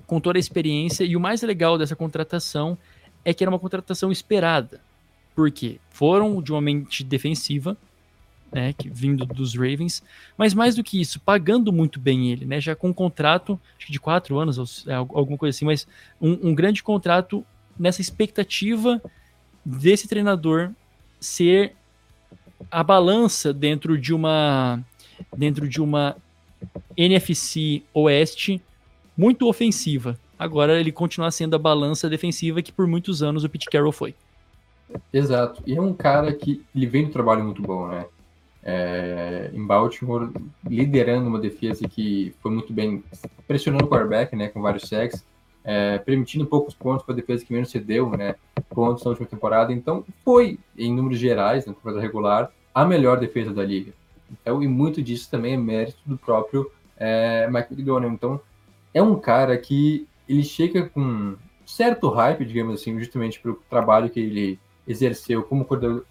com 0.09 0.19
toda 0.19 0.39
a 0.39 0.41
experiência, 0.41 1.05
e 1.05 1.15
o 1.17 1.21
mais 1.21 1.41
legal 1.43 1.79
dessa 1.79 1.95
contratação 1.95 2.77
é 3.25 3.33
que 3.33 3.45
era 3.45 3.51
uma 3.51 3.61
contratação 3.61 4.11
esperada. 4.11 4.81
Porque 5.37 5.79
foram 5.91 6.43
de 6.43 6.51
uma 6.51 6.61
mente 6.61 7.05
defensiva, 7.05 7.77
né, 8.53 8.73
que, 8.73 8.89
vindo 8.89 9.25
dos 9.25 9.55
Ravens, 9.55 10.03
mas 10.37 10.53
mais 10.53 10.75
do 10.77 10.85
que 10.85 11.01
isso, 11.01 11.19
pagando 11.19 11.73
muito 11.73 11.99
bem 11.99 12.31
ele, 12.31 12.45
né, 12.45 12.61
já 12.61 12.77
com 12.77 12.91
um 12.91 12.93
contrato 12.93 13.59
de 13.89 13.99
quatro 13.99 14.39
anos, 14.39 14.59
ou, 14.59 14.67
é, 14.93 14.95
alguma 14.95 15.39
coisa 15.39 15.57
assim, 15.57 15.65
mas 15.65 15.87
um, 16.21 16.51
um 16.51 16.55
grande 16.55 16.83
contrato 16.83 17.45
nessa 17.79 18.01
expectativa 18.01 19.01
desse 19.65 20.07
treinador 20.07 20.71
ser 21.19 21.75
a 22.71 22.83
balança 22.83 23.53
dentro 23.53 23.99
de 23.99 24.13
uma 24.13 24.81
dentro 25.37 25.69
de 25.69 25.81
uma 25.81 26.17
NFC 26.97 27.83
Oeste 27.95 28.61
muito 29.17 29.49
ofensiva. 29.49 30.19
Agora 30.39 30.79
ele 30.79 30.91
continua 30.91 31.31
sendo 31.31 31.55
a 31.55 31.59
balança 31.59 32.09
defensiva 32.09 32.63
que 32.63 32.73
por 32.73 32.87
muitos 32.87 33.23
anos 33.23 33.45
o 33.45 33.49
Pete 33.49 33.67
Carroll 33.67 33.93
foi. 33.93 34.15
Exato. 35.13 35.63
E 35.67 35.75
é 35.75 35.81
um 35.81 35.95
cara 35.95 36.33
que 36.33 36.65
ele 36.75 36.87
vem 36.87 37.07
do 37.07 37.13
trabalho 37.13 37.45
muito 37.45 37.63
bom, 37.63 37.89
né? 37.89 38.05
É, 38.63 39.51
em 39.53 39.67
Baltimore, 39.67 40.31
liderando 40.69 41.29
uma 41.29 41.39
defesa 41.39 41.89
que 41.89 42.35
foi 42.41 42.51
muito 42.51 42.73
bem, 42.73 43.03
pressionando 43.47 43.85
o 43.85 43.89
quarterback, 43.89 44.35
né, 44.37 44.49
com 44.49 44.63
vários 44.63 44.89
sacks, 44.89 45.25
é, 45.65 45.99
permitindo 45.99 46.47
poucos 46.47 46.75
pontos 46.75 47.05
para 47.05 47.15
a 47.15 47.17
defesa 47.17 47.45
que 47.45 47.53
menos 47.53 47.71
cedeu, 47.71 48.11
né, 48.11 48.37
pontos 48.71 49.05
na 49.05 49.11
última 49.11 49.29
temporada. 49.29 49.73
Então, 49.73 50.05
foi, 50.25 50.59
em 50.77 50.95
números 50.95 51.19
gerais, 51.19 51.67
na 51.67 51.75
temporada 51.75 52.01
regular, 52.01 52.51
a 52.75 52.85
melhor 52.85 53.19
defesa 53.19 53.53
da 53.53 53.65
liga. 53.65 53.93
Então, 54.31 54.63
e 54.63 54.69
muito 54.69 55.03
disso 55.03 55.31
também 55.31 55.55
é 55.55 55.57
mérito 55.57 55.99
do 56.07 56.17
próprio 56.17 56.71
é, 56.97 57.49
Mike 57.51 57.73
McDonald. 57.73 58.15
Então, 58.15 58.41
é 58.95 59.03
um 59.03 59.19
cara 59.19 59.57
que 59.59 60.07
ele 60.29 60.43
chega 60.43 60.89
com 60.89 61.37
certo 61.67 62.09
hype, 62.09 62.45
digamos 62.45 62.81
assim, 62.81 62.99
justamente 62.99 63.41
para 63.41 63.51
o 63.51 63.59
trabalho 63.69 64.09
que 64.09 64.21
ele 64.21 64.59
exerceu 64.87 65.43
como 65.43 65.67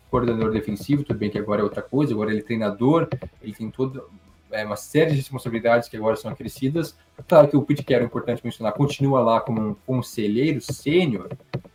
coordenador 0.10 0.52
defensivo, 0.52 1.04
tudo 1.04 1.18
bem 1.18 1.30
que 1.30 1.38
agora 1.38 1.62
é 1.62 1.64
outra 1.64 1.82
coisa, 1.82 2.14
agora 2.14 2.32
ele 2.32 2.40
é 2.40 2.44
treinador, 2.44 3.08
ele 3.42 3.54
tem 3.54 3.70
todo 3.70 4.10
é, 4.52 4.66
uma 4.66 4.76
série 4.76 5.12
de 5.12 5.18
responsabilidades 5.18 5.90
que 5.90 5.98
agora 5.98 6.16
são 6.16 6.32
acrescidas. 6.32 6.96
Claro 7.28 7.48
que 7.48 7.58
o 7.58 7.62
Pete 7.62 7.84
Carroll, 7.84 8.04
é 8.04 8.06
importante 8.06 8.42
mencionar, 8.44 8.74
continua 8.74 9.22
lá 9.22 9.42
como 9.42 9.62
um 9.62 9.74
conselheiro 9.86 10.62
sênior, 10.62 11.30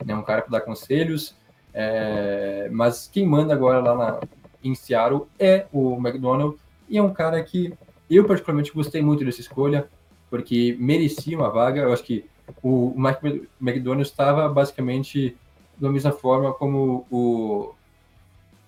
né, 0.04 0.14
um 0.14 0.22
cara 0.22 0.42
para 0.42 0.58
dar 0.58 0.64
conselhos, 0.64 1.36
é, 1.72 2.68
mas 2.72 3.08
quem 3.12 3.26
manda 3.26 3.52
agora 3.52 3.80
lá 3.80 3.94
na, 3.94 4.20
em 4.64 4.74
Seattle 4.74 5.26
é 5.38 5.66
o 5.72 5.96
McDonald, 5.96 6.56
e 6.88 6.96
é 6.96 7.02
um 7.02 7.12
cara 7.12 7.42
que 7.42 7.74
eu 8.08 8.24
particularmente 8.24 8.72
gostei 8.72 9.02
muito 9.02 9.24
dessa 9.24 9.40
escolha, 9.40 9.88
porque 10.30 10.76
merecia 10.78 11.36
uma 11.36 11.50
vaga. 11.50 11.82
Eu 11.82 11.92
acho 11.92 12.04
que 12.04 12.24
o 12.62 12.94
Mike 12.96 13.48
McDonald 13.60 14.02
estava 14.02 14.48
basicamente 14.48 15.36
da 15.78 15.90
mesma 15.90 16.12
forma 16.12 16.52
como 16.52 17.06
o. 17.10 17.74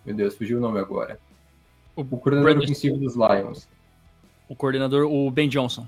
Meu 0.05 0.15
Deus, 0.15 0.35
fugiu 0.35 0.59
o 0.59 0.61
nome 0.61 0.79
agora. 0.79 1.19
O, 1.95 2.03
o 2.03 2.19
coordenador 2.19 2.59
ofensivo 2.59 2.97
dos 2.97 3.15
Lions. 3.15 3.69
O 4.49 4.55
coordenador, 4.55 5.05
o 5.11 5.31
Ben 5.31 5.49
Johnson. 5.49 5.87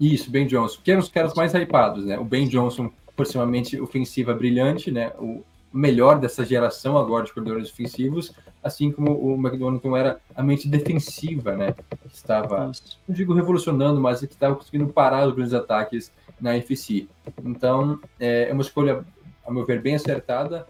Isso, 0.00 0.30
Ben 0.30 0.46
Johnson, 0.46 0.80
que 0.82 0.90
eram 0.90 1.00
os 1.00 1.08
caras 1.08 1.34
mais 1.34 1.52
hypados, 1.54 2.06
né? 2.06 2.18
O 2.18 2.24
Ben 2.24 2.48
Johnson, 2.48 2.90
proximamente 3.14 3.80
ofensiva 3.80 4.34
brilhante, 4.34 4.90
né? 4.90 5.12
O 5.18 5.44
melhor 5.72 6.18
dessa 6.18 6.44
geração 6.44 6.96
agora 6.96 7.24
de 7.24 7.32
coordenadores 7.32 7.70
ofensivos, 7.70 8.34
assim 8.62 8.90
como 8.90 9.12
o 9.12 9.34
McDonald's 9.34 9.84
era 9.92 10.20
a 10.34 10.42
mente 10.42 10.68
defensiva, 10.68 11.54
né? 11.56 11.72
Que 11.72 12.14
estava, 12.14 12.72
não 13.06 13.14
digo 13.14 13.34
revolucionando, 13.34 14.00
mas 14.00 14.20
que 14.20 14.26
estava 14.26 14.56
conseguindo 14.56 14.92
parar 14.92 15.28
os 15.28 15.34
grandes 15.34 15.54
ataques 15.54 16.10
na 16.40 16.54
NFC. 16.56 17.06
Então, 17.44 18.00
é, 18.18 18.48
é 18.48 18.52
uma 18.52 18.62
escolha, 18.62 19.04
a 19.50 19.54
meu 19.54 19.66
ver, 19.66 19.82
bem 19.82 19.96
acertada. 19.96 20.66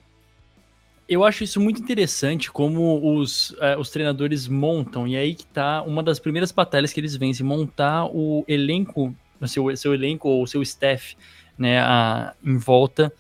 Eu 1.09 1.25
acho 1.25 1.45
isso 1.45 1.61
muito 1.61 1.83
interessante 1.83 2.51
como 2.51 3.19
os, 3.19 3.55
é, 3.61 3.77
os 3.77 3.91
treinadores 3.91 4.49
montam, 4.49 5.07
e 5.07 5.17
aí 5.17 5.35
que 5.35 5.45
tá 5.45 5.83
uma 5.83 6.03
das 6.03 6.19
primeiras 6.19 6.53
batalhas 6.53 6.93
que 6.93 7.01
eles 7.01 7.17
vencem, 7.17 7.45
montar 7.45 8.07
o 8.07 8.45
elenco, 8.47 9.15
o 9.41 9.49
seu, 9.49 9.77
seu 9.77 9.93
elenco 9.93 10.29
ou 10.29 10.43
o 10.43 10.47
seu 10.47 10.63
staff, 10.63 11.17
né, 11.59 11.81
a, 11.81 12.33
em 12.45 12.57
volta, 12.57 13.13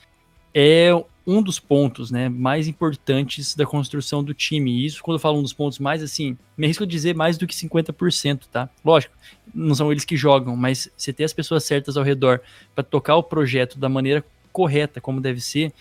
é 0.55 0.91
um 1.27 1.43
dos 1.43 1.59
pontos 1.61 2.11
né, 2.11 2.29
mais 2.29 2.67
importantes 2.67 3.55
da 3.55 3.67
construção 3.67 4.25
do 4.25 4.33
time. 4.33 4.71
E 4.71 4.87
isso, 4.87 5.03
quando 5.03 5.17
eu 5.17 5.21
falo 5.21 5.39
um 5.39 5.43
dos 5.43 5.53
pontos 5.53 5.79
mais, 5.79 6.03
assim, 6.03 6.39
me 6.57 6.67
arrisco 6.67 6.85
a 6.85 6.87
dizer 6.87 7.15
mais 7.15 7.37
do 7.37 7.47
que 7.47 7.55
50%, 7.55 8.47
tá? 8.51 8.69
Lógico, 8.85 9.15
não 9.55 9.75
são 9.75 9.93
eles 9.93 10.05
que 10.05 10.17
jogam, 10.17 10.57
mas 10.57 10.91
você 10.97 11.13
ter 11.13 11.25
as 11.25 11.33
pessoas 11.33 11.65
certas 11.65 11.97
ao 11.97 12.05
redor 12.05 12.41
para 12.75 12.83
tocar 12.83 13.17
o 13.17 13.23
projeto 13.23 13.79
da 13.79 13.89
maneira 13.89 14.25
correta, 14.53 15.01
como 15.01 15.21
deve 15.21 15.41
ser, 15.41 15.73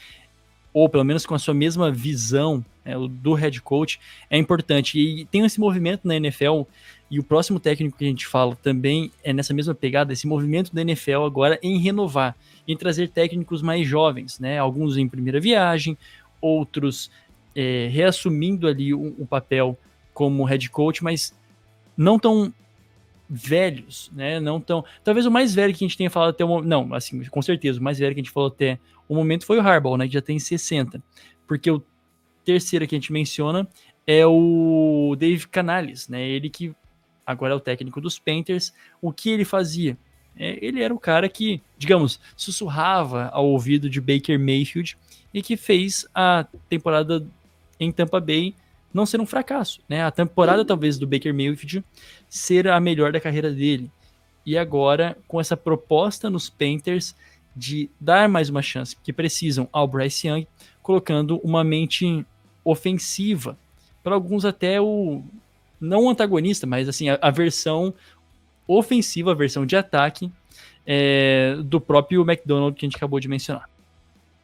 ou 0.74 0.88
pelo 0.88 1.03
menos 1.03 1.26
com 1.26 1.36
a 1.36 1.39
sua 1.39 1.53
mesma 1.53 1.91
visão 1.91 2.63
né, 2.86 2.93
do 3.09 3.34
head 3.34 3.61
coach, 3.61 3.99
é 4.30 4.38
importante. 4.38 4.99
E 4.99 5.26
tem 5.26 5.43
esse 5.45 5.59
movimento 5.59 6.07
na 6.07 6.15
NFL, 6.15 6.63
e 7.09 7.20
o 7.20 7.24
próximo 7.24 7.59
técnico 7.59 7.97
que 7.97 8.05
a 8.05 8.07
gente 8.07 8.28
fala 8.28 8.55
também 8.55 9.11
é 9.24 9.34
nessa 9.34 9.53
mesma 9.53 9.74
pegada, 9.74 10.13
esse 10.13 10.28
movimento 10.28 10.74
da 10.74 10.82
NFL 10.82 11.24
agora 11.26 11.59
em 11.63 11.80
renovar 11.80 12.36
em 12.67 12.78
trazer 12.78 13.09
técnicos 13.09 13.63
mais 13.63 13.88
jovens, 13.88 14.39
né? 14.39 14.59
Alguns 14.59 14.95
em 14.95 15.09
primeira 15.09 15.39
viagem, 15.39 15.97
outros 16.39 17.09
é, 17.55 17.88
reassumindo 17.91 18.67
ali 18.67 18.93
o, 18.93 19.15
o, 19.17 19.26
papel 19.26 19.78
como 20.13 20.43
head 20.43 20.70
coach, 20.70 21.03
mas 21.03 21.34
não 21.97 22.20
tão 22.20 22.53
velhos, 23.30 24.09
né? 24.13 24.39
Não 24.39 24.59
tão. 24.59 24.84
Talvez 25.03 25.25
o 25.25 25.32
mais 25.32 25.53
velho 25.53 25.73
que 25.73 25.84
a 25.84 25.88
gente 25.88 25.97
tenha 25.97 26.09
falado 26.09 26.30
até 26.32 26.43
o 26.43 26.61
Não, 26.61 26.93
assim, 26.93 27.23
com 27.25 27.41
certeza, 27.41 27.80
o 27.80 27.84
mais 27.84 27.99
velho 27.99 28.13
que 28.13 28.21
a 28.21 28.23
gente 28.23 28.34
falou 28.34 28.49
até 28.49 28.80
o 29.07 29.15
momento 29.15 29.45
foi 29.45 29.57
o 29.57 29.61
Harbaugh, 29.61 29.97
né? 29.97 30.07
Que 30.07 30.13
já 30.13 30.21
tem 30.21 30.39
60. 30.39 31.01
Porque 31.47 31.69
o 31.69 31.84
terceiro 32.43 32.88
que 32.88 32.95
a 32.95 32.97
gente 32.97 33.11
menciona 33.11 33.67
é 34.07 34.25
o 34.25 35.15
Dave 35.17 35.47
Canales, 35.47 36.07
né? 36.07 36.27
Ele 36.27 36.49
que 36.49 36.73
agora 37.25 37.53
é 37.53 37.55
o 37.55 37.59
técnico 37.59 38.01
dos 38.01 38.17
Panthers. 38.17 38.73
O 39.01 39.11
que 39.11 39.30
ele 39.30 39.45
fazia? 39.45 39.97
é, 40.39 40.57
ele 40.61 40.82
era 40.82 40.93
o 40.93 40.99
cara 40.99 41.27
que, 41.27 41.61
digamos, 41.77 42.19
sussurrava 42.36 43.30
ao 43.34 43.45
ouvido 43.45 43.89
de 43.89 43.99
Baker 43.99 44.39
Mayfield 44.39 44.97
e 45.34 45.41
que 45.43 45.57
fez 45.57 46.07
a 46.15 46.47
temporada 46.69 47.27
em 47.77 47.91
Tampa 47.91 48.21
Bay 48.21 48.55
não 48.93 49.05
ser 49.05 49.21
um 49.21 49.25
fracasso, 49.25 49.79
né? 49.87 50.03
A 50.03 50.11
temporada 50.11 50.65
talvez 50.65 50.97
do 50.97 51.07
Baker 51.07 51.33
Mayfield 51.33 51.83
ser 52.27 52.67
a 52.67 52.79
melhor 52.79 53.11
da 53.11 53.19
carreira 53.19 53.51
dele. 53.51 53.91
E 54.45 54.57
agora 54.57 55.17
com 55.27 55.39
essa 55.39 55.55
proposta 55.55 56.29
nos 56.29 56.49
Panthers 56.49 57.15
de 57.55 57.89
dar 57.99 58.29
mais 58.29 58.49
uma 58.49 58.61
chance 58.61 58.95
que 58.95 59.11
precisam 59.11 59.67
ao 59.71 59.87
Bryce 59.87 60.27
Young, 60.27 60.47
colocando 60.81 61.39
uma 61.43 61.63
mente 61.63 62.25
ofensiva, 62.63 63.57
para 64.03 64.15
alguns 64.15 64.45
até 64.45 64.79
o 64.79 65.23
não 65.79 66.09
antagonista, 66.09 66.65
mas 66.65 66.87
assim 66.89 67.09
a, 67.09 67.19
a 67.21 67.29
versão 67.29 67.93
ofensiva, 68.67 69.31
a 69.31 69.35
versão 69.35 69.65
de 69.65 69.75
ataque 69.75 70.31
é, 70.85 71.55
do 71.63 71.79
próprio 71.79 72.21
McDonald's 72.21 72.79
que 72.79 72.85
a 72.85 72.87
gente 72.87 72.97
acabou 72.97 73.19
de 73.19 73.27
mencionar. 73.27 73.69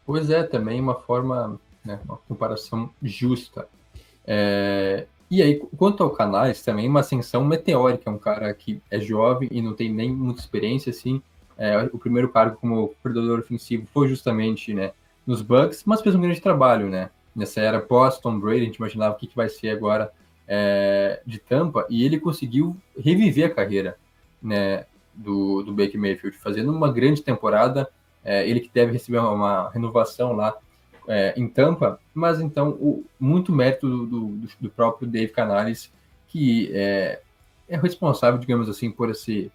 Pois 0.05 0.29
é, 0.29 0.43
também 0.43 0.79
uma 0.79 0.95
forma, 0.95 1.59
né, 1.83 1.99
uma 2.05 2.17
comparação 2.17 2.89
justa. 3.01 3.67
É, 4.26 5.05
e 5.30 5.41
aí, 5.41 5.59
quanto 5.78 6.03
ao 6.03 6.09
Canais, 6.09 6.63
também 6.63 6.88
uma 6.88 6.99
ascensão 6.99 7.43
meteórica, 7.43 8.09
um 8.09 8.17
cara 8.17 8.53
que 8.53 8.82
é 8.89 8.99
jovem 8.99 9.49
e 9.51 9.61
não 9.61 9.73
tem 9.73 9.91
nem 9.91 10.11
muita 10.11 10.39
experiência, 10.39 10.89
assim, 10.89 11.21
é, 11.57 11.89
o 11.91 11.97
primeiro 11.97 12.30
cargo 12.30 12.57
como 12.57 12.93
coordenador 13.01 13.39
ofensivo 13.39 13.88
foi 13.93 14.07
justamente, 14.07 14.73
né, 14.73 14.91
nos 15.26 15.41
Bucks, 15.41 15.84
mas 15.86 16.01
fez 16.01 16.13
um 16.15 16.21
grande 16.21 16.41
trabalho, 16.41 16.89
né, 16.89 17.09
nessa 17.36 17.59
era 17.59 17.82
pós-Tom 17.82 18.39
Brady, 18.39 18.61
a 18.61 18.65
gente 18.65 18.76
imaginava 18.76 19.15
o 19.15 19.17
que, 19.17 19.28
que 19.28 19.36
vai 19.36 19.49
ser 19.49 19.69
agora 19.69 20.11
é, 20.47 21.21
de 21.26 21.39
Tampa, 21.39 21.86
e 21.89 22.05
ele 22.05 22.19
conseguiu 22.19 22.76
reviver 22.97 23.47
a 23.47 23.53
carreira 23.53 23.97
né, 24.41 24.86
do, 25.13 25.63
do 25.63 25.73
Baker 25.73 25.99
Mayfield, 25.99 26.38
fazendo 26.38 26.71
uma 26.71 26.91
grande 26.91 27.21
temporada. 27.21 27.89
É, 28.23 28.47
ele 28.47 28.59
que 28.59 28.69
deve 28.73 28.91
receber 28.91 29.19
uma, 29.19 29.32
uma 29.32 29.69
renovação 29.69 30.34
lá 30.34 30.55
é, 31.08 31.34
em 31.38 31.47
Tampa, 31.47 31.99
mas 32.14 32.39
então 32.39 32.70
o, 32.72 33.06
muito 33.20 33.51
mérito 33.51 33.88
do, 33.88 34.06
do, 34.06 34.47
do, 34.60 34.70
próprio 34.70 35.08
Dave 35.08 35.32
Canales, 35.32 35.91
que 36.28 36.72
é, 36.74 37.22
é 37.68 37.78
responsável, 37.78 38.39
digamos 38.39 38.70
assim, 38.70 38.91
por 38.91 39.10
esse 39.10 39.51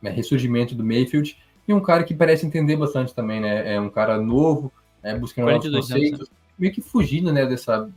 né, 0.00 0.10
ressurgimento 0.10 0.74
do 0.74 0.84
Mayfield, 0.84 1.36
e 1.66 1.72
um 1.72 1.80
cara 1.80 2.02
que 2.02 2.14
parece 2.14 2.44
entender 2.44 2.76
bastante 2.76 3.14
também, 3.14 3.40
né? 3.40 3.74
É 3.74 3.80
um 3.80 3.88
cara 3.88 4.20
novo, 4.20 4.72
é, 5.02 5.16
buscando 5.16 5.50
novos 5.50 5.70
conceitos, 5.70 6.20
anos, 6.20 6.30
né? 6.30 6.36
meio 6.58 6.72
que 6.72 6.80
fugindo, 6.80 7.32
né, 7.32 7.46
dessa 7.46 7.88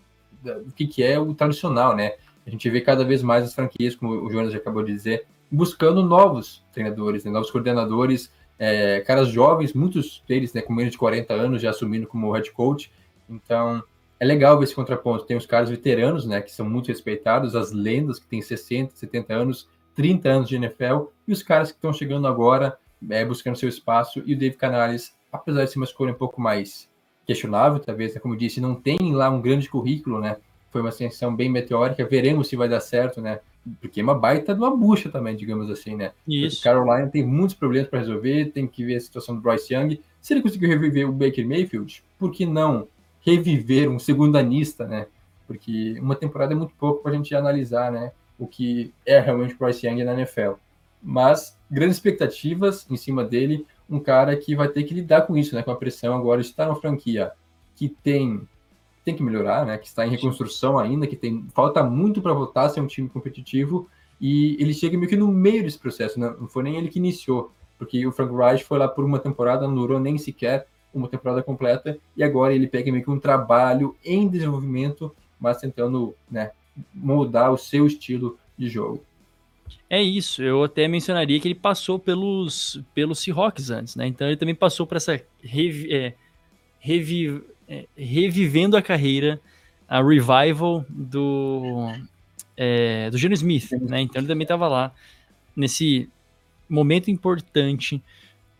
do 0.43 0.71
que, 0.75 0.85
que 0.85 1.03
é 1.03 1.19
o 1.19 1.33
tradicional, 1.33 1.95
né? 1.95 2.13
A 2.45 2.49
gente 2.49 2.69
vê 2.69 2.79
cada 2.79 3.03
vez 3.03 3.23
mais 3.23 3.43
as 3.43 3.55
franquias, 3.55 3.95
como 3.95 4.13
o 4.13 4.31
Jonas 4.31 4.51
já 4.51 4.59
acabou 4.59 4.83
de 4.83 4.93
dizer, 4.93 5.25
buscando 5.51 6.03
novos 6.03 6.63
treinadores, 6.71 7.23
né, 7.23 7.31
novos 7.31 7.49
coordenadores, 7.49 8.31
é, 8.57 9.01
caras 9.01 9.29
jovens, 9.29 9.73
muitos 9.73 10.23
deles 10.27 10.53
né, 10.53 10.61
com 10.61 10.73
menos 10.73 10.93
de 10.93 10.97
40 10.97 11.33
anos 11.33 11.61
já 11.61 11.69
assumindo 11.69 12.07
como 12.07 12.31
head 12.31 12.51
coach. 12.51 12.91
Então, 13.29 13.83
é 14.19 14.25
legal 14.25 14.57
ver 14.57 14.65
esse 14.65 14.75
contraponto. 14.75 15.25
Tem 15.25 15.37
os 15.37 15.45
caras 15.45 15.69
veteranos, 15.69 16.25
né, 16.25 16.41
que 16.41 16.51
são 16.51 16.67
muito 16.69 16.87
respeitados, 16.87 17.55
as 17.55 17.71
lendas 17.71 18.19
que 18.19 18.27
têm 18.27 18.41
60, 18.41 18.95
70 18.95 19.33
anos, 19.33 19.69
30 19.95 20.29
anos 20.29 20.49
de 20.49 20.55
NFL, 20.55 21.07
e 21.27 21.31
os 21.31 21.43
caras 21.43 21.71
que 21.71 21.77
estão 21.77 21.93
chegando 21.93 22.27
agora, 22.27 22.77
é, 23.09 23.25
buscando 23.25 23.57
seu 23.57 23.69
espaço. 23.69 24.23
E 24.25 24.33
o 24.33 24.37
Dave 24.37 24.55
Canales, 24.55 25.15
apesar 25.31 25.65
de 25.65 25.71
ser 25.71 25.79
uma 25.79 25.85
escolha 25.85 26.13
um 26.13 26.17
pouco 26.17 26.39
mais 26.39 26.89
questionável, 27.25 27.79
talvez, 27.79 28.13
né, 28.13 28.21
como 28.21 28.37
disse, 28.37 28.61
não 28.61 28.75
tem 28.75 29.13
lá 29.13 29.29
um 29.29 29.41
grande 29.41 29.69
currículo, 29.69 30.19
né? 30.19 30.37
Foi 30.71 30.81
uma 30.81 30.89
ascensão 30.89 31.35
bem 31.35 31.49
meteórica, 31.49 32.05
veremos 32.05 32.47
se 32.47 32.55
vai 32.55 32.69
dar 32.69 32.79
certo, 32.79 33.21
né? 33.21 33.39
Porque 33.81 33.99
é 33.99 34.03
uma 34.03 34.13
baita 34.13 34.53
de 34.53 34.59
uma 34.59 34.75
bucha 34.75 35.09
também, 35.09 35.35
digamos 35.35 35.69
assim, 35.71 35.95
né? 35.95 36.11
Isso. 36.27 36.61
Carolina 36.63 37.09
tem 37.09 37.25
muitos 37.25 37.55
problemas 37.55 37.89
para 37.89 37.99
resolver, 37.99 38.51
tem 38.51 38.67
que 38.67 38.85
ver 38.85 38.95
a 38.95 38.99
situação 38.99 39.35
do 39.35 39.41
Bryce 39.41 39.73
Young. 39.73 39.99
Se 40.21 40.33
ele 40.33 40.41
conseguiu 40.41 40.69
reviver 40.69 41.09
o 41.09 41.11
Baker 41.11 41.47
Mayfield, 41.47 42.03
por 42.19 42.31
que 42.31 42.45
não 42.45 42.87
reviver 43.21 43.89
um 43.89 43.97
segundanista, 43.97 44.85
né? 44.85 45.07
Porque 45.47 45.97
uma 45.99 46.15
temporada 46.15 46.53
é 46.53 46.55
muito 46.55 46.75
pouco 46.75 47.01
para 47.01 47.11
a 47.11 47.15
gente 47.15 47.33
analisar, 47.33 47.91
né? 47.91 48.11
O 48.37 48.45
que 48.45 48.93
é 49.05 49.19
realmente 49.19 49.55
o 49.55 49.57
Bryce 49.57 49.87
Young 49.87 50.03
na 50.03 50.13
NFL. 50.13 50.53
Mas 51.01 51.57
grandes 51.69 51.97
expectativas 51.97 52.85
em 52.89 52.97
cima 52.97 53.23
dele, 53.23 53.65
um 53.89 53.99
cara 53.99 54.35
que 54.35 54.55
vai 54.55 54.67
ter 54.67 54.83
que 54.83 54.93
lidar 54.93 55.23
com 55.23 55.35
isso, 55.35 55.55
né? 55.55 55.63
Com 55.63 55.71
a 55.71 55.75
pressão 55.75 56.15
agora 56.15 56.41
de 56.41 56.47
estar 56.47 56.65
numa 56.67 56.79
franquia 56.79 57.31
que 57.75 57.89
tem 57.89 58.47
tem 59.05 59.15
que 59.15 59.23
melhorar, 59.23 59.65
né? 59.65 59.77
Que 59.77 59.87
está 59.87 60.05
em 60.05 60.09
reconstrução 60.09 60.79
ainda, 60.79 61.05
que 61.05 61.15
tem 61.15 61.45
falta 61.53 61.83
muito 61.83 62.21
para 62.21 62.33
voltar 62.33 62.63
a 62.63 62.69
ser 62.69 62.81
um 62.81 62.87
time 62.87 63.07
competitivo 63.07 63.87
e 64.19 64.57
ele 64.59 64.73
chega 64.73 64.97
meio 64.97 65.09
que 65.09 65.15
no 65.15 65.27
meio 65.27 65.63
desse 65.63 65.77
processo, 65.77 66.19
né? 66.19 66.33
não 66.39 66.47
foi 66.47 66.63
nem 66.63 66.77
ele 66.77 66.89
que 66.89 66.99
iniciou, 66.99 67.51
porque 67.77 68.05
o 68.07 68.11
Frank 68.11 68.33
Reich 68.33 68.63
foi 68.63 68.79
lá 68.79 68.87
por 68.87 69.03
uma 69.03 69.19
temporada, 69.19 69.67
não 69.67 69.75
durou 69.75 69.99
nem 69.99 70.17
sequer 70.17 70.67
uma 70.93 71.07
temporada 71.07 71.43
completa 71.43 71.99
e 72.15 72.23
agora 72.23 72.53
ele 72.53 72.67
pega 72.67 72.91
meio 72.91 73.03
que 73.03 73.11
um 73.11 73.19
trabalho 73.19 73.95
em 74.03 74.27
desenvolvimento, 74.27 75.13
mas 75.39 75.57
tentando, 75.57 76.15
né, 76.31 76.51
moldar 76.93 77.51
o 77.51 77.57
seu 77.57 77.85
estilo 77.85 78.39
de 78.57 78.69
jogo. 78.69 79.03
É 79.89 80.01
isso, 80.01 80.41
eu 80.41 80.63
até 80.63 80.87
mencionaria 80.87 81.39
que 81.39 81.47
ele 81.47 81.55
passou 81.55 81.99
pelos, 81.99 82.81
pelos 82.93 83.19
Seahawks 83.19 83.69
antes, 83.69 83.95
né? 83.95 84.07
Então 84.07 84.27
ele 84.27 84.37
também 84.37 84.55
passou 84.55 84.87
por 84.87 84.97
essa 84.97 85.21
revi, 85.43 85.93
é, 85.93 86.13
revi, 86.79 87.43
é, 87.67 87.87
revivendo 87.97 88.77
a 88.77 88.81
carreira, 88.81 89.39
a 89.87 90.01
revival 90.01 90.85
do, 90.89 91.91
é, 92.55 93.09
do 93.09 93.17
Geno 93.17 93.33
Smith, 93.33 93.71
né? 93.81 94.01
Então 94.01 94.19
ele 94.19 94.27
também 94.27 94.43
estava 94.43 94.67
lá 94.67 94.93
nesse 95.55 96.09
momento 96.69 97.09
importante 97.09 98.01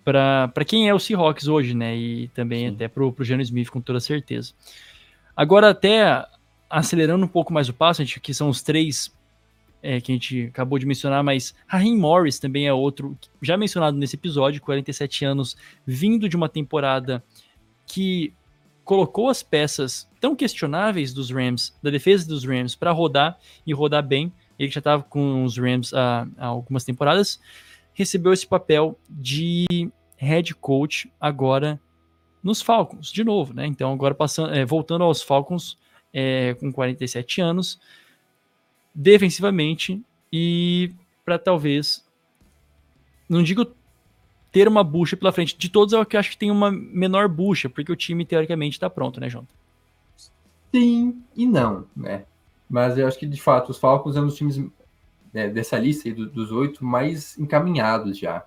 para 0.04 0.66
quem 0.66 0.88
é 0.88 0.94
o 0.94 1.00
Seahawks 1.00 1.48
hoje, 1.48 1.74
né? 1.74 1.96
E 1.96 2.28
também 2.30 2.70
Sim. 2.70 2.76
até 2.76 2.88
para 2.88 3.04
o 3.04 3.16
Geno 3.22 3.42
Smith, 3.42 3.70
com 3.70 3.82
toda 3.82 4.00
certeza. 4.00 4.54
Agora, 5.36 5.72
até 5.72 6.26
acelerando 6.70 7.26
um 7.26 7.28
pouco 7.28 7.52
mais 7.52 7.68
o 7.70 7.74
passo, 7.74 8.02
a 8.02 8.06
gente, 8.06 8.20
que 8.20 8.34
são 8.34 8.50
os 8.50 8.62
três 8.62 9.14
é, 9.82 10.00
que 10.00 10.12
a 10.12 10.16
gente 10.16 10.46
acabou 10.46 10.80
de 10.80 10.86
mencionar, 10.86 11.24
mas 11.24 11.56
Raheem 11.68 11.98
Morris 11.98 12.40
também 12.40 12.68
é 12.68 12.74
outro, 12.74 13.18
já 13.42 13.56
mencionado 13.58 13.98
nesse 13.98 14.16
episódio, 14.16 14.62
47 14.62 15.26
anos, 15.26 15.56
vindo 15.86 16.28
de 16.30 16.36
uma 16.36 16.50
temporada 16.50 17.24
que 17.86 18.34
colocou 18.86 19.30
as 19.30 19.42
peças 19.42 20.08
tão 20.22 20.36
questionáveis 20.36 21.12
dos 21.12 21.32
Rams, 21.32 21.76
da 21.82 21.90
defesa 21.90 22.28
dos 22.28 22.46
Rams, 22.46 22.76
para 22.76 22.92
rodar 22.92 23.38
e 23.66 23.74
rodar 23.74 24.06
bem. 24.06 24.32
Ele 24.58 24.72
já 24.72 24.80
estava 24.80 25.04
com 25.04 25.44
os 25.44 25.58
Rams 25.58 25.94
há, 25.94 26.28
há, 26.38 26.46
algumas 26.46 26.86
temporadas, 26.86 27.42
recebeu 27.94 28.32
esse 28.32 28.48
papel 28.48 28.98
de 29.10 29.66
head 30.16 30.54
coach 30.56 31.12
agora 31.20 31.82
nos 32.44 32.62
Falcons, 32.62 33.12
de 33.12 33.24
novo, 33.24 33.54
né? 33.54 33.66
Então, 33.66 33.92
agora 33.92 34.14
passando, 34.14 34.54
é, 34.54 34.64
voltando 34.64 35.04
aos 35.04 35.22
Falcons 35.22 35.78
é, 36.14 36.54
com 36.54 36.72
47 36.72 37.42
anos, 37.42 37.80
defensivamente 38.94 40.00
e 40.32 40.94
para 41.26 41.40
talvez, 41.40 42.06
não 43.28 43.42
digo 43.42 43.66
ter 44.56 44.70
uma 44.70 44.86
bucha 44.86 45.18
pela 45.18 45.34
frente. 45.34 45.58
De 45.58 45.68
todos, 45.68 45.94
eu 45.94 46.00
acho 46.00 46.30
que 46.30 46.38
tem 46.38 46.50
uma 46.50 46.72
menor 46.72 47.28
bucha, 47.28 47.68
porque 47.68 47.92
o 47.92 47.96
time 47.96 48.24
teoricamente 48.24 48.78
está 48.78 48.90
pronto, 48.90 49.20
né, 49.20 49.30
Jonathan? 49.30 49.54
Sim 50.74 51.22
e 51.36 51.46
não, 51.46 51.86
né? 51.94 52.24
Mas 52.70 52.98
eu 52.98 53.06
acho 53.06 53.20
que 53.20 53.26
de 53.26 53.42
fato 53.42 53.72
os 53.72 53.78
Falcons 53.78 54.16
é 54.16 54.22
um 54.22 54.28
dos 54.28 54.38
times 54.38 54.64
né, 55.34 55.50
dessa 55.50 55.78
lista 55.78 56.08
aí, 56.08 56.14
do, 56.14 56.28
dos 56.28 56.54
oito 56.54 56.86
mais 56.86 57.38
encaminhados 57.38 58.18
já, 58.18 58.46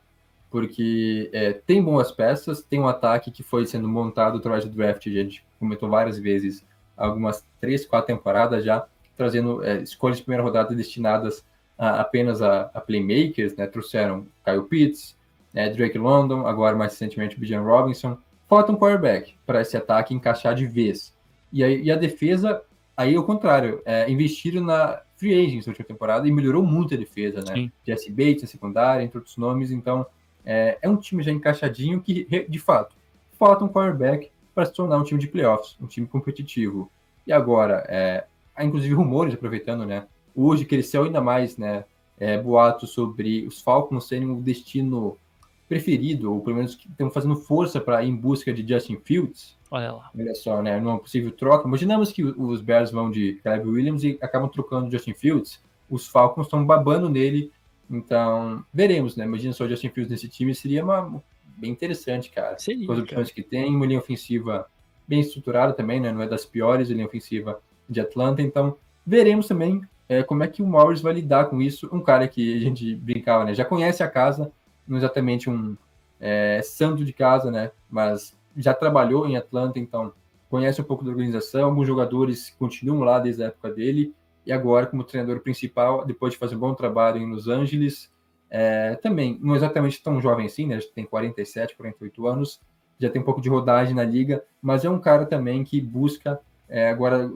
porque 0.50 1.28
é, 1.30 1.52
tem 1.52 1.82
boas 1.82 2.10
peças, 2.10 2.62
tem 2.62 2.80
um 2.80 2.88
ataque 2.88 3.30
que 3.30 3.42
foi 3.42 3.66
sendo 3.66 3.86
montado 3.86 4.38
através 4.38 4.64
do 4.64 4.70
draft, 4.70 5.06
a 5.06 5.10
gente 5.10 5.44
comentou 5.58 5.90
várias 5.90 6.18
vezes, 6.18 6.64
algumas 6.96 7.44
três, 7.60 7.84
quatro 7.84 8.06
temporadas 8.06 8.64
já, 8.64 8.86
trazendo 9.14 9.62
é, 9.62 9.82
escolhas 9.82 10.16
de 10.16 10.22
primeira 10.22 10.42
rodada 10.42 10.74
destinadas 10.74 11.44
a, 11.76 12.00
apenas 12.00 12.40
a, 12.40 12.62
a, 12.72 12.80
playmakers, 12.80 13.54
né? 13.56 13.66
Trouxeram 13.66 14.26
Kyle 14.42 14.62
Pitts, 14.62 15.17
né? 15.52 15.70
Drake 15.70 15.98
London, 15.98 16.46
agora 16.46 16.76
mais 16.76 16.92
recentemente 16.92 17.38
Bijan 17.38 17.62
Robinson. 17.62 18.18
Falta 18.48 18.72
um 18.72 18.76
quarterback 18.76 19.34
para 19.46 19.60
esse 19.60 19.76
ataque 19.76 20.14
encaixar 20.14 20.54
de 20.54 20.66
vez. 20.66 21.14
E, 21.52 21.62
aí, 21.62 21.82
e 21.82 21.90
a 21.90 21.96
defesa, 21.96 22.62
aí 22.96 23.14
ao 23.14 23.24
contrário, 23.24 23.82
é, 23.84 24.10
investiram 24.10 24.64
na 24.64 25.02
free 25.16 25.34
agents 25.34 25.66
na 25.66 25.72
última 25.72 25.86
temporada 25.86 26.26
e 26.26 26.32
melhorou 26.32 26.62
muito 26.62 26.94
a 26.94 26.96
defesa, 26.96 27.38
né? 27.40 27.54
Sim. 27.54 27.72
Jesse 27.84 28.10
Bates, 28.10 28.44
a 28.44 28.46
secundária, 28.46 29.02
entre 29.02 29.18
outros 29.18 29.36
nomes. 29.36 29.70
Então, 29.70 30.06
é, 30.44 30.78
é 30.80 30.88
um 30.88 30.96
time 30.96 31.22
já 31.22 31.32
encaixadinho 31.32 32.00
que, 32.00 32.24
de 32.48 32.58
fato, 32.58 32.96
falta 33.38 33.64
um 33.64 33.68
quarterback 33.68 34.30
para 34.54 34.64
se 34.64 34.72
tornar 34.72 34.96
um 34.96 35.02
time 35.02 35.20
de 35.20 35.28
playoffs, 35.28 35.76
um 35.80 35.86
time 35.86 36.06
competitivo. 36.06 36.90
E 37.26 37.32
agora, 37.32 37.84
é, 37.88 38.24
há 38.54 38.64
inclusive 38.64 38.94
rumores, 38.94 39.34
aproveitando, 39.34 39.84
né? 39.84 40.06
Hoje 40.34 40.64
cresceu 40.64 41.04
ainda 41.04 41.20
mais, 41.20 41.56
né? 41.56 41.84
É, 42.18 42.40
boatos 42.40 42.90
sobre 42.90 43.46
os 43.46 43.60
Falcons 43.60 44.08
serem 44.08 44.30
o 44.30 44.40
destino 44.40 45.16
preferido, 45.68 46.32
ou 46.32 46.40
pelo 46.40 46.56
menos 46.56 46.74
que 46.74 46.88
estão 46.88 47.10
fazendo 47.10 47.36
força 47.36 47.80
para 47.80 48.02
em 48.02 48.16
busca 48.16 48.52
de 48.52 48.66
Justin 48.66 48.98
Fields. 49.04 49.56
Olha 49.70 49.92
lá. 49.92 50.10
Olha 50.18 50.34
só, 50.34 50.62
né? 50.62 50.80
Numa 50.80 50.98
possível 50.98 51.30
troca. 51.30 51.68
Imaginamos 51.68 52.10
que 52.10 52.24
os 52.24 52.62
Bears 52.62 52.90
vão 52.90 53.10
de 53.10 53.34
Caleb 53.44 53.68
Williams 53.68 54.02
e 54.02 54.18
acabam 54.22 54.48
trocando 54.48 54.90
Justin 54.90 55.12
Fields. 55.12 55.62
Os 55.90 56.08
Falcons 56.08 56.46
estão 56.46 56.64
babando 56.64 57.08
nele. 57.08 57.52
Então, 57.90 58.64
veremos, 58.72 59.14
né? 59.14 59.24
Imagina 59.24 59.52
só 59.52 59.64
o 59.64 59.68
Justin 59.68 59.90
Fields 59.90 60.10
nesse 60.10 60.28
time. 60.28 60.54
Seria 60.54 60.82
uma 60.82 61.22
bem 61.44 61.70
interessante, 61.70 62.30
cara. 62.30 62.58
Seria, 62.58 62.86
Com 62.86 62.92
as 62.92 63.00
opções 63.00 63.30
que 63.30 63.42
tem, 63.42 63.74
uma 63.74 63.84
linha 63.84 63.98
ofensiva 63.98 64.66
bem 65.06 65.20
estruturada 65.20 65.72
também, 65.72 66.00
né? 66.00 66.12
Não 66.12 66.22
é 66.22 66.26
das 66.26 66.46
piores, 66.46 66.90
a 66.90 66.94
linha 66.94 67.06
ofensiva 67.06 67.60
de 67.88 68.00
Atlanta. 68.00 68.40
Então, 68.40 68.76
veremos 69.06 69.46
também 69.46 69.82
é, 70.08 70.22
como 70.22 70.42
é 70.42 70.48
que 70.48 70.62
o 70.62 70.66
Morris 70.66 71.02
vai 71.02 71.12
lidar 71.12 71.46
com 71.46 71.60
isso. 71.60 71.88
Um 71.92 72.00
cara 72.00 72.26
que 72.26 72.56
a 72.56 72.60
gente 72.60 72.94
brincava, 72.94 73.44
né? 73.44 73.54
Já 73.54 73.64
conhece 73.64 74.02
a 74.02 74.08
casa, 74.08 74.50
não 74.88 74.98
exatamente 74.98 75.50
um 75.50 75.76
é, 76.18 76.60
santo 76.62 77.04
de 77.04 77.12
casa, 77.12 77.50
né? 77.50 77.70
Mas 77.88 78.36
já 78.56 78.74
trabalhou 78.74 79.26
em 79.26 79.36
Atlanta, 79.36 79.78
então 79.78 80.12
conhece 80.48 80.80
um 80.80 80.84
pouco 80.84 81.04
da 81.04 81.10
organização. 81.10 81.66
Alguns 81.66 81.86
jogadores 81.86 82.50
continuam 82.58 83.00
lá 83.00 83.18
desde 83.18 83.42
a 83.42 83.46
época 83.46 83.70
dele. 83.70 84.14
E 84.46 84.52
agora, 84.52 84.86
como 84.86 85.04
treinador 85.04 85.40
principal, 85.40 86.04
depois 86.06 86.32
de 86.32 86.38
fazer 86.38 86.56
um 86.56 86.60
bom 86.60 86.74
trabalho 86.74 87.20
em 87.20 87.30
Los 87.30 87.48
Angeles, 87.48 88.10
é, 88.50 88.94
também 88.96 89.38
não 89.42 89.54
exatamente 89.54 90.02
tão 90.02 90.20
jovem 90.20 90.46
assim, 90.46 90.66
né? 90.66 90.78
Tem 90.94 91.04
47, 91.04 91.76
48 91.76 92.26
anos, 92.26 92.60
já 92.98 93.10
tem 93.10 93.20
um 93.20 93.24
pouco 93.24 93.40
de 93.40 93.48
rodagem 93.48 93.94
na 93.94 94.04
liga, 94.04 94.42
mas 94.60 94.84
é 94.84 94.90
um 94.90 94.98
cara 94.98 95.26
também 95.26 95.62
que 95.64 95.80
busca 95.80 96.40
é, 96.68 96.88
agora 96.88 97.30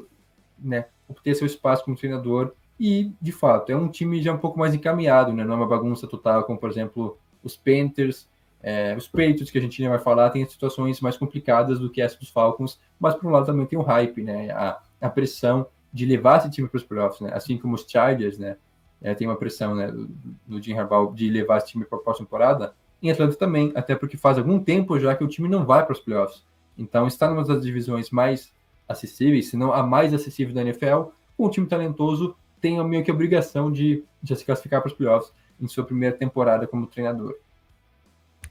né, 0.58 0.86
ter 1.22 1.34
seu 1.34 1.46
espaço 1.46 1.84
como 1.84 1.96
treinador 1.96 2.52
e, 2.80 3.12
de 3.20 3.30
fato, 3.30 3.70
é 3.70 3.76
um 3.76 3.88
time 3.88 4.20
já 4.22 4.32
um 4.32 4.38
pouco 4.38 4.58
mais 4.58 4.74
encaminhado, 4.74 5.32
né? 5.32 5.44
Não 5.44 5.54
é 5.54 5.56
uma 5.56 5.68
bagunça 5.68 6.06
total, 6.06 6.44
como, 6.44 6.58
por 6.58 6.70
exemplo, 6.70 7.18
os 7.42 7.56
Panthers, 7.56 8.28
é, 8.62 8.94
os 8.96 9.08
Patriots, 9.08 9.50
que 9.50 9.58
a 9.58 9.60
gente 9.60 9.86
vai 9.88 9.98
falar, 9.98 10.30
tem 10.30 10.46
situações 10.46 11.00
mais 11.00 11.16
complicadas 11.16 11.80
do 11.80 11.90
que 11.90 12.00
essa 12.00 12.18
dos 12.18 12.28
Falcons, 12.28 12.78
mas, 12.98 13.14
por 13.14 13.26
um 13.26 13.30
lado, 13.30 13.46
também 13.46 13.66
tem 13.66 13.78
o 13.78 13.82
hype, 13.82 14.22
né? 14.22 14.50
A, 14.50 14.80
a 15.00 15.10
pressão 15.10 15.66
de 15.92 16.06
levar 16.06 16.38
esse 16.38 16.50
time 16.50 16.68
para 16.68 16.78
os 16.78 16.84
playoffs, 16.84 17.20
né? 17.20 17.30
Assim 17.34 17.58
como 17.58 17.74
os 17.74 17.84
Chargers, 17.88 18.38
né? 18.38 18.56
É, 19.00 19.14
tem 19.14 19.26
uma 19.26 19.36
pressão, 19.36 19.74
né, 19.74 19.90
do, 19.90 20.08
do 20.46 20.62
Jim 20.62 20.74
Harbaugh 20.74 21.12
de 21.12 21.28
levar 21.28 21.58
esse 21.58 21.68
time 21.68 21.84
para 21.84 21.98
a 21.98 22.00
próxima 22.00 22.24
temporada. 22.24 22.72
Em 23.02 23.10
Atlanta 23.10 23.34
também, 23.34 23.72
até 23.74 23.96
porque 23.96 24.16
faz 24.16 24.38
algum 24.38 24.62
tempo 24.62 24.98
já 25.00 25.16
que 25.16 25.24
o 25.24 25.28
time 25.28 25.48
não 25.48 25.66
vai 25.66 25.84
para 25.84 25.92
os 25.92 25.98
playoffs. 25.98 26.44
Então, 26.78 27.08
está 27.08 27.28
numa 27.28 27.44
das 27.44 27.62
divisões 27.62 28.10
mais 28.10 28.52
acessíveis, 28.88 29.48
se 29.48 29.56
não 29.56 29.72
a 29.72 29.82
mais 29.82 30.14
acessível 30.14 30.54
da 30.54 30.60
NFL, 30.60 31.10
um 31.36 31.48
time 31.48 31.66
talentoso 31.66 32.36
tem 32.60 32.82
meio 32.84 33.02
que 33.02 33.10
a 33.10 33.14
obrigação 33.14 33.72
de, 33.72 34.04
de 34.22 34.36
se 34.36 34.44
classificar 34.44 34.80
para 34.80 34.88
os 34.88 34.94
playoffs 34.94 35.32
em 35.62 35.68
sua 35.68 35.84
primeira 35.84 36.16
temporada 36.16 36.66
como 36.66 36.86
treinador. 36.86 37.34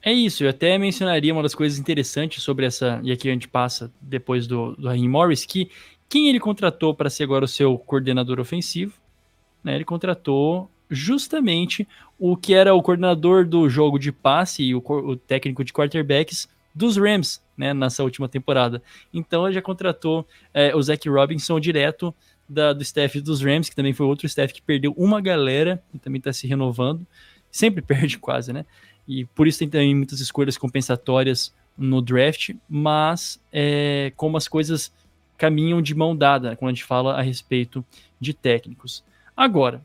É 0.04 0.12
isso, 0.12 0.42
eu 0.42 0.50
até 0.50 0.76
mencionaria 0.78 1.32
uma 1.32 1.42
das 1.42 1.54
coisas 1.54 1.78
interessantes 1.78 2.42
sobre 2.42 2.66
essa, 2.66 2.98
e 3.04 3.12
aqui 3.12 3.28
a 3.28 3.32
gente 3.32 3.46
passa 3.46 3.92
depois 4.00 4.48
do, 4.48 4.74
do 4.74 4.88
Raheem 4.88 5.08
Morris, 5.08 5.44
que 5.44 5.70
quem 6.08 6.28
ele 6.28 6.40
contratou 6.40 6.92
para 6.92 7.08
ser 7.08 7.22
agora 7.22 7.44
o 7.44 7.48
seu 7.48 7.78
coordenador 7.78 8.40
ofensivo, 8.40 8.94
né, 9.62 9.76
ele 9.76 9.84
contratou 9.84 10.68
justamente 10.90 11.86
o 12.18 12.36
que 12.36 12.52
era 12.52 12.74
o 12.74 12.82
coordenador 12.82 13.46
do 13.46 13.68
jogo 13.68 13.98
de 13.98 14.10
passe 14.10 14.62
e 14.64 14.74
o, 14.74 14.82
o 14.84 15.16
técnico 15.16 15.62
de 15.64 15.72
quarterbacks 15.72 16.48
dos 16.74 16.96
Rams, 16.96 17.40
né, 17.56 17.72
nessa 17.72 18.02
última 18.02 18.28
temporada. 18.28 18.82
Então 19.12 19.46
ele 19.46 19.54
já 19.54 19.62
contratou 19.62 20.26
é, 20.52 20.74
o 20.74 20.82
Zach 20.82 21.08
Robinson 21.08 21.60
direto 21.60 22.14
da, 22.48 22.72
do 22.72 22.82
staff 22.82 23.20
dos 23.20 23.42
Rams, 23.42 23.68
que 23.68 23.76
também 23.76 23.92
foi 23.92 24.06
outro 24.06 24.26
staff 24.26 24.52
que 24.52 24.62
perdeu 24.62 24.92
uma 24.96 25.20
galera 25.20 25.82
e 25.92 25.98
também 25.98 26.18
está 26.18 26.32
se 26.32 26.46
renovando. 26.46 27.06
Sempre 27.50 27.80
perde 27.82 28.18
quase, 28.18 28.52
né? 28.52 28.64
E 29.06 29.24
por 29.26 29.46
isso 29.46 29.58
tem 29.58 29.68
também 29.68 29.94
muitas 29.94 30.20
escolhas 30.20 30.56
compensatórias 30.56 31.52
no 31.76 32.00
draft, 32.02 32.54
mas 32.68 33.40
é, 33.52 34.12
como 34.16 34.36
as 34.36 34.46
coisas 34.46 34.92
caminham 35.36 35.82
de 35.82 35.94
mão 35.94 36.14
dada 36.16 36.54
quando 36.54 36.70
a 36.70 36.72
gente 36.72 36.84
fala 36.84 37.14
a 37.18 37.22
respeito 37.22 37.84
de 38.20 38.32
técnicos. 38.32 39.02
Agora, 39.36 39.84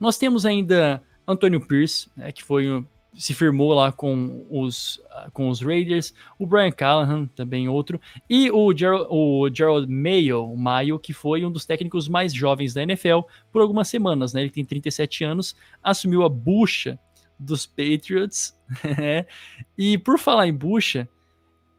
nós 0.00 0.16
temos 0.16 0.46
ainda 0.46 1.02
Antônio 1.26 1.60
Pierce, 1.60 2.08
né, 2.16 2.32
que 2.32 2.42
foi 2.42 2.84
se 3.14 3.34
firmou 3.34 3.74
lá 3.74 3.92
com 3.92 4.46
os, 4.50 5.00
com 5.32 5.48
os 5.48 5.60
Raiders, 5.60 6.14
o 6.38 6.46
Brian 6.46 6.70
Callahan, 6.70 7.26
também 7.26 7.68
outro, 7.68 8.00
e 8.28 8.50
o, 8.50 8.74
Gerald, 8.74 9.06
o 9.10 9.48
Gerald 9.52 9.86
Mayo, 9.90 10.56
Mayo, 10.56 10.98
que 10.98 11.12
foi 11.12 11.44
um 11.44 11.52
dos 11.52 11.66
técnicos 11.66 12.08
mais 12.08 12.32
jovens 12.32 12.72
da 12.72 12.82
NFL 12.82 13.20
por 13.52 13.60
algumas 13.60 13.88
semanas, 13.88 14.32
né? 14.32 14.40
Ele 14.40 14.50
tem 14.50 14.64
37 14.64 15.24
anos, 15.24 15.54
assumiu 15.82 16.22
a 16.22 16.28
bucha 16.28 16.98
dos 17.38 17.66
Patriots, 17.66 18.56
né? 18.98 19.26
e 19.76 19.98
por 19.98 20.18
falar 20.18 20.46
em 20.46 20.54
bucha, 20.54 21.08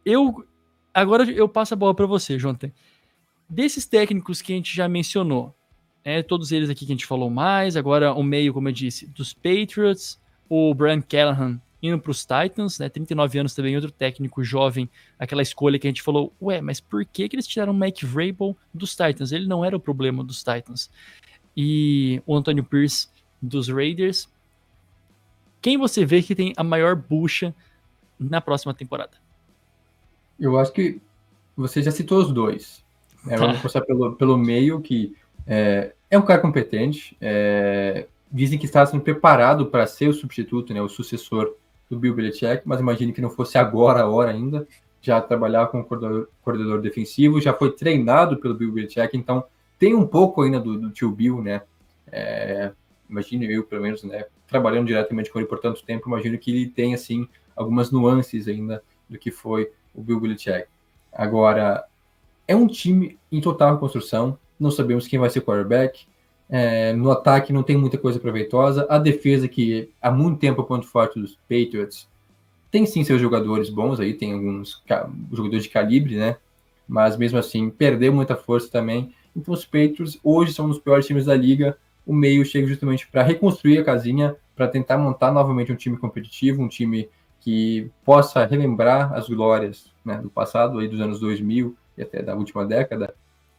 eu 0.05 0.45
agora 0.93 1.23
eu 1.31 1.49
passo 1.49 1.73
a 1.73 1.77
bola 1.77 1.95
para 1.95 2.05
você, 2.05 2.38
Jonathan. 2.38 2.71
Desses 3.49 3.86
técnicos 3.86 4.41
que 4.41 4.53
a 4.53 4.55
gente 4.55 4.75
já 4.75 4.88
mencionou, 4.88 5.55
é, 6.03 6.21
todos 6.21 6.51
eles 6.51 6.69
aqui 6.69 6.86
que 6.86 6.91
a 6.91 6.95
gente 6.95 7.05
falou 7.05 7.29
mais, 7.29 7.77
agora 7.77 8.13
o 8.13 8.21
meio, 8.21 8.53
como 8.53 8.67
eu 8.67 8.73
disse, 8.73 9.07
dos 9.07 9.34
Patriots, 9.34 10.21
o 10.50 10.74
Brian 10.74 11.02
Callahan 11.02 11.60
indo 11.82 12.00
para 12.00 12.12
os 12.12 12.26
Titans, 12.26 12.80
né? 12.80 12.88
39 12.88 13.39
anos 13.39 13.54
também, 13.54 13.76
outro 13.76 13.91
técnico 13.91 14.41
jovem, 14.41 14.89
aquela 15.20 15.41
escolha 15.41 15.78
que 15.78 15.86
a 15.86 15.89
gente 15.89 16.02
falou, 16.02 16.34
ué, 16.41 16.62
mas 16.62 16.80
por 16.80 17.04
que, 17.06 17.28
que 17.28 17.36
eles 17.36 17.46
tiraram 17.46 17.74
o 17.74 17.76
Mike 17.76 18.06
Vrabel 18.06 18.56
dos 18.74 18.96
Titans? 18.96 19.34
Ele 19.34 19.48
não 19.48 19.66
era 19.66 19.76
o 19.76 19.80
problema 19.80 20.24
dos 20.24 20.41
Titans. 20.41 20.89
E 21.56 22.22
o 22.26 22.36
Antonio 22.36 22.64
Pierce 22.64 23.10
dos 23.41 23.68
Raiders. 23.68 24.30
Quem 25.62 25.78
você 25.78 26.06
vê 26.06 26.24
que 26.24 26.34
tem 26.34 26.54
a 26.56 26.64
maior 26.64 26.96
bucha 26.96 27.54
na 28.18 28.39
próxima 28.39 28.74
temporada? 28.74 29.18
Eu 30.39 30.58
acho 30.58 30.72
que 30.72 31.02
você 31.56 31.84
já 31.84 31.91
citou 31.91 32.20
os 32.20 32.32
dois. 32.32 32.84
É, 33.28 33.38
vamos 33.38 33.56
tá. 33.56 33.62
começar 33.62 33.82
pelo, 33.82 34.16
pelo 34.16 34.38
meio, 34.38 34.82
que 34.82 35.16
é, 35.46 35.94
é 36.10 36.18
um 36.18 36.22
cara 36.22 36.41
competente, 36.41 37.16
é, 37.20 38.08
dizem 38.34 38.57
que 38.57 38.65
está 38.65 38.84
sendo 38.84 39.03
preparado 39.03 39.67
para 39.67 39.86
ser 39.86 40.09
o 40.09 40.13
substituto, 40.13 40.73
né, 40.73 40.81
o 40.81 40.89
sucessor 40.89 41.55
do 41.88 41.99
Bill 41.99 42.15
Belichick, 42.15 42.63
mas 42.65 42.79
imagine 42.79 43.13
que 43.13 43.21
não 43.21 43.29
fosse 43.29 43.59
agora 43.59 44.01
a 44.01 44.09
hora 44.09 44.31
ainda. 44.31 44.67
Já 44.99 45.21
trabalhava 45.21 45.69
como 45.69 45.84
coordenador, 45.86 46.27
coordenador 46.41 46.81
defensivo, 46.81 47.39
já 47.39 47.53
foi 47.53 47.71
treinado 47.71 48.38
pelo 48.38 48.55
Bill 48.55 48.71
Belichick, 48.71 49.15
então 49.15 49.43
tem 49.77 49.93
um 49.93 50.07
pouco 50.07 50.41
ainda 50.41 50.59
do, 50.59 50.79
do 50.79 50.89
tio 50.89 51.11
Bill, 51.11 51.41
né? 51.41 51.61
É, 52.11 52.71
imagine 53.07 53.51
eu, 53.53 53.63
pelo 53.63 53.84
menos, 53.84 54.03
né, 54.03 54.25
trabalhando 54.47 54.88
diretamente 54.88 55.29
com 55.29 55.39
ele 55.39 55.47
por 55.47 55.59
tanto 55.59 55.84
tempo, 55.84 56.07
imagino 56.07 56.38
que 56.38 56.49
ele 56.49 56.69
tem, 56.69 56.93
assim, 56.93 57.27
algumas 57.55 57.91
nuances 57.91 58.47
ainda 58.47 58.81
do 59.07 59.19
que 59.19 59.29
foi 59.29 59.71
o 59.93 60.01
Bill 60.01 60.19
Belichick. 60.19 60.65
Agora, 61.11 61.86
é 62.47 62.55
um 62.55 62.65
time 62.65 63.19
em 63.31 63.39
total 63.39 63.73
reconstrução, 63.73 64.39
não 64.59 64.71
sabemos 64.71 65.07
quem 65.07 65.19
vai 65.19 65.29
ser 65.29 65.41
quarterback, 65.41 66.07
é, 66.50 66.94
no 66.94 67.10
ataque 67.12 67.54
não 67.54 67.64
tem 67.64 67.78
muita 67.78 67.98
coisa 67.98 68.20
proveitosa. 68.20 68.86
A 68.89 68.98
defesa, 68.98 69.48
que 69.48 69.89
há 70.02 70.12
muito 70.12 70.39
tempo 70.39 70.62
é 70.62 70.66
ponto 70.66 70.86
forte 70.86 71.20
dos 71.20 71.36
Patriots, 71.50 72.08
tem 72.70 72.86
sim 72.86 73.04
seus 73.04 73.22
jogadores 73.22 73.70
bons 73.70 74.00
aí, 74.00 74.14
tem 74.14 74.34
alguns 74.34 74.82
jogadores 75.32 75.64
de 75.64 75.70
calibre, 75.70 76.16
né? 76.16 76.38
Mas 76.88 77.16
mesmo 77.18 77.38
assim, 77.38 77.70
perdeu 77.70 78.12
muita 78.12 78.36
força 78.36 78.70
também. 78.70 79.14
Então 79.36 79.54
os 79.54 79.66
Patriots 79.66 80.20
hoje 80.24 80.54
são 80.54 80.66
um 80.66 80.70
dos 80.70 80.80
piores 80.80 81.06
times 81.06 81.26
da 81.26 81.36
liga. 81.36 81.78
O 82.06 82.14
meio 82.14 82.44
chega 82.44 82.68
justamente 82.68 83.08
para 83.08 83.24
reconstruir 83.24 83.78
a 83.78 83.84
casinha, 83.84 84.36
para 84.56 84.68
tentar 84.68 84.98
montar 84.98 85.32
novamente 85.32 85.72
um 85.72 85.76
time 85.76 85.98
competitivo, 85.98 86.62
um 86.62 86.68
time 86.68 87.10
que 87.39 87.91
possa 88.06 88.46
relembrar 88.46 89.14
as 89.14 89.28
glórias 89.28 89.91
né, 90.04 90.18
do 90.18 90.30
passado, 90.30 90.80
aí 90.80 90.88
dos 90.88 91.02
anos 91.02 91.20
2000 91.20 91.76
e 91.98 92.02
até 92.02 92.22
da 92.22 92.36
última 92.36 92.66
década, 92.66 93.14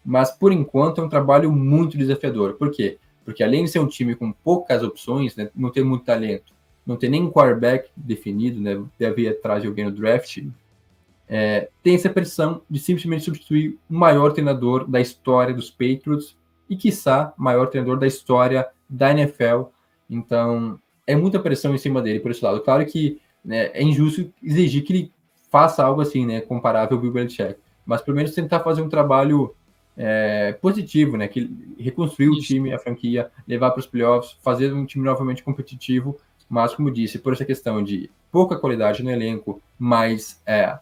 mas 0.05 0.30
por 0.30 0.52
enquanto 0.52 1.00
é 1.00 1.05
um 1.05 1.09
trabalho 1.09 1.50
muito 1.50 1.96
desafiador. 1.96 2.55
Por 2.55 2.70
quê? 2.70 2.98
Porque 3.24 3.42
além 3.42 3.64
de 3.64 3.70
ser 3.70 3.78
um 3.78 3.86
time 3.86 4.14
com 4.14 4.30
poucas 4.32 4.82
opções, 4.82 5.34
né, 5.34 5.50
não 5.55 5.70
tem 5.70 5.82
muito 5.82 6.05
talento, 6.05 6.52
não 6.86 6.96
tem 6.96 7.09
nem 7.09 7.30
quarterback 7.30 7.88
definido, 7.96 8.61
né, 8.61 8.82
deve 8.98 9.22
ir 9.22 9.28
atrás 9.28 9.62
de 9.62 9.68
alguém 9.68 9.86
no 9.86 9.92
draft, 9.92 10.44
é, 11.26 11.68
tem 11.82 11.94
essa 11.94 12.11
pressão 12.11 12.61
de 12.68 12.78
simplesmente 12.78 13.24
substituir 13.24 13.78
o 13.88 13.94
maior 13.94 14.32
treinador 14.32 14.86
da 14.86 15.00
história 15.00 15.55
dos 15.55 15.70
Patriots 15.70 16.36
e, 16.68 16.76
quiçá, 16.76 17.32
maior 17.36 17.66
treinador 17.68 17.98
da 17.98 18.07
história 18.07 18.68
da 18.88 19.11
NFL. 19.11 19.64
Então, 20.09 20.78
é 21.07 21.16
muita 21.16 21.40
pressão 21.40 21.74
em 21.74 21.78
cima 21.78 22.02
dele 22.02 22.20
por 22.20 22.30
esse 22.30 22.44
lado. 22.44 22.61
Claro 22.61 22.84
que 22.84 23.20
né, 23.44 23.70
é 23.72 23.82
injusto 23.82 24.30
exigir 24.42 24.84
que 24.84 24.92
ele 24.92 25.12
faça 25.50 25.84
algo 25.84 26.00
assim, 26.00 26.26
né, 26.26 26.40
comparável 26.40 26.96
ao 26.96 27.00
Bill 27.00 27.12
Belichick, 27.12 27.57
mas 27.86 28.02
pelo 28.02 28.16
menos 28.16 28.34
tentar 28.34 28.61
fazer 28.61 28.82
um 28.82 28.88
trabalho 28.88 29.55
é, 29.97 30.53
positivo, 30.53 31.16
né? 31.16 31.28
Que 31.28 31.51
reconstruir 31.78 32.30
Isso. 32.30 32.38
o 32.38 32.42
time, 32.42 32.72
a 32.72 32.78
franquia, 32.78 33.30
levar 33.47 33.70
para 33.70 33.80
os 33.80 33.86
playoffs, 33.86 34.36
fazer 34.42 34.72
um 34.72 34.84
time 34.84 35.05
novamente 35.05 35.42
competitivo. 35.42 36.16
Mas, 36.49 36.74
como 36.74 36.90
disse, 36.90 37.18
por 37.18 37.32
essa 37.32 37.45
questão 37.45 37.82
de 37.82 38.11
pouca 38.30 38.57
qualidade 38.57 39.03
no 39.03 39.11
elenco, 39.11 39.62
mas 39.78 40.42
é, 40.47 40.78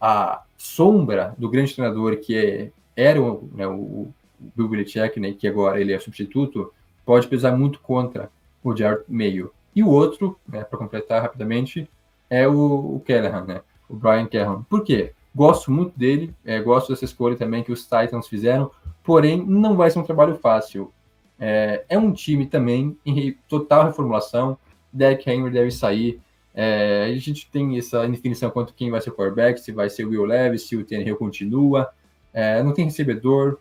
a 0.00 0.42
sombra 0.56 1.34
do 1.38 1.48
grande 1.48 1.74
treinador 1.74 2.16
que 2.16 2.36
é, 2.36 2.72
era 2.96 3.20
o, 3.20 3.48
né, 3.54 3.66
o 3.66 4.08
Bill 4.38 4.68
Belichick, 4.68 5.20
né, 5.20 5.32
que 5.32 5.46
agora 5.46 5.80
ele 5.80 5.92
é 5.92 5.98
substituto, 5.98 6.72
pode 7.04 7.28
pesar 7.28 7.56
muito 7.56 7.80
contra 7.80 8.30
o 8.62 8.74
Jared 8.74 9.04
Mayo. 9.08 9.52
E 9.74 9.82
o 9.82 9.88
outro, 9.88 10.38
né, 10.48 10.64
para 10.64 10.78
completar 10.78 11.22
rapidamente, 11.22 11.88
é 12.28 12.48
o, 12.48 12.96
o 12.96 13.02
Callahan, 13.06 13.44
né, 13.44 13.60
o 13.88 13.94
Brian 13.94 14.26
Callahan. 14.26 14.62
Por 14.62 14.82
quê? 14.82 15.12
Gosto 15.34 15.70
muito 15.70 15.96
dele, 15.98 16.34
é, 16.44 16.60
gosto 16.60 16.88
dessa 16.88 17.04
escolha 17.04 17.36
também 17.36 17.62
que 17.62 17.70
os 17.70 17.82
Titans 17.84 18.26
fizeram, 18.26 18.70
porém 19.04 19.44
não 19.46 19.76
vai 19.76 19.90
ser 19.90 19.98
um 19.98 20.04
trabalho 20.04 20.34
fácil. 20.34 20.92
É, 21.38 21.84
é 21.88 21.98
um 21.98 22.12
time 22.12 22.46
também 22.46 22.96
em 23.06 23.36
total 23.48 23.86
reformulação. 23.86 24.58
Derek 24.92 25.28
Henry 25.30 25.50
deve 25.50 25.70
sair. 25.70 26.20
É, 26.52 27.04
a 27.04 27.18
gente 27.18 27.48
tem 27.50 27.78
essa 27.78 28.04
indefinição 28.04 28.50
quanto 28.50 28.74
quem 28.74 28.90
vai 28.90 29.00
ser 29.00 29.10
o 29.10 29.14
quarterback, 29.14 29.60
se 29.60 29.70
vai 29.72 29.88
ser 29.88 30.04
o 30.04 30.10
Will 30.10 30.24
Levis, 30.24 30.62
se 30.62 30.76
o 30.76 30.84
Tannehill 30.84 31.16
continua. 31.16 31.88
É, 32.34 32.62
não 32.62 32.72
tem 32.72 32.84
recebedor, 32.84 33.58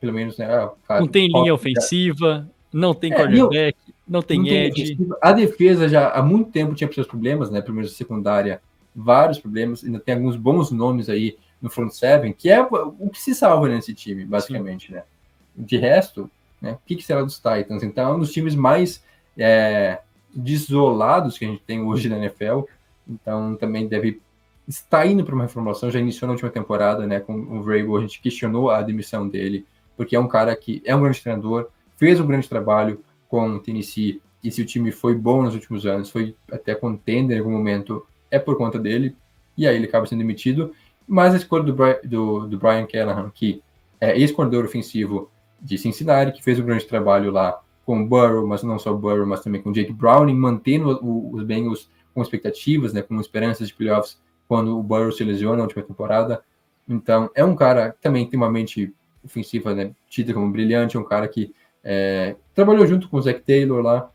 pelo 0.00 0.12
menos, 0.12 0.38
né? 0.38 0.46
Ah, 0.46 0.70
cara, 0.86 1.00
não 1.00 1.08
tem 1.08 1.28
linha 1.28 1.52
ofensiva, 1.52 2.48
não 2.72 2.94
tem 2.94 3.12
é, 3.12 3.16
quarterback, 3.16 3.78
não 4.08 4.22
tem 4.22 4.38
não 4.38 4.46
edge. 4.46 4.96
Tem 4.96 5.08
a 5.20 5.32
defesa 5.32 5.88
já 5.88 6.08
há 6.08 6.22
muito 6.22 6.50
tempo 6.50 6.74
tinha 6.74 6.90
seus 6.90 7.06
problemas, 7.06 7.50
né? 7.50 7.62
A 7.62 7.88
secundária 7.88 8.62
vários 9.02 9.38
problemas, 9.38 9.84
ainda 9.84 10.00
tem 10.00 10.14
alguns 10.14 10.36
bons 10.36 10.70
nomes 10.70 11.08
aí 11.08 11.36
no 11.60 11.70
front 11.70 11.90
seven, 11.90 12.32
que 12.32 12.50
é 12.50 12.60
o 12.62 13.10
que 13.10 13.20
se 13.20 13.34
salva 13.34 13.68
nesse 13.68 13.94
time, 13.94 14.24
basicamente, 14.24 14.88
Sim. 14.88 14.94
né? 14.94 15.02
De 15.56 15.76
resto, 15.76 16.30
né, 16.60 16.72
o 16.72 16.78
que, 16.86 16.96
que, 16.96 17.02
será 17.02 17.22
dos 17.22 17.36
Titans? 17.36 17.82
Então, 17.82 18.10
é 18.10 18.14
um 18.14 18.18
dos 18.18 18.32
times 18.32 18.54
mais 18.54 19.02
é, 19.36 19.98
desolados 20.34 21.38
que 21.38 21.44
a 21.44 21.48
gente 21.48 21.62
tem 21.66 21.82
hoje 21.82 22.08
na 22.08 22.16
NFL, 22.16 22.62
então 23.08 23.56
também 23.56 23.86
deve 23.86 24.20
estar 24.66 25.06
indo 25.06 25.24
para 25.24 25.34
uma 25.34 25.44
reformulação, 25.44 25.90
já 25.90 25.98
iniciou 25.98 26.28
na 26.28 26.32
última 26.32 26.50
temporada, 26.50 27.06
né, 27.06 27.20
com 27.20 27.34
o 27.34 27.62
Vrabel, 27.62 27.96
a 27.96 28.00
gente 28.00 28.20
questionou 28.20 28.70
a 28.70 28.82
demissão 28.82 29.28
dele, 29.28 29.66
porque 29.96 30.14
é 30.14 30.20
um 30.20 30.28
cara 30.28 30.54
que 30.54 30.80
é 30.84 30.94
um 30.94 31.02
grande 31.02 31.20
treinador, 31.20 31.68
fez 31.96 32.20
um 32.20 32.26
grande 32.26 32.48
trabalho 32.48 33.02
com 33.28 33.48
o 33.50 33.60
Tennessee, 33.60 34.22
e 34.42 34.50
se 34.50 34.62
o 34.62 34.66
time 34.66 34.90
foi 34.90 35.14
bom 35.14 35.42
nos 35.42 35.54
últimos 35.54 35.84
anos, 35.84 36.10
foi 36.10 36.34
até 36.50 36.74
contender 36.74 37.36
em 37.36 37.40
algum 37.40 37.52
momento, 37.52 38.06
é 38.30 38.38
por 38.38 38.56
conta 38.56 38.78
dele, 38.78 39.16
e 39.56 39.66
aí 39.66 39.76
ele 39.76 39.86
acaba 39.86 40.06
sendo 40.06 40.18
demitido. 40.18 40.72
Mas 41.06 41.34
a 41.34 41.36
escolha 41.36 41.64
do, 41.64 41.74
do, 42.04 42.46
do 42.46 42.58
Brian 42.58 42.86
Callahan, 42.86 43.30
que 43.34 43.62
é 44.00 44.18
ex-coordenador 44.18 44.64
ofensivo 44.64 45.30
de 45.60 45.76
Cincinnati, 45.76 46.32
que 46.32 46.42
fez 46.42 46.58
um 46.58 46.64
grande 46.64 46.86
trabalho 46.86 47.30
lá 47.30 47.60
com 47.84 48.02
o 48.02 48.06
Burrow, 48.06 48.46
mas 48.46 48.62
não 48.62 48.78
só 48.78 48.92
o 48.92 48.96
Burrow, 48.96 49.26
mas 49.26 49.40
também 49.40 49.60
com 49.60 49.70
o 49.70 49.72
Jake 49.72 49.92
Browning, 49.92 50.34
mantendo 50.34 50.98
o, 51.02 51.34
os 51.34 51.42
Bengals 51.42 51.90
com 52.14 52.22
expectativas, 52.22 52.92
né, 52.92 53.02
com 53.02 53.20
esperanças 53.20 53.68
de 53.68 53.74
playoffs 53.74 54.18
quando 54.48 54.78
o 54.78 54.82
Burrow 54.82 55.12
se 55.12 55.24
lesiona 55.24 55.58
na 55.58 55.62
última 55.64 55.82
temporada. 55.82 56.42
Então, 56.88 57.30
é 57.34 57.44
um 57.44 57.54
cara 57.54 57.90
que 57.90 58.00
também 58.00 58.26
tem 58.28 58.38
uma 58.38 58.50
mente 58.50 58.92
ofensiva, 59.24 59.74
né, 59.74 59.92
tida 60.08 60.32
como 60.32 60.50
brilhante, 60.50 60.96
é 60.96 61.00
um 61.00 61.04
cara 61.04 61.28
que 61.28 61.52
é, 61.84 62.36
trabalhou 62.54 62.86
junto 62.86 63.08
com 63.08 63.16
o 63.16 63.22
Zach 63.22 63.40
Taylor 63.40 63.82
lá, 63.82 64.10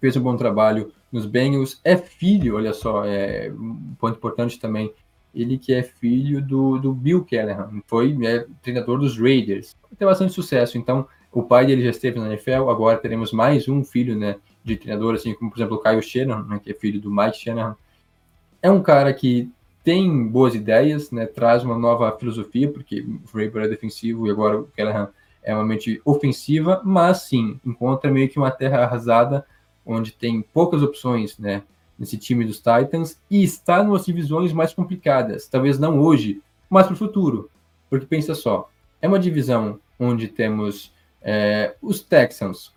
fez 0.00 0.16
um 0.16 0.22
bom 0.22 0.36
trabalho 0.36 0.92
nos 1.12 1.26
Bengals, 1.26 1.80
é 1.84 1.96
filho, 1.96 2.56
olha 2.56 2.72
só, 2.72 3.04
é 3.04 3.52
um 3.52 3.94
ponto 3.98 4.16
importante 4.16 4.58
também, 4.58 4.92
ele 5.34 5.58
que 5.58 5.72
é 5.72 5.82
filho 5.82 6.40
do, 6.40 6.78
do 6.78 6.92
Bill 6.92 7.24
Callahan, 7.24 7.80
foi 7.86 8.16
é, 8.26 8.46
treinador 8.62 8.98
dos 8.98 9.18
Raiders, 9.18 9.76
tem 9.98 10.08
bastante 10.08 10.32
sucesso, 10.32 10.78
então 10.78 11.06
o 11.30 11.42
pai 11.42 11.66
dele 11.66 11.82
já 11.84 11.90
esteve 11.90 12.18
na 12.18 12.28
NFL, 12.28 12.70
agora 12.70 12.96
teremos 12.98 13.32
mais 13.32 13.68
um 13.68 13.84
filho, 13.84 14.16
né, 14.16 14.36
de 14.64 14.76
treinador, 14.76 15.14
assim 15.14 15.34
como, 15.34 15.50
por 15.50 15.58
exemplo, 15.58 15.76
o 15.76 15.80
Kyle 15.82 16.02
Shanahan, 16.02 16.46
né, 16.46 16.60
que 16.62 16.70
é 16.70 16.74
filho 16.74 17.00
do 17.00 17.10
Mike 17.10 17.38
Shanahan, 17.38 17.76
é 18.62 18.70
um 18.70 18.82
cara 18.82 19.12
que 19.12 19.50
tem 19.82 20.26
boas 20.28 20.54
ideias, 20.54 21.10
né, 21.10 21.26
traz 21.26 21.64
uma 21.64 21.76
nova 21.76 22.16
filosofia, 22.18 22.70
porque 22.70 23.00
o 23.00 23.20
Vrabel 23.32 23.64
é 23.64 23.68
defensivo 23.68 24.26
e 24.26 24.30
agora 24.30 24.60
o 24.60 24.68
Callahan 24.76 25.08
é 25.42 25.54
uma 25.54 25.64
mente 25.64 26.00
ofensiva, 26.04 26.80
mas 26.84 27.22
sim, 27.22 27.60
encontra 27.66 28.10
meio 28.10 28.28
que 28.28 28.38
uma 28.38 28.50
terra 28.50 28.84
arrasada 28.84 29.44
onde 29.84 30.12
tem 30.12 30.42
poucas 30.42 30.82
opções, 30.82 31.38
né, 31.38 31.62
nesse 31.98 32.16
time 32.16 32.44
dos 32.44 32.58
Titans 32.58 33.18
e 33.30 33.42
está 33.42 33.82
nas 33.82 34.04
divisões 34.04 34.52
mais 34.52 34.72
complicadas, 34.74 35.46
talvez 35.46 35.78
não 35.78 36.00
hoje, 36.00 36.42
mas 36.68 36.86
para 36.86 36.94
o 36.94 36.96
futuro. 36.98 37.50
Porque 37.88 38.06
pensa 38.06 38.34
só, 38.34 38.70
é 39.00 39.06
uma 39.06 39.18
divisão 39.18 39.78
onde 39.98 40.28
temos 40.28 40.92
é, 41.20 41.74
os 41.80 42.00
Texans 42.00 42.72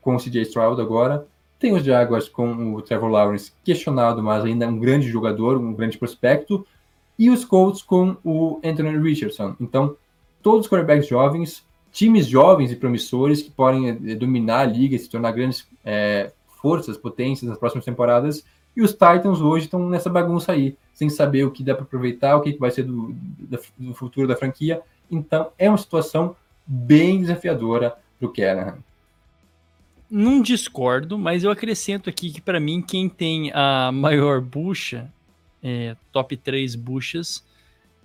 com 0.00 0.14
o 0.14 0.18
CJ 0.18 0.42
Stroud 0.42 0.80
agora, 0.80 1.26
tem 1.58 1.74
os 1.74 1.82
Jaguars 1.82 2.28
com 2.28 2.74
o 2.74 2.82
Trevor 2.82 3.10
Lawrence 3.10 3.52
questionado, 3.64 4.22
mas 4.22 4.44
ainda 4.44 4.68
um 4.68 4.78
grande 4.78 5.08
jogador, 5.08 5.58
um 5.58 5.74
grande 5.74 5.98
prospecto, 5.98 6.64
e 7.18 7.28
os 7.28 7.44
Colts 7.44 7.82
com 7.82 8.16
o 8.24 8.60
Anthony 8.62 8.96
Richardson. 8.96 9.56
Então, 9.60 9.96
todos 10.40 10.66
os 10.66 10.70
quarterbacks 10.70 11.08
jovens, 11.08 11.66
times 11.90 12.26
jovens 12.26 12.70
e 12.70 12.76
promissores 12.76 13.42
que 13.42 13.50
podem 13.50 13.88
é, 13.88 14.14
dominar 14.14 14.60
a 14.60 14.64
liga 14.66 14.94
e 14.94 14.98
se 14.98 15.08
tornar 15.08 15.32
grandes 15.32 15.66
é, 15.84 16.32
forças, 16.60 16.96
potências 16.96 17.48
nas 17.48 17.58
próximas 17.58 17.84
temporadas. 17.84 18.44
E 18.76 18.82
os 18.82 18.92
Titans 18.92 19.40
hoje 19.40 19.64
estão 19.64 19.88
nessa 19.88 20.10
bagunça 20.10 20.52
aí, 20.52 20.76
sem 20.92 21.08
saber 21.08 21.44
o 21.44 21.50
que 21.50 21.64
dá 21.64 21.74
para 21.74 21.84
aproveitar, 21.84 22.36
o 22.36 22.40
que 22.40 22.56
vai 22.58 22.70
ser 22.70 22.84
do, 22.84 23.14
do, 23.76 23.94
futuro 23.94 24.28
da 24.28 24.36
franquia. 24.36 24.80
Então, 25.10 25.50
é 25.58 25.68
uma 25.68 25.78
situação 25.78 26.36
bem 26.66 27.20
desafiadora 27.20 27.96
para 28.18 28.28
o 28.28 28.32
Callahan. 28.32 28.78
Não 30.10 30.40
discordo, 30.40 31.18
mas 31.18 31.44
eu 31.44 31.50
acrescento 31.50 32.08
aqui 32.08 32.30
que, 32.30 32.40
para 32.40 32.60
mim, 32.60 32.80
quem 32.80 33.08
tem 33.08 33.50
a 33.52 33.90
maior 33.92 34.40
bucha, 34.40 35.10
é, 35.62 35.96
top 36.12 36.36
3 36.36 36.74
buchas, 36.74 37.44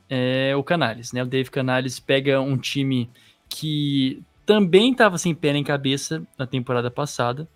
é 0.09 0.55
o 0.55 0.63
Canales. 0.63 1.13
Né? 1.13 1.23
O 1.23 1.25
Dave 1.25 1.49
Canales 1.49 1.99
pega 1.99 2.41
um 2.41 2.57
time 2.57 3.09
que 3.47 4.21
também 4.45 4.91
estava 4.91 5.17
sem 5.17 5.33
pé 5.33 5.55
em 5.55 5.63
cabeça 5.63 6.23
na 6.37 6.45
temporada 6.45 6.91
passada, 6.91 7.47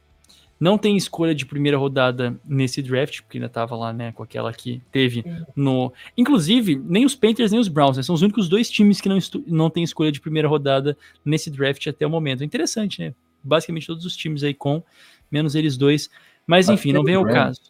não 0.59 0.77
tem 0.77 0.97
escolha 0.97 1.35
de 1.35 1.45
primeira 1.45 1.77
rodada 1.77 2.39
nesse 2.45 2.81
draft, 2.81 3.21
porque 3.21 3.37
ainda 3.37 3.47
estava 3.47 3.75
lá, 3.75 3.93
né, 3.93 4.11
com 4.11 4.23
aquela 4.23 4.51
que 4.51 4.81
teve 4.91 5.23
no. 5.55 5.93
Inclusive, 6.17 6.81
nem 6.83 7.05
os 7.05 7.15
Panthers 7.15 7.51
nem 7.51 7.59
os 7.59 7.67
Browns, 7.67 7.97
né, 7.97 8.03
são 8.03 8.15
os 8.15 8.21
únicos 8.21 8.49
dois 8.49 8.69
times 8.69 8.99
que 8.99 9.09
não, 9.09 9.19
não 9.45 9.69
tem 9.69 9.83
escolha 9.83 10.11
de 10.11 10.19
primeira 10.19 10.47
rodada 10.47 10.97
nesse 11.23 11.49
draft 11.51 11.85
até 11.87 12.05
o 12.05 12.09
momento. 12.09 12.41
É 12.41 12.45
interessante, 12.45 12.99
né? 13.01 13.13
Basicamente 13.43 13.87
todos 13.87 14.05
os 14.05 14.15
times 14.15 14.43
aí 14.43 14.53
com 14.53 14.83
menos 15.31 15.55
eles 15.55 15.77
dois. 15.77 16.09
Mas 16.45 16.69
enfim, 16.69 16.89
Até 16.89 16.97
não 16.97 17.03
vem 17.03 17.15
ao 17.15 17.25
caso. 17.25 17.61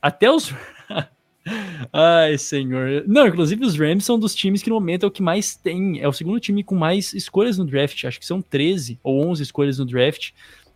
Até 0.00 0.30
os. 0.30 0.54
Ai, 1.92 2.38
senhor. 2.38 3.04
Não, 3.06 3.26
inclusive 3.26 3.64
os 3.64 3.76
Rams 3.76 4.04
são 4.04 4.18
dos 4.18 4.34
times 4.34 4.62
que 4.62 4.70
no 4.70 4.76
momento 4.76 5.04
é 5.04 5.08
o 5.08 5.10
que 5.10 5.22
mais 5.22 5.56
tem. 5.56 6.00
É 6.00 6.06
o 6.06 6.12
segundo 6.12 6.38
time 6.38 6.62
com 6.62 6.76
mais 6.76 7.12
escolhas 7.12 7.58
no 7.58 7.64
draft. 7.64 8.04
Acho 8.04 8.20
que 8.20 8.26
são 8.26 8.40
13 8.40 8.98
ou 9.02 9.26
11 9.26 9.42
escolhas 9.42 9.78
no 9.78 9.84
draft. 9.84 10.30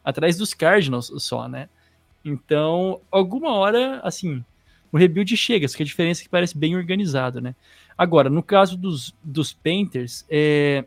Atrás 0.07 0.39
dos 0.39 0.55
Cardinals 0.55 1.13
só, 1.19 1.49
né? 1.49 1.69
Então, 2.25 3.01
alguma 3.11 3.53
hora, 3.55 4.01
assim, 4.05 4.45
o 4.93 4.97
rebuild 4.97 5.37
chega. 5.37 5.67
Só 5.67 5.77
que 5.77 5.83
a 5.83 5.87
diferença 5.87 6.23
é 6.23 6.25
que 6.25 6.29
parece 6.29 6.57
bem 6.57 6.77
organizado, 6.77 7.41
né? 7.41 7.57
Agora, 7.99 8.31
no 8.31 8.41
caso 8.41 8.77
dos, 8.77 9.13
dos 9.21 9.53
Painters, 9.53 10.25
é, 10.31 10.85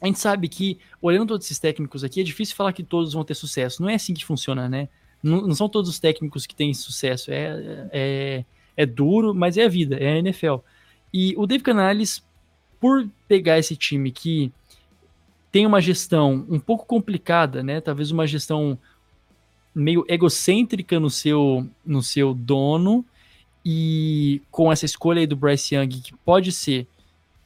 a 0.00 0.06
gente 0.06 0.20
sabe 0.20 0.48
que, 0.48 0.78
olhando 1.02 1.30
todos 1.30 1.46
esses 1.46 1.58
técnicos 1.58 2.04
aqui, 2.04 2.20
é 2.20 2.22
difícil 2.22 2.54
falar 2.54 2.72
que 2.72 2.84
todos 2.84 3.12
vão 3.12 3.24
ter 3.24 3.34
sucesso. 3.34 3.82
Não 3.82 3.88
é 3.88 3.96
assim 3.96 4.14
que 4.14 4.24
funciona, 4.24 4.68
né? 4.68 4.88
Não, 5.20 5.40
não 5.48 5.54
são 5.56 5.68
todos 5.68 5.90
os 5.90 5.98
técnicos 5.98 6.46
que 6.46 6.54
têm 6.54 6.72
sucesso. 6.72 7.32
É, 7.32 7.88
é, 7.92 8.44
é 8.76 8.86
duro, 8.86 9.34
mas 9.34 9.56
é 9.56 9.64
a 9.64 9.68
vida, 9.68 9.96
é 9.96 10.12
a 10.12 10.18
NFL. 10.18 10.58
E 11.12 11.34
o 11.36 11.44
Dave 11.44 11.64
Canales, 11.64 12.24
por 12.78 13.08
pegar 13.26 13.58
esse 13.58 13.76
time 13.76 14.12
que 14.12 14.52
tem 15.54 15.66
uma 15.66 15.80
gestão 15.80 16.44
um 16.48 16.58
pouco 16.58 16.84
complicada, 16.84 17.62
né? 17.62 17.80
Talvez 17.80 18.10
uma 18.10 18.26
gestão 18.26 18.76
meio 19.72 20.04
egocêntrica 20.08 20.98
no 20.98 21.08
seu, 21.08 21.70
no 21.86 22.02
seu 22.02 22.34
dono, 22.34 23.04
e 23.64 24.42
com 24.50 24.72
essa 24.72 24.84
escolha 24.84 25.20
aí 25.20 25.28
do 25.28 25.36
Bryce 25.36 25.76
Young, 25.76 25.86
que 25.86 26.12
pode 26.24 26.50
ser 26.50 26.88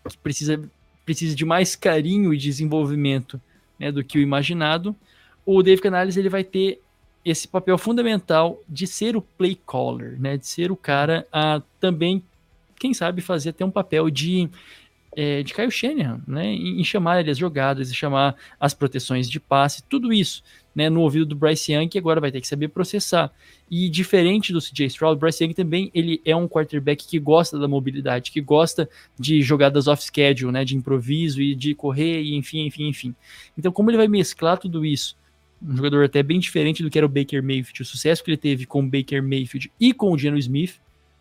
que 0.08 0.16
precisa, 0.16 0.58
precisa 1.04 1.36
de 1.36 1.44
mais 1.44 1.76
carinho 1.76 2.32
e 2.32 2.38
desenvolvimento 2.38 3.38
né, 3.78 3.92
do 3.92 4.02
que 4.02 4.16
o 4.16 4.22
imaginado, 4.22 4.96
o 5.44 5.62
Dave 5.62 5.82
Canales 5.82 6.16
ele 6.16 6.30
vai 6.30 6.42
ter 6.42 6.80
esse 7.22 7.46
papel 7.46 7.76
fundamental 7.76 8.58
de 8.66 8.86
ser 8.86 9.18
o 9.18 9.20
play 9.20 9.54
caller, 9.54 10.18
né, 10.18 10.38
de 10.38 10.46
ser 10.46 10.72
o 10.72 10.76
cara 10.76 11.26
a 11.30 11.60
também, 11.78 12.22
quem 12.80 12.94
sabe, 12.94 13.20
fazer 13.20 13.50
até 13.50 13.66
um 13.66 13.70
papel 13.70 14.08
de 14.08 14.48
é, 15.20 15.42
de 15.42 15.52
Kyle 15.52 15.68
Shanahan, 15.68 16.20
né, 16.28 16.46
em, 16.46 16.80
em 16.80 16.84
chamar 16.84 17.16
ali 17.16 17.28
as 17.28 17.36
jogadas, 17.36 17.90
em 17.90 17.94
chamar 17.94 18.36
as 18.60 18.72
proteções 18.72 19.28
de 19.28 19.40
passe, 19.40 19.82
tudo 19.82 20.12
isso, 20.12 20.44
né, 20.72 20.88
no 20.88 21.00
ouvido 21.00 21.26
do 21.26 21.34
Bryce 21.34 21.72
Young, 21.72 21.88
que 21.88 21.98
agora 21.98 22.20
vai 22.20 22.30
ter 22.30 22.40
que 22.40 22.46
saber 22.46 22.68
processar. 22.68 23.32
E 23.68 23.90
diferente 23.90 24.52
do 24.52 24.60
CJ 24.60 24.86
Stroud, 24.86 25.16
o 25.16 25.18
Bryce 25.18 25.42
Young 25.42 25.54
também 25.54 25.90
ele 25.92 26.22
é 26.24 26.36
um 26.36 26.46
quarterback 26.46 27.04
que 27.04 27.18
gosta 27.18 27.58
da 27.58 27.66
mobilidade, 27.66 28.30
que 28.30 28.40
gosta 28.40 28.88
de 29.18 29.42
jogadas 29.42 29.88
off-schedule, 29.88 30.52
né, 30.52 30.64
de 30.64 30.76
improviso 30.76 31.42
e 31.42 31.52
de 31.52 31.74
correr, 31.74 32.22
e 32.22 32.36
enfim, 32.36 32.66
enfim, 32.66 32.86
enfim. 32.86 33.12
Então, 33.58 33.72
como 33.72 33.90
ele 33.90 33.96
vai 33.96 34.06
mesclar 34.06 34.56
tudo 34.56 34.86
isso, 34.86 35.16
um 35.60 35.76
jogador 35.76 36.04
até 36.04 36.22
bem 36.22 36.38
diferente 36.38 36.80
do 36.80 36.88
que 36.88 36.96
era 36.96 37.06
o 37.06 37.10
Baker 37.10 37.42
Mayfield, 37.42 37.82
o 37.82 37.84
sucesso 37.84 38.22
que 38.22 38.30
ele 38.30 38.36
teve 38.36 38.66
com 38.66 38.84
o 38.84 38.88
Baker 38.88 39.20
Mayfield 39.20 39.72
e 39.80 39.92
com 39.92 40.12
o 40.12 40.16
Geno 40.16 40.38
Smith, 40.38 40.76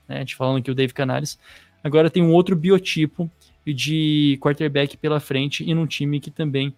né, 0.08 0.24
te 0.24 0.36
falando 0.36 0.60
aqui 0.60 0.70
o 0.70 0.76
Dave 0.76 0.94
Canales, 0.94 1.40
agora 1.84 2.12
tem 2.12 2.22
um 2.22 2.32
outro 2.32 2.56
biotipo 2.56 3.28
de 3.74 4.38
quarterback 4.42 4.98
pela 4.98 5.20
frente 5.20 5.64
e 5.64 5.74
num 5.74 5.86
time 5.86 6.20
que 6.20 6.32
também 6.32 6.74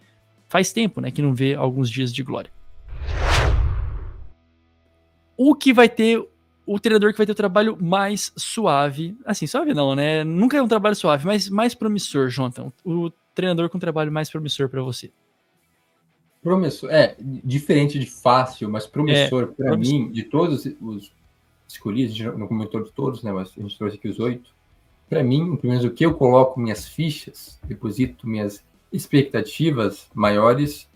faz 0.48 0.74
tempo, 0.74 1.00
né, 1.00 1.12
que 1.12 1.22
não 1.22 1.34
vê 1.34 1.54
alguns 1.56 1.90
dias 1.90 2.14
de 2.14 2.24
glória 2.24 2.52
o 5.42 5.56
que 5.56 5.72
vai 5.72 5.88
ter 5.88 6.22
o 6.66 6.78
treinador 6.78 7.14
que 7.14 7.18
vai 7.18 7.26
ter 7.26 7.32
o 7.32 7.36
trabalho 7.36 7.78
mais 7.82 8.34
suave, 8.36 9.18
assim, 9.26 9.48
suave 9.48 9.74
não, 9.74 9.96
né? 9.96 10.22
Nunca 10.26 10.58
é 10.58 10.62
um 10.62 10.68
trabalho 10.68 10.98
suave, 10.98 11.26
mas 11.26 11.50
mais 11.50 11.74
promissor, 11.74 12.28
Jonathan. 12.28 12.74
O 12.84 13.10
treinador 13.34 13.70
com 13.70 13.78
o 13.78 13.80
trabalho 13.80 14.12
mais 14.12 14.30
promissor 14.30 14.68
para 14.68 14.82
você. 14.82 15.10
Promissor, 16.44 16.92
é, 16.92 17.16
diferente 17.20 17.98
de 17.98 18.06
fácil, 18.06 18.70
mas 18.70 18.86
promissor 18.86 19.44
é, 19.58 19.64
para 19.64 19.78
mim, 19.78 20.12
de 20.12 20.24
todos 20.24 20.66
os 20.82 21.12
escolhidos, 21.70 22.20
não 22.38 22.46
comentou 22.46 22.84
de 22.84 22.92
todos, 22.92 23.24
né, 23.24 23.32
mas 23.32 23.54
a 23.58 23.62
gente 23.62 23.78
trouxe 23.78 23.96
aqui 23.96 24.10
os 24.10 24.20
oito. 24.20 24.52
Para 25.10 25.24
mim, 25.24 25.56
pelo 25.56 25.74
menos 25.74 25.84
o 25.84 25.92
que 25.92 26.06
eu 26.06 26.14
coloco 26.14 26.60
minhas 26.60 26.88
fichas, 26.88 27.60
deposito 27.64 28.28
minhas 28.28 28.64
expectativas 28.94 30.08
maiores, 30.14 30.88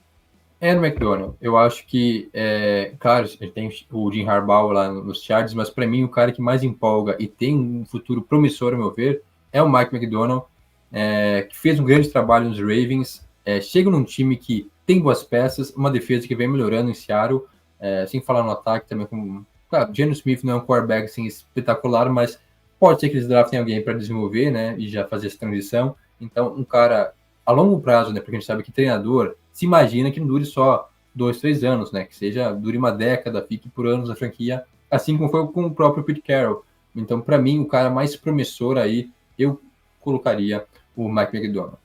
é 0.62 0.74
no 0.74 0.86
McDonald. 0.86 1.36
Eu 1.42 1.58
acho 1.58 1.86
que, 1.86 2.30
é, 2.34 2.94
claro, 3.00 3.28
tem 3.54 3.70
o 3.92 4.12
Jim 4.12 4.26
Harbaugh 4.26 4.72
lá 4.72 4.90
nos 4.90 5.22
Chargers, 5.22 5.54
mas 5.54 5.70
para 5.70 5.86
mim 5.86 6.04
o 6.04 6.10
cara 6.10 6.32
que 6.32 6.42
mais 6.42 6.64
empolga 6.64 7.18
e 7.20 7.28
tem 7.28 7.58
um 7.58 7.86
futuro 7.86 8.22
promissor, 8.22 8.74
a 8.74 8.78
meu 8.78 8.90
ver, 8.90 9.24
é 9.52 9.62
o 9.62 9.70
Mike 9.70 9.94
McDonald, 9.94 10.46
é, 10.92 11.48
que 11.50 11.58
fez 11.58 11.80
um 11.80 11.84
grande 11.84 12.08
trabalho 12.08 12.48
nos 12.48 12.60
Ravens, 12.60 13.28
é, 13.44 13.60
chega 13.60 13.90
num 13.90 14.06
time 14.06 14.38
que 14.38 14.72
tem 14.86 15.02
boas 15.02 15.24
peças, 15.24 15.72
uma 15.72 15.92
defesa 15.92 16.28
que 16.28 16.36
vem 16.36 16.48
melhorando 16.48 16.90
em 16.90 16.94
Seattle, 16.94 17.42
é, 17.80 18.06
sem 18.06 18.22
falar 18.22 18.44
no 18.44 18.52
ataque 18.52 18.88
também 18.88 19.06
com... 19.06 19.44
Claro, 19.70 19.94
Geno 19.94 20.14
Smith 20.14 20.44
não 20.44 20.54
é 20.54 20.56
um 20.58 20.66
quarterback 20.66 21.06
assim, 21.06 21.26
espetacular, 21.26 22.10
mas 22.10 22.40
pode 22.84 23.00
ser 23.00 23.08
que 23.08 23.16
eles 23.16 23.30
draftem 23.30 23.58
alguém 23.58 23.82
para 23.82 23.94
desenvolver, 23.94 24.52
né, 24.52 24.76
e 24.78 24.90
já 24.90 25.08
fazer 25.08 25.28
essa 25.28 25.40
transição. 25.40 25.96
Então, 26.20 26.54
um 26.54 26.66
cara 26.66 27.14
a 27.46 27.52
longo 27.54 27.80
prazo, 27.80 28.12
né, 28.12 28.20
porque 28.20 28.36
a 28.36 28.40
gente 28.42 28.46
sabe 28.46 28.62
que 28.62 28.74
treinador 28.74 29.38
se 29.54 29.64
imagina 29.64 30.12
que 30.12 30.20
não 30.20 30.28
dure 30.28 30.44
só 30.44 30.90
dois, 31.16 31.40
três 31.40 31.64
anos, 31.64 31.94
né? 31.94 32.04
Que 32.04 32.14
seja, 32.14 32.52
dure 32.52 32.78
uma 32.78 32.92
década, 32.92 33.42
fique 33.42 33.70
por 33.70 33.88
anos 33.88 34.10
na 34.10 34.16
franquia, 34.16 34.66
assim 34.92 35.18
como 35.18 35.30
foi 35.30 35.48
com 35.48 35.64
o 35.64 35.74
próprio 35.74 36.04
Pete 36.04 36.22
Carroll. 36.22 36.66
Então, 36.94 37.22
para 37.22 37.38
mim, 37.38 37.62
o 37.62 37.68
cara 37.68 37.90
mais 37.90 38.18
promissor 38.18 38.78
aí, 38.78 39.10
eu 39.40 39.62
colocaria 40.02 40.66
o 40.94 41.08
Mike 41.08 41.38
McDonald. 41.38 41.78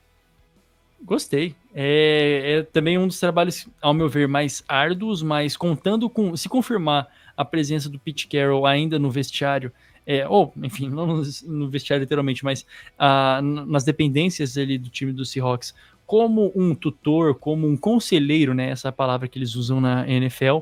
Gostei. 1.01 1.55
É, 1.73 2.57
é, 2.57 2.63
também 2.65 2.99
um 2.99 3.07
dos 3.07 3.21
trabalhos, 3.21 3.69
ao 3.81 3.95
meu 3.95 4.09
ver, 4.09 4.27
mais 4.27 4.65
árduos, 4.67 5.23
mas 5.23 5.57
contando 5.57 6.11
com. 6.11 6.37
Se 6.37 6.49
confirmar 6.49 7.07
a 7.37 7.45
presença 7.45 7.89
do 7.89 8.01
Pete 8.01 8.27
Carroll 8.27 8.67
ainda 8.67 8.99
no 8.99 9.11
vestiário, 9.11 9.73
é, 10.09 10.27
ou, 10.27 10.55
enfim, 10.57 10.89
não 10.91 11.07
no, 11.07 11.23
no 11.47 11.69
vestiário 11.69 12.03
literalmente, 12.03 12.43
mas 12.43 12.65
ah, 12.99 13.43
nas 13.43 13.85
dependências 13.85 14.57
ali 14.57 14.79
do 14.79 14.89
time 14.89 15.13
do 15.13 15.27
Seahawks, 15.27 15.75
como 16.07 16.51
um 16.57 16.75
tutor, 16.75 17.35
como 17.35 17.69
um 17.69 17.77
conselheiro, 17.77 18.55
né, 18.55 18.71
essa 18.71 18.91
palavra 18.91 19.29
que 19.29 19.39
eles 19.39 19.55
usam 19.55 19.79
na 19.79 20.09
NFL, 20.09 20.61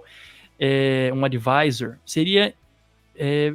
é, 0.59 1.13
um 1.15 1.25
advisor, 1.25 1.97
seria 2.05 2.53
é, 3.15 3.55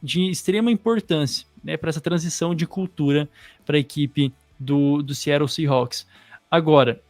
de 0.00 0.30
extrema 0.30 0.70
importância 0.70 1.44
né, 1.64 1.76
para 1.76 1.90
essa 1.90 2.00
transição 2.00 2.54
de 2.54 2.64
cultura 2.64 3.28
para 3.66 3.76
a 3.76 3.80
equipe 3.80 4.32
do, 4.60 5.02
do 5.02 5.12
Seattle 5.12 5.48
Seahawks. 5.48 6.06
Agora, 6.48 7.02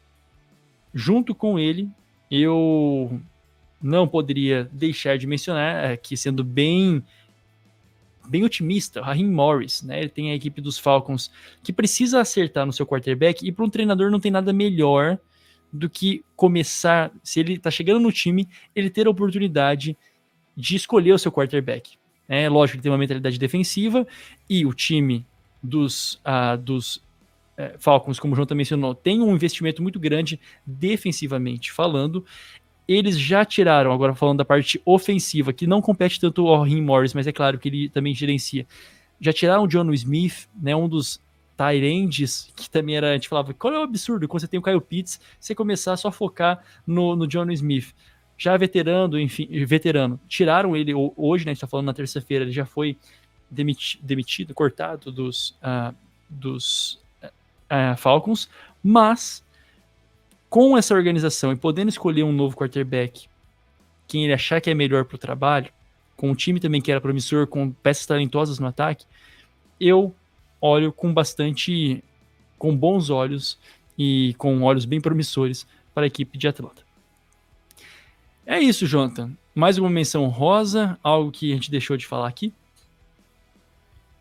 junto 0.94 1.34
com 1.34 1.58
ele, 1.58 1.90
eu 2.30 3.20
não 3.82 4.08
poderia 4.08 4.66
deixar 4.72 5.18
de 5.18 5.26
mencionar, 5.26 5.90
aqui 5.92 6.16
sendo 6.16 6.42
bem 6.42 7.04
bem 8.28 8.44
otimista, 8.44 9.00
Raheem 9.00 9.30
Morris, 9.30 9.82
né? 9.82 10.00
Ele 10.00 10.08
tem 10.08 10.30
a 10.30 10.34
equipe 10.34 10.60
dos 10.60 10.78
Falcons 10.78 11.30
que 11.62 11.72
precisa 11.72 12.20
acertar 12.20 12.66
no 12.66 12.72
seu 12.72 12.86
quarterback 12.86 13.46
e 13.46 13.52
para 13.52 13.64
um 13.64 13.70
treinador 13.70 14.10
não 14.10 14.20
tem 14.20 14.30
nada 14.30 14.52
melhor 14.52 15.18
do 15.72 15.90
que 15.90 16.24
começar, 16.36 17.10
se 17.22 17.40
ele 17.40 17.54
está 17.54 17.70
chegando 17.70 18.00
no 18.00 18.12
time, 18.12 18.48
ele 18.74 18.88
ter 18.88 19.06
a 19.06 19.10
oportunidade 19.10 19.96
de 20.56 20.76
escolher 20.76 21.12
o 21.12 21.18
seu 21.18 21.32
quarterback. 21.32 21.98
É 22.28 22.48
lógico 22.48 22.78
que 22.78 22.82
tem 22.82 22.92
uma 22.92 22.98
mentalidade 22.98 23.38
defensiva 23.38 24.06
e 24.48 24.64
o 24.64 24.72
time 24.72 25.26
dos, 25.62 26.14
uh, 26.24 26.56
dos 26.56 26.96
uh, 27.58 27.76
Falcons, 27.78 28.20
como 28.20 28.32
o 28.32 28.36
João 28.36 28.46
também 28.46 28.60
mencionou, 28.60 28.94
tem 28.94 29.20
um 29.20 29.34
investimento 29.34 29.82
muito 29.82 29.98
grande 29.98 30.40
defensivamente 30.64 31.72
falando 31.72 32.24
eles 32.86 33.18
já 33.18 33.44
tiraram, 33.44 33.92
agora 33.92 34.14
falando 34.14 34.38
da 34.38 34.44
parte 34.44 34.80
ofensiva, 34.84 35.52
que 35.52 35.66
não 35.66 35.80
compete 35.80 36.20
tanto 36.20 36.44
o 36.44 36.56
Raheem 36.56 36.82
Morris, 36.82 37.14
mas 37.14 37.26
é 37.26 37.32
claro 37.32 37.58
que 37.58 37.68
ele 37.68 37.88
também 37.88 38.14
gerencia. 38.14 38.66
Já 39.20 39.32
tiraram 39.32 39.64
o 39.64 39.68
John 39.68 39.90
Smith, 39.92 40.48
né, 40.60 40.76
um 40.76 40.88
dos 40.88 41.20
Tyrands, 41.56 42.52
que 42.54 42.68
também 42.68 42.96
era, 42.96 43.10
a 43.10 43.14
gente 43.14 43.28
falava, 43.28 43.54
qual 43.54 43.72
é 43.72 43.78
o 43.78 43.82
absurdo 43.82 44.28
quando 44.28 44.40
você 44.40 44.48
tem 44.48 44.60
o 44.60 44.62
Kyle 44.62 44.80
Pitts, 44.80 45.20
você 45.40 45.54
começar 45.54 45.92
a 45.92 45.96
só 45.96 46.10
focar 46.10 46.62
no, 46.86 47.16
no 47.16 47.26
John 47.26 47.50
Smith. 47.52 47.94
Já 48.36 48.56
veterano, 48.56 49.18
enfim, 49.18 49.46
veterano, 49.64 50.20
tiraram 50.28 50.76
ele 50.76 50.92
hoje, 51.16 51.44
né, 51.46 51.52
a 51.52 51.54
gente 51.54 51.60
tá 51.60 51.68
falando 51.68 51.86
na 51.86 51.94
terça-feira, 51.94 52.44
ele 52.44 52.52
já 52.52 52.66
foi 52.66 52.98
demiti 53.48 54.00
demitido, 54.02 54.52
cortado 54.52 55.12
dos, 55.12 55.56
uh, 55.62 55.94
dos 56.28 57.00
uh, 57.22 57.96
Falcons, 57.96 58.50
mas 58.82 59.43
com 60.54 60.78
essa 60.78 60.94
organização 60.94 61.50
e 61.50 61.56
podendo 61.56 61.88
escolher 61.88 62.22
um 62.22 62.30
novo 62.30 62.56
quarterback, 62.56 63.26
quem 64.06 64.22
ele 64.22 64.32
achar 64.32 64.60
que 64.60 64.70
é 64.70 64.74
melhor 64.74 65.04
para 65.04 65.16
o 65.16 65.18
trabalho, 65.18 65.68
com 66.16 66.30
um 66.30 66.34
time 66.36 66.60
também 66.60 66.80
que 66.80 66.92
era 66.92 67.00
promissor, 67.00 67.48
com 67.48 67.72
peças 67.72 68.06
talentosas 68.06 68.60
no 68.60 68.68
ataque, 68.68 69.04
eu 69.80 70.14
olho 70.60 70.92
com 70.92 71.12
bastante, 71.12 72.04
com 72.56 72.76
bons 72.76 73.10
olhos 73.10 73.58
e 73.98 74.32
com 74.38 74.62
olhos 74.62 74.84
bem 74.84 75.00
promissores 75.00 75.66
para 75.92 76.04
a 76.04 76.06
equipe 76.06 76.38
de 76.38 76.46
Atlanta. 76.46 76.84
É 78.46 78.60
isso, 78.60 78.86
Jonathan. 78.86 79.32
Mais 79.56 79.76
uma 79.76 79.90
menção 79.90 80.24
rosa, 80.28 80.96
algo 81.02 81.32
que 81.32 81.50
a 81.50 81.54
gente 81.56 81.68
deixou 81.68 81.96
de 81.96 82.06
falar 82.06 82.28
aqui? 82.28 82.52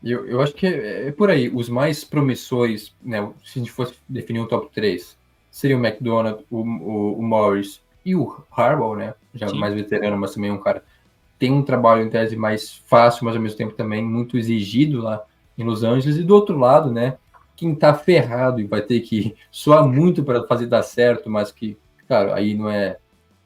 Eu, 0.04 0.26
eu 0.26 0.42
acho 0.42 0.56
que 0.56 0.66
é, 0.66 1.10
é 1.10 1.12
por 1.12 1.30
aí. 1.30 1.48
Os 1.54 1.70
mais 1.70 2.04
promissores, 2.04 2.92
né, 3.04 3.22
se 3.46 3.60
a 3.60 3.64
gente 3.64 3.72
fosse 3.72 3.94
definir 4.10 4.40
um 4.40 4.48
top 4.48 4.74
3, 4.74 5.16
seria 5.54 5.78
o 5.78 5.86
McDonald, 5.86 6.44
o, 6.50 6.62
o, 6.62 7.20
o 7.20 7.22
Morris 7.22 7.80
e 8.04 8.16
o 8.16 8.44
Harbaugh, 8.52 8.96
né? 8.96 9.14
Já 9.36 9.48
Sim. 9.48 9.60
mais 9.60 9.76
veterano, 9.76 10.18
mas 10.18 10.34
também 10.34 10.50
um 10.50 10.58
cara 10.58 10.84
tem 11.38 11.52
um 11.52 11.62
trabalho 11.62 12.02
em 12.02 12.10
tese 12.10 12.36
mais 12.36 12.82
fácil, 12.88 13.26
mas 13.26 13.36
ao 13.36 13.42
mesmo 13.42 13.58
tempo 13.58 13.74
também 13.74 14.04
muito 14.04 14.36
exigido 14.36 15.00
lá 15.00 15.24
em 15.56 15.64
Los 15.64 15.84
Angeles. 15.84 16.18
E 16.18 16.24
do 16.24 16.34
outro 16.34 16.58
lado, 16.58 16.92
né? 16.92 17.18
Quem 17.56 17.76
tá 17.76 17.94
ferrado 17.94 18.60
e 18.60 18.66
vai 18.66 18.82
ter 18.82 19.02
que 19.02 19.36
suar 19.52 19.88
muito 19.88 20.24
para 20.24 20.44
fazer 20.48 20.66
dar 20.66 20.82
certo, 20.82 21.30
mas 21.30 21.52
que, 21.52 21.78
claro, 22.08 22.34
aí 22.34 22.56
não 22.56 22.68
é. 22.68 22.98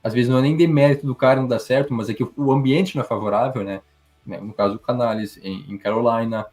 Às 0.01 0.13
vezes 0.13 0.29
não 0.29 0.37
é 0.37 0.43
nem 0.43 0.55
demérito 0.55 1.05
do 1.05 1.13
cara 1.13 1.41
não 1.41 1.47
dar 1.47 1.59
certo, 1.59 1.93
mas 1.93 2.09
é 2.09 2.13
que 2.13 2.23
o 2.23 2.51
ambiente 2.53 2.95
não 2.95 3.03
é 3.03 3.05
favorável, 3.05 3.65
né? 3.65 3.81
No 4.25 4.53
caso 4.53 4.75
do 4.75 4.79
Canales, 4.79 5.37
em, 5.43 5.65
em 5.67 5.77
Carolina, 5.77 6.45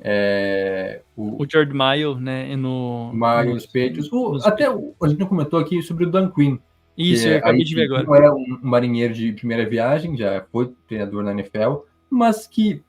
é, 0.00 1.00
o, 1.16 1.42
o 1.42 1.46
George 1.50 1.72
Maio, 1.72 2.16
né? 2.16 2.56
No, 2.56 3.12
Miles, 3.12 3.66
Patriots. 3.66 4.12
O, 4.12 4.38
até 4.44 4.70
o, 4.70 4.94
a 5.02 5.08
gente 5.08 5.20
não 5.20 5.26
comentou 5.26 5.58
aqui 5.58 5.82
sobre 5.82 6.04
o 6.04 6.10
Dan 6.10 6.30
Quinn. 6.30 6.58
Isso, 6.96 7.26
eu 7.26 7.38
acabei 7.38 7.64
de 7.64 7.74
ver 7.74 7.84
agora. 7.84 8.04
Não 8.04 8.14
é 8.14 8.32
um, 8.32 8.58
marinheiro 8.62 9.12
de 9.14 9.32
primeira 9.32 9.68
viagem, 9.68 10.16
já 10.16 10.44
foi 10.52 10.72
treinador 10.86 11.24
na 11.24 11.32
NFL, 11.32 11.78
mas 12.08 12.46
que 12.46 12.82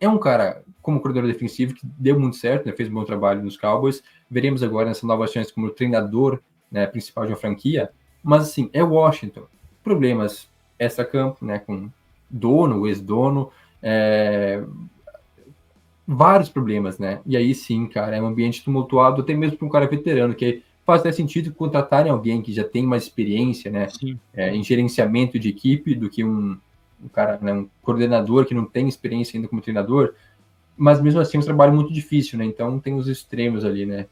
é 0.00 0.08
um 0.08 0.18
cara 0.18 0.62
como 0.80 1.00
coordenador 1.00 1.30
defensivo 1.30 1.74
que 1.74 1.86
deu 1.98 2.18
muito 2.18 2.36
certo, 2.36 2.66
né, 2.66 2.72
fez 2.72 2.88
um 2.88 2.94
bom 2.94 3.04
trabalho 3.04 3.42
nos 3.42 3.56
Cowboys. 3.56 4.02
Veremos 4.30 4.62
agora 4.62 4.88
nessa 4.88 5.06
nova 5.06 5.26
chance 5.26 5.52
como 5.52 5.70
treinador 5.70 6.40
né, 6.70 6.86
principal 6.86 7.26
de 7.26 7.32
uma 7.32 7.38
franquia. 7.38 7.90
Mas 8.22 8.44
assim, 8.44 8.70
é 8.72 8.82
Washington. 8.82 9.42
Problemas 9.82 10.48
extra-campo, 10.78 11.44
né, 11.44 11.58
com 11.58 11.90
dono, 12.30 12.86
ex-dono, 12.86 13.50
é... 13.82 14.62
vários 16.12 16.48
problemas, 16.48 16.98
né? 16.98 17.20
E 17.24 17.36
aí 17.36 17.54
sim, 17.54 17.86
cara, 17.86 18.16
é 18.16 18.20
um 18.20 18.26
ambiente 18.26 18.64
tumultuado, 18.64 19.22
até 19.22 19.32
mesmo 19.32 19.56
para 19.56 19.66
um 19.66 19.70
cara 19.70 19.86
veterano, 19.86 20.34
que 20.34 20.62
faz 20.84 21.02
até 21.02 21.12
sentido 21.12 21.54
contratarem 21.54 22.10
alguém 22.10 22.42
que 22.42 22.52
já 22.52 22.64
tem 22.64 22.84
mais 22.84 23.04
experiência, 23.04 23.70
né, 23.70 23.86
é, 24.34 24.52
em 24.52 24.64
gerenciamento 24.64 25.38
de 25.38 25.48
equipe 25.48 25.94
do 25.94 26.10
que 26.10 26.24
um, 26.24 26.58
um 27.00 27.08
cara, 27.08 27.38
né, 27.40 27.52
um 27.52 27.68
coordenador 27.80 28.44
que 28.44 28.54
não 28.54 28.64
tem 28.64 28.88
experiência 28.88 29.36
ainda 29.36 29.46
como 29.46 29.62
treinador, 29.62 30.14
mas 30.76 31.00
mesmo 31.00 31.20
assim 31.20 31.36
é 31.36 31.40
um 31.40 31.44
trabalho 31.44 31.72
muito 31.72 31.92
difícil, 31.92 32.36
né, 32.38 32.44
então 32.44 32.80
tem 32.80 32.94
os 32.94 33.06
extremos 33.06 33.64
ali, 33.64 33.86
né. 33.86 34.06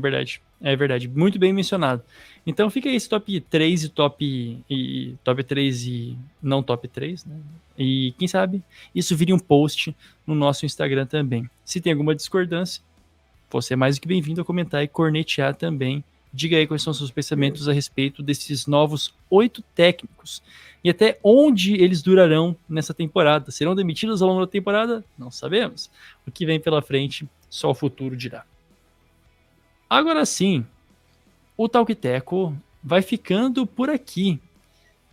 Verdade, 0.00 0.40
é 0.60 0.74
verdade, 0.74 1.08
muito 1.08 1.38
bem 1.38 1.52
mencionado. 1.52 2.02
Então 2.46 2.70
fica 2.70 2.88
esse 2.88 3.08
top 3.08 3.40
3 3.40 3.84
e 3.84 3.88
top, 3.88 4.64
e, 4.68 5.14
top 5.22 5.44
3 5.44 5.86
e 5.86 6.18
não 6.42 6.62
top 6.62 6.88
3, 6.88 7.24
né, 7.24 7.36
e 7.78 8.14
quem 8.18 8.26
sabe 8.26 8.62
isso 8.94 9.16
vire 9.16 9.32
um 9.32 9.38
post 9.38 9.94
no 10.26 10.34
nosso 10.34 10.64
Instagram 10.64 11.06
também. 11.06 11.48
Se 11.64 11.80
tem 11.80 11.92
alguma 11.92 12.14
discordância, 12.14 12.82
você 13.50 13.74
é 13.74 13.76
mais 13.76 13.96
do 13.96 14.00
que 14.00 14.08
bem-vindo 14.08 14.40
a 14.40 14.44
comentar 14.44 14.82
e 14.82 14.88
cornetear 14.88 15.54
também. 15.54 16.02
Diga 16.32 16.56
aí 16.56 16.66
quais 16.66 16.82
são 16.82 16.94
seus 16.94 17.10
pensamentos 17.10 17.68
a 17.68 17.72
respeito 17.72 18.22
desses 18.22 18.66
novos 18.66 19.14
oito 19.28 19.62
técnicos 19.74 20.42
e 20.82 20.88
até 20.88 21.18
onde 21.22 21.74
eles 21.74 22.00
durarão 22.00 22.56
nessa 22.66 22.94
temporada. 22.94 23.50
Serão 23.50 23.74
demitidos 23.74 24.22
ao 24.22 24.28
longo 24.30 24.40
da 24.40 24.50
temporada? 24.50 25.04
Não 25.18 25.30
sabemos. 25.30 25.90
O 26.26 26.30
que 26.30 26.46
vem 26.46 26.58
pela 26.58 26.80
frente, 26.80 27.28
só 27.50 27.70
o 27.70 27.74
futuro 27.74 28.16
dirá. 28.16 28.44
Agora 29.92 30.24
sim, 30.24 30.64
o 31.54 31.68
Talk 31.68 31.94
Teco 31.94 32.56
vai 32.82 33.02
ficando 33.02 33.66
por 33.66 33.90
aqui. 33.90 34.40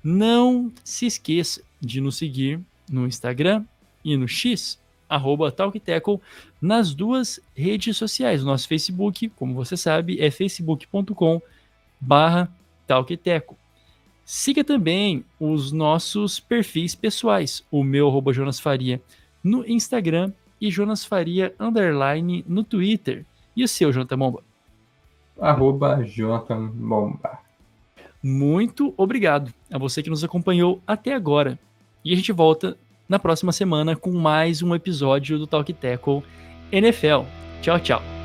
Não 0.01 0.71
se 0.85 1.05
esqueça 1.05 1.61
de 1.81 1.99
nos 1.99 2.15
seguir 2.15 2.61
no 2.89 3.05
Instagram 3.05 3.65
e 4.05 4.15
no 4.15 4.25
X 4.25 4.79
arroba 5.09 5.51
TalkTackle 5.51 6.21
nas 6.61 6.93
duas 6.93 7.41
redes 7.53 7.97
sociais. 7.97 8.41
Nosso 8.41 8.69
Facebook, 8.69 9.27
como 9.35 9.53
você 9.53 9.75
sabe, 9.75 10.17
é 10.21 10.31
facebook.com 10.31 11.41
barra 11.99 12.49
TalkTackle. 12.87 13.57
Siga 14.23 14.63
também 14.63 15.25
os 15.37 15.73
nossos 15.73 16.39
perfis 16.39 16.95
pessoais, 16.95 17.65
o 17.69 17.83
meu 17.83 18.07
arroba 18.07 18.31
Jonas 18.31 18.61
Faria 18.61 19.01
no 19.43 19.67
Instagram 19.67 20.31
e 20.61 20.71
Jonas 20.71 21.03
Faria 21.03 21.53
underline 21.59 22.45
no 22.47 22.63
Twitter. 22.63 23.25
E 23.53 23.61
o 23.61 23.67
seu, 23.67 23.91
Jonathan 23.91 24.17
Bomba? 24.17 24.48
Arroba 25.41 26.03
Jonathan 26.03 26.67
Bomba. 26.67 27.39
Muito 28.21 28.93
obrigado 28.97 29.53
a 29.71 29.77
você 29.77 30.03
que 30.03 30.09
nos 30.09 30.23
acompanhou 30.23 30.81
até 30.85 31.13
agora. 31.13 31.57
E 32.03 32.13
a 32.13 32.15
gente 32.15 32.31
volta 32.31 32.77
na 33.07 33.17
próxima 33.17 33.51
semana 33.51 33.95
com 33.95 34.11
mais 34.11 34.61
um 34.61 34.75
episódio 34.75 35.37
do 35.37 35.47
Talk 35.47 35.71
Tackle 35.73 36.23
NFL. 36.71 37.23
Tchau, 37.61 37.79
tchau. 37.79 38.18